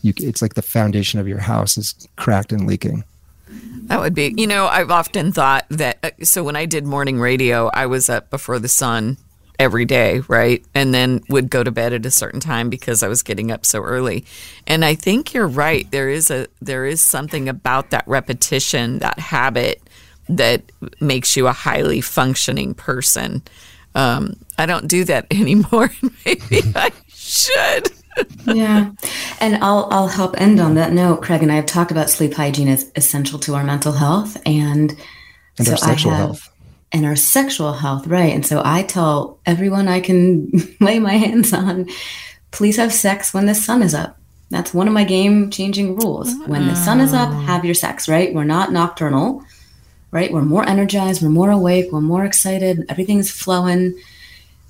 You, 0.00 0.14
it's 0.16 0.40
like 0.40 0.54
the 0.54 0.62
foundation 0.62 1.20
of 1.20 1.28
your 1.28 1.38
house 1.38 1.76
is 1.76 2.08
cracked 2.16 2.52
and 2.52 2.66
leaking. 2.66 3.04
That 3.84 4.00
would 4.00 4.14
be, 4.14 4.32
you 4.36 4.46
know, 4.46 4.66
I've 4.66 4.90
often 4.90 5.32
thought 5.32 5.66
that. 5.68 5.98
Uh, 6.02 6.10
so 6.24 6.42
when 6.42 6.56
I 6.56 6.64
did 6.64 6.86
morning 6.86 7.20
radio, 7.20 7.70
I 7.74 7.86
was 7.86 8.08
up 8.08 8.30
before 8.30 8.58
the 8.58 8.68
sun 8.68 9.18
every 9.62 9.84
day, 9.84 10.18
right? 10.26 10.64
And 10.74 10.92
then 10.92 11.22
would 11.28 11.48
go 11.48 11.62
to 11.62 11.70
bed 11.70 11.92
at 11.92 12.04
a 12.04 12.10
certain 12.10 12.40
time 12.40 12.68
because 12.68 13.04
I 13.04 13.08
was 13.08 13.22
getting 13.22 13.52
up 13.52 13.64
so 13.64 13.80
early. 13.80 14.24
And 14.66 14.84
I 14.84 14.96
think 14.96 15.32
you're 15.32 15.46
right. 15.46 15.88
There 15.92 16.08
is 16.08 16.32
a 16.32 16.48
there 16.60 16.84
is 16.84 17.00
something 17.00 17.48
about 17.48 17.90
that 17.90 18.02
repetition, 18.08 18.98
that 18.98 19.20
habit 19.20 19.80
that 20.28 20.62
makes 21.00 21.36
you 21.36 21.46
a 21.46 21.52
highly 21.52 22.00
functioning 22.00 22.74
person. 22.74 23.42
Um, 23.94 24.34
I 24.58 24.66
don't 24.66 24.88
do 24.88 25.04
that 25.04 25.26
anymore. 25.30 25.92
Maybe 26.26 26.60
I 26.74 26.90
should. 27.08 27.92
yeah. 28.44 28.90
And 29.38 29.62
I'll 29.62 29.86
I'll 29.92 30.08
help 30.08 30.40
end 30.40 30.58
on 30.58 30.74
that 30.74 30.92
note. 30.92 31.22
Craig 31.22 31.42
and 31.42 31.52
I 31.52 31.54
have 31.54 31.66
talked 31.66 31.92
about 31.92 32.10
sleep 32.10 32.34
hygiene 32.34 32.68
as 32.68 32.90
essential 32.96 33.38
to 33.40 33.54
our 33.54 33.62
mental 33.62 33.92
health 33.92 34.36
and, 34.44 34.90
and 35.56 35.66
so 35.66 35.72
our 35.72 35.78
sexual 35.78 36.10
have, 36.10 36.20
health. 36.20 36.51
And 36.92 37.06
our 37.06 37.16
sexual 37.16 37.72
health, 37.72 38.06
right. 38.06 38.34
And 38.34 38.44
so 38.44 38.60
I 38.64 38.82
tell 38.82 39.38
everyone 39.46 39.88
I 39.88 40.00
can 40.00 40.50
lay 40.80 40.98
my 40.98 41.14
hands 41.14 41.52
on, 41.52 41.88
please 42.50 42.76
have 42.76 42.92
sex 42.92 43.32
when 43.32 43.46
the 43.46 43.54
sun 43.54 43.82
is 43.82 43.94
up. 43.94 44.18
That's 44.50 44.74
one 44.74 44.86
of 44.86 44.92
my 44.92 45.04
game 45.04 45.50
changing 45.50 45.96
rules. 45.96 46.34
When 46.46 46.66
the 46.66 46.74
sun 46.74 47.00
is 47.00 47.14
up, 47.14 47.30
ah. 47.30 47.40
have 47.46 47.64
your 47.64 47.74
sex, 47.74 48.06
right? 48.06 48.34
We're 48.34 48.44
not 48.44 48.70
nocturnal, 48.70 49.42
right? 50.10 50.30
We're 50.30 50.42
more 50.42 50.68
energized, 50.68 51.22
we're 51.22 51.30
more 51.30 51.50
awake, 51.50 51.90
we're 51.90 52.02
more 52.02 52.26
excited, 52.26 52.84
everything's 52.90 53.30
flowing 53.30 53.98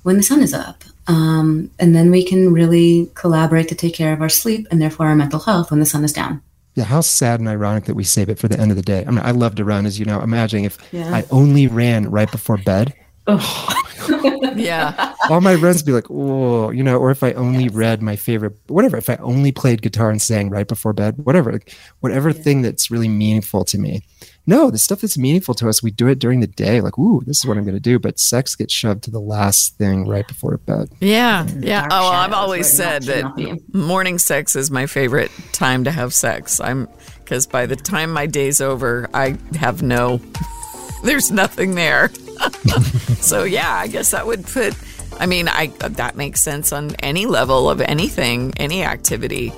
when 0.03 0.15
the 0.15 0.23
sun 0.23 0.41
is 0.41 0.53
up. 0.53 0.85
Um, 1.07 1.69
and 1.79 1.93
then 1.93 2.11
we 2.11 2.23
can 2.23 2.53
really 2.53 3.11
collaborate 3.13 3.67
to 3.69 3.75
take 3.75 3.93
care 3.93 4.13
of 4.13 4.21
our 4.21 4.29
sleep 4.29 4.67
and 4.71 4.81
therefore 4.81 5.07
our 5.07 5.15
mental 5.15 5.41
health 5.41 5.69
when 5.69 5.81
the 5.81 5.85
sun 5.85 6.05
is 6.05 6.13
down. 6.13 6.41
Yeah, 6.75 6.85
how 6.85 7.01
sad 7.01 7.39
and 7.39 7.47
ironic 7.47 7.85
that 7.85 7.95
we 7.95 8.03
save 8.03 8.29
it 8.29 8.39
for 8.39 8.47
the 8.47 8.59
end 8.59 8.71
of 8.71 8.77
the 8.77 8.83
day. 8.83 9.05
I 9.05 9.11
mean, 9.11 9.19
I 9.19 9.31
love 9.31 9.55
to 9.55 9.65
run, 9.65 9.85
as 9.85 9.99
you 9.99 10.05
know. 10.05 10.21
Imagine 10.21 10.65
if 10.65 10.77
yeah. 10.91 11.13
I 11.13 11.23
only 11.29 11.67
ran 11.67 12.09
right 12.09 12.31
before 12.31 12.57
bed. 12.57 12.93
Oh. 13.27 13.79
yeah. 14.55 15.15
All 15.29 15.41
my 15.41 15.55
runs 15.55 15.83
be 15.83 15.91
like, 15.91 16.09
oh, 16.09 16.71
you 16.71 16.83
know, 16.83 16.97
or 16.97 17.11
if 17.11 17.23
I 17.23 17.33
only 17.33 17.65
yes. 17.65 17.73
read 17.73 18.01
my 18.01 18.15
favorite, 18.15 18.53
whatever, 18.67 18.97
if 18.97 19.09
I 19.09 19.15
only 19.17 19.51
played 19.51 19.81
guitar 19.81 20.09
and 20.09 20.21
sang 20.21 20.49
right 20.49 20.67
before 20.67 20.93
bed, 20.93 21.15
whatever, 21.23 21.53
like 21.53 21.73
whatever 22.01 22.29
yeah. 22.29 22.41
thing 22.41 22.61
that's 22.61 22.91
really 22.91 23.07
meaningful 23.07 23.63
to 23.65 23.77
me. 23.77 24.01
No, 24.45 24.69
the 24.69 24.77
stuff 24.77 25.01
that's 25.01 25.17
meaningful 25.17 25.53
to 25.55 25.69
us, 25.69 25.81
we 25.81 25.89
do 25.89 26.07
it 26.07 26.19
during 26.19 26.41
the 26.41 26.47
day. 26.47 26.81
Like, 26.81 26.99
ooh, 26.99 27.21
this 27.25 27.37
is 27.37 27.45
what 27.45 27.57
I'm 27.57 27.63
going 27.63 27.77
to 27.77 27.79
do. 27.79 27.97
But 27.97 28.19
sex 28.19 28.55
gets 28.55 28.73
shoved 28.73 29.03
to 29.03 29.11
the 29.11 29.21
last 29.21 29.77
thing 29.77 30.05
right 30.05 30.27
before 30.27 30.57
bed. 30.57 30.89
Yeah, 30.99 31.47
yeah. 31.59 31.87
Oh, 31.89 32.01
well, 32.01 32.11
I've 32.11 32.33
always 32.33 32.69
said 32.69 33.03
that 33.03 33.61
morning 33.73 34.19
sex 34.19 34.57
is 34.57 34.69
my 34.69 34.85
favorite 34.85 35.31
time 35.53 35.85
to 35.85 35.91
have 35.91 36.13
sex. 36.13 36.59
I'm 36.59 36.89
because 37.19 37.47
by 37.47 37.65
the 37.65 37.77
time 37.77 38.11
my 38.11 38.25
day's 38.25 38.59
over, 38.59 39.09
I 39.13 39.37
have 39.55 39.81
no. 39.81 40.19
There's 41.03 41.31
nothing 41.31 41.75
there. 41.75 42.11
so 43.21 43.43
yeah, 43.43 43.73
I 43.73 43.87
guess 43.87 44.11
that 44.11 44.25
would 44.25 44.45
put. 44.45 44.75
I 45.19 45.25
mean, 45.25 45.47
I 45.47 45.67
that 45.79 46.15
makes 46.15 46.41
sense 46.41 46.73
on 46.73 46.95
any 46.95 47.25
level 47.25 47.69
of 47.69 47.81
anything, 47.81 48.53
any 48.57 48.83
activity. 48.83 49.53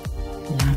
Yeah. 0.50 0.74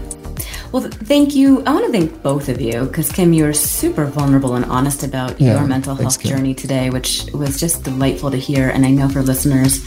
Well, 0.72 0.84
thank 0.84 1.36
you. 1.36 1.64
I 1.66 1.74
want 1.74 1.88
to 1.88 1.92
thank 1.92 2.22
both 2.22 2.48
of 2.48 2.62
you 2.62 2.86
because 2.86 3.12
Kim, 3.12 3.34
you 3.34 3.46
were 3.46 3.54
super 3.54 4.06
vulnerable 4.06 4.56
and 4.56 4.66
honest 4.66 5.04
about 5.04 5.42
yeah, 5.42 5.56
your 5.56 5.68
mental 5.68 5.96
health 5.96 6.18
thanks, 6.18 6.30
journey 6.30 6.54
today, 6.54 6.92
which 6.92 7.26
was 7.34 7.60
just 7.60 7.84
delightful 7.84 8.30
to 8.30 8.38
hear. 8.38 8.70
And 8.70 8.86
I 8.86 8.92
know 8.92 9.10
for 9.10 9.24
listeners, 9.24 9.84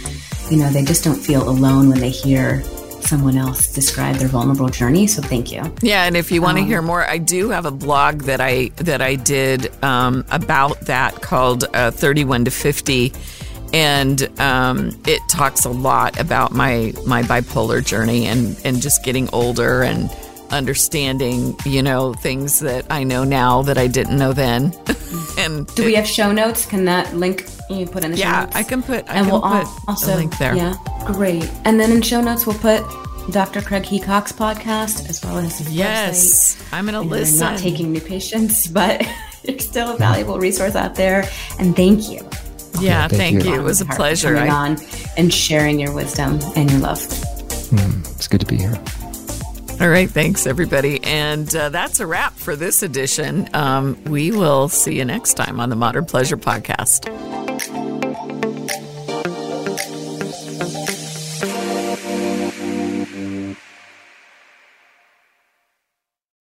you 0.51 0.57
know, 0.57 0.69
they 0.71 0.85
just 0.85 1.05
don't 1.05 1.15
feel 1.15 1.49
alone 1.49 1.89
when 1.89 2.01
they 2.01 2.11
hear 2.11 2.65
someone 3.05 3.37
else 3.37 3.73
describe 3.73 4.17
their 4.17 4.29
vulnerable 4.29 4.69
journey. 4.69 5.07
So 5.07 5.23
thank 5.23 5.53
you. 5.53 5.63
Yeah, 5.83 6.05
and 6.05 6.17
if 6.17 6.31
you 6.31 6.43
want 6.43 6.59
to 6.59 6.63
um, 6.63 6.69
hear 6.69 6.83
more, 6.83 7.09
I 7.09 7.19
do 7.19 7.51
have 7.51 7.67
a 7.67 7.71
blog 7.71 8.23
that 8.23 8.41
I 8.41 8.69
that 8.77 9.03
I 9.03 9.17
did 9.17 9.73
um, 9.85 10.25
about 10.31 10.81
that 10.83 11.23
called 11.23 11.65
uh, 11.75 11.91
Thirty 11.91 12.25
One 12.25 12.45
to 12.45 12.51
Fifty 12.51 13.13
and 13.73 14.29
um, 14.39 14.91
it 15.07 15.21
talks 15.29 15.65
a 15.65 15.71
lot 15.71 16.19
about 16.21 16.53
my 16.53 16.93
my 17.07 17.23
bipolar 17.23 17.85
journey 17.85 18.27
and 18.27 18.61
and 18.65 18.83
just 18.83 19.05
getting 19.05 19.29
older 19.31 19.83
and 19.83 20.11
understanding, 20.53 21.57
you 21.65 21.83
know, 21.83 22.15
things 22.15 22.61
that 22.61 22.87
I 22.91 23.05
know 23.05 23.25
now 23.25 23.63
that 23.63 23.79
I 23.79 23.87
didn't 23.87 24.19
know 24.19 24.33
then. 24.33 24.73
and 25.39 25.67
do 25.75 25.85
we 25.85 25.95
have 25.95 26.07
show 26.07 26.33
notes? 26.33 26.67
Can 26.67 26.85
that 26.85 27.15
link 27.17 27.47
you 27.71 27.87
put 27.87 28.05
in 28.05 28.13
the 28.13 28.19
yeah, 28.19 28.41
show 28.41 28.45
notes? 28.45 28.57
I 28.57 28.63
can 28.63 28.83
put. 28.83 29.09
I 29.09 29.15
and 29.15 29.27
can 29.27 29.33
we'll 29.33 29.43
put 29.43 29.67
also 29.89 30.15
link 30.17 30.37
there. 30.39 30.55
Yeah, 30.55 30.77
great. 31.07 31.51
And 31.65 31.81
then 31.81 31.91
in 31.91 32.03
show 32.03 32.21
notes 32.21 32.47
we'll 32.47 32.59
put 32.59 32.83
Dr. 33.31 33.63
Craig 33.63 33.85
Heacock's 33.85 34.33
podcast 34.33 35.09
as 35.09 35.25
well 35.25 35.39
as 35.39 35.59
his 35.59 35.73
yes, 35.73 36.57
website. 36.57 36.73
I'm 36.73 36.87
going 36.87 36.95
to 36.95 37.09
listen. 37.09 37.41
Not 37.41 37.59
taking 37.59 37.93
new 37.93 38.01
patients, 38.01 38.67
but 38.69 39.07
it's 39.45 39.65
still 39.65 39.95
a 39.95 39.97
valuable 39.97 40.39
resource 40.39 40.75
out 40.75 40.95
there. 40.95 41.29
And 41.59 41.75
thank 41.75 42.11
you. 42.11 42.21
Yeah, 42.81 43.07
thank, 43.09 43.21
thank 43.21 43.45
you. 43.45 43.53
you. 43.53 43.61
It 43.61 43.65
was 43.65 43.81
a 43.81 43.87
pleasure. 43.87 44.35
Coming 44.35 44.51
I... 44.51 44.55
on 44.55 44.79
and 45.17 45.33
sharing 45.33 45.79
your 45.79 45.93
wisdom 45.95 46.41
and 46.57 46.71
your 46.71 46.81
love. 46.81 46.99
Mm, 46.99 48.15
it's 48.15 48.29
good 48.29 48.41
to 48.41 48.47
be 48.47 48.57
here. 48.57 48.79
All 49.83 49.89
right. 49.89 50.09
Thanks, 50.09 50.47
everybody. 50.47 51.03
And 51.03 51.53
uh, 51.57 51.69
that's 51.71 51.99
a 51.99 52.07
wrap 52.07 52.35
for 52.35 52.55
this 52.55 52.85
edition. 52.85 53.51
Um, 53.53 54.01
we 54.05 54.31
will 54.31 54.69
see 54.69 54.97
you 54.97 55.05
next 55.05 55.35
time 55.35 55.59
on 55.59 55.71
the 55.71 55.77
Modern 55.77 56.05
Pleasure 56.05 56.37
Podcast. 56.37 57.09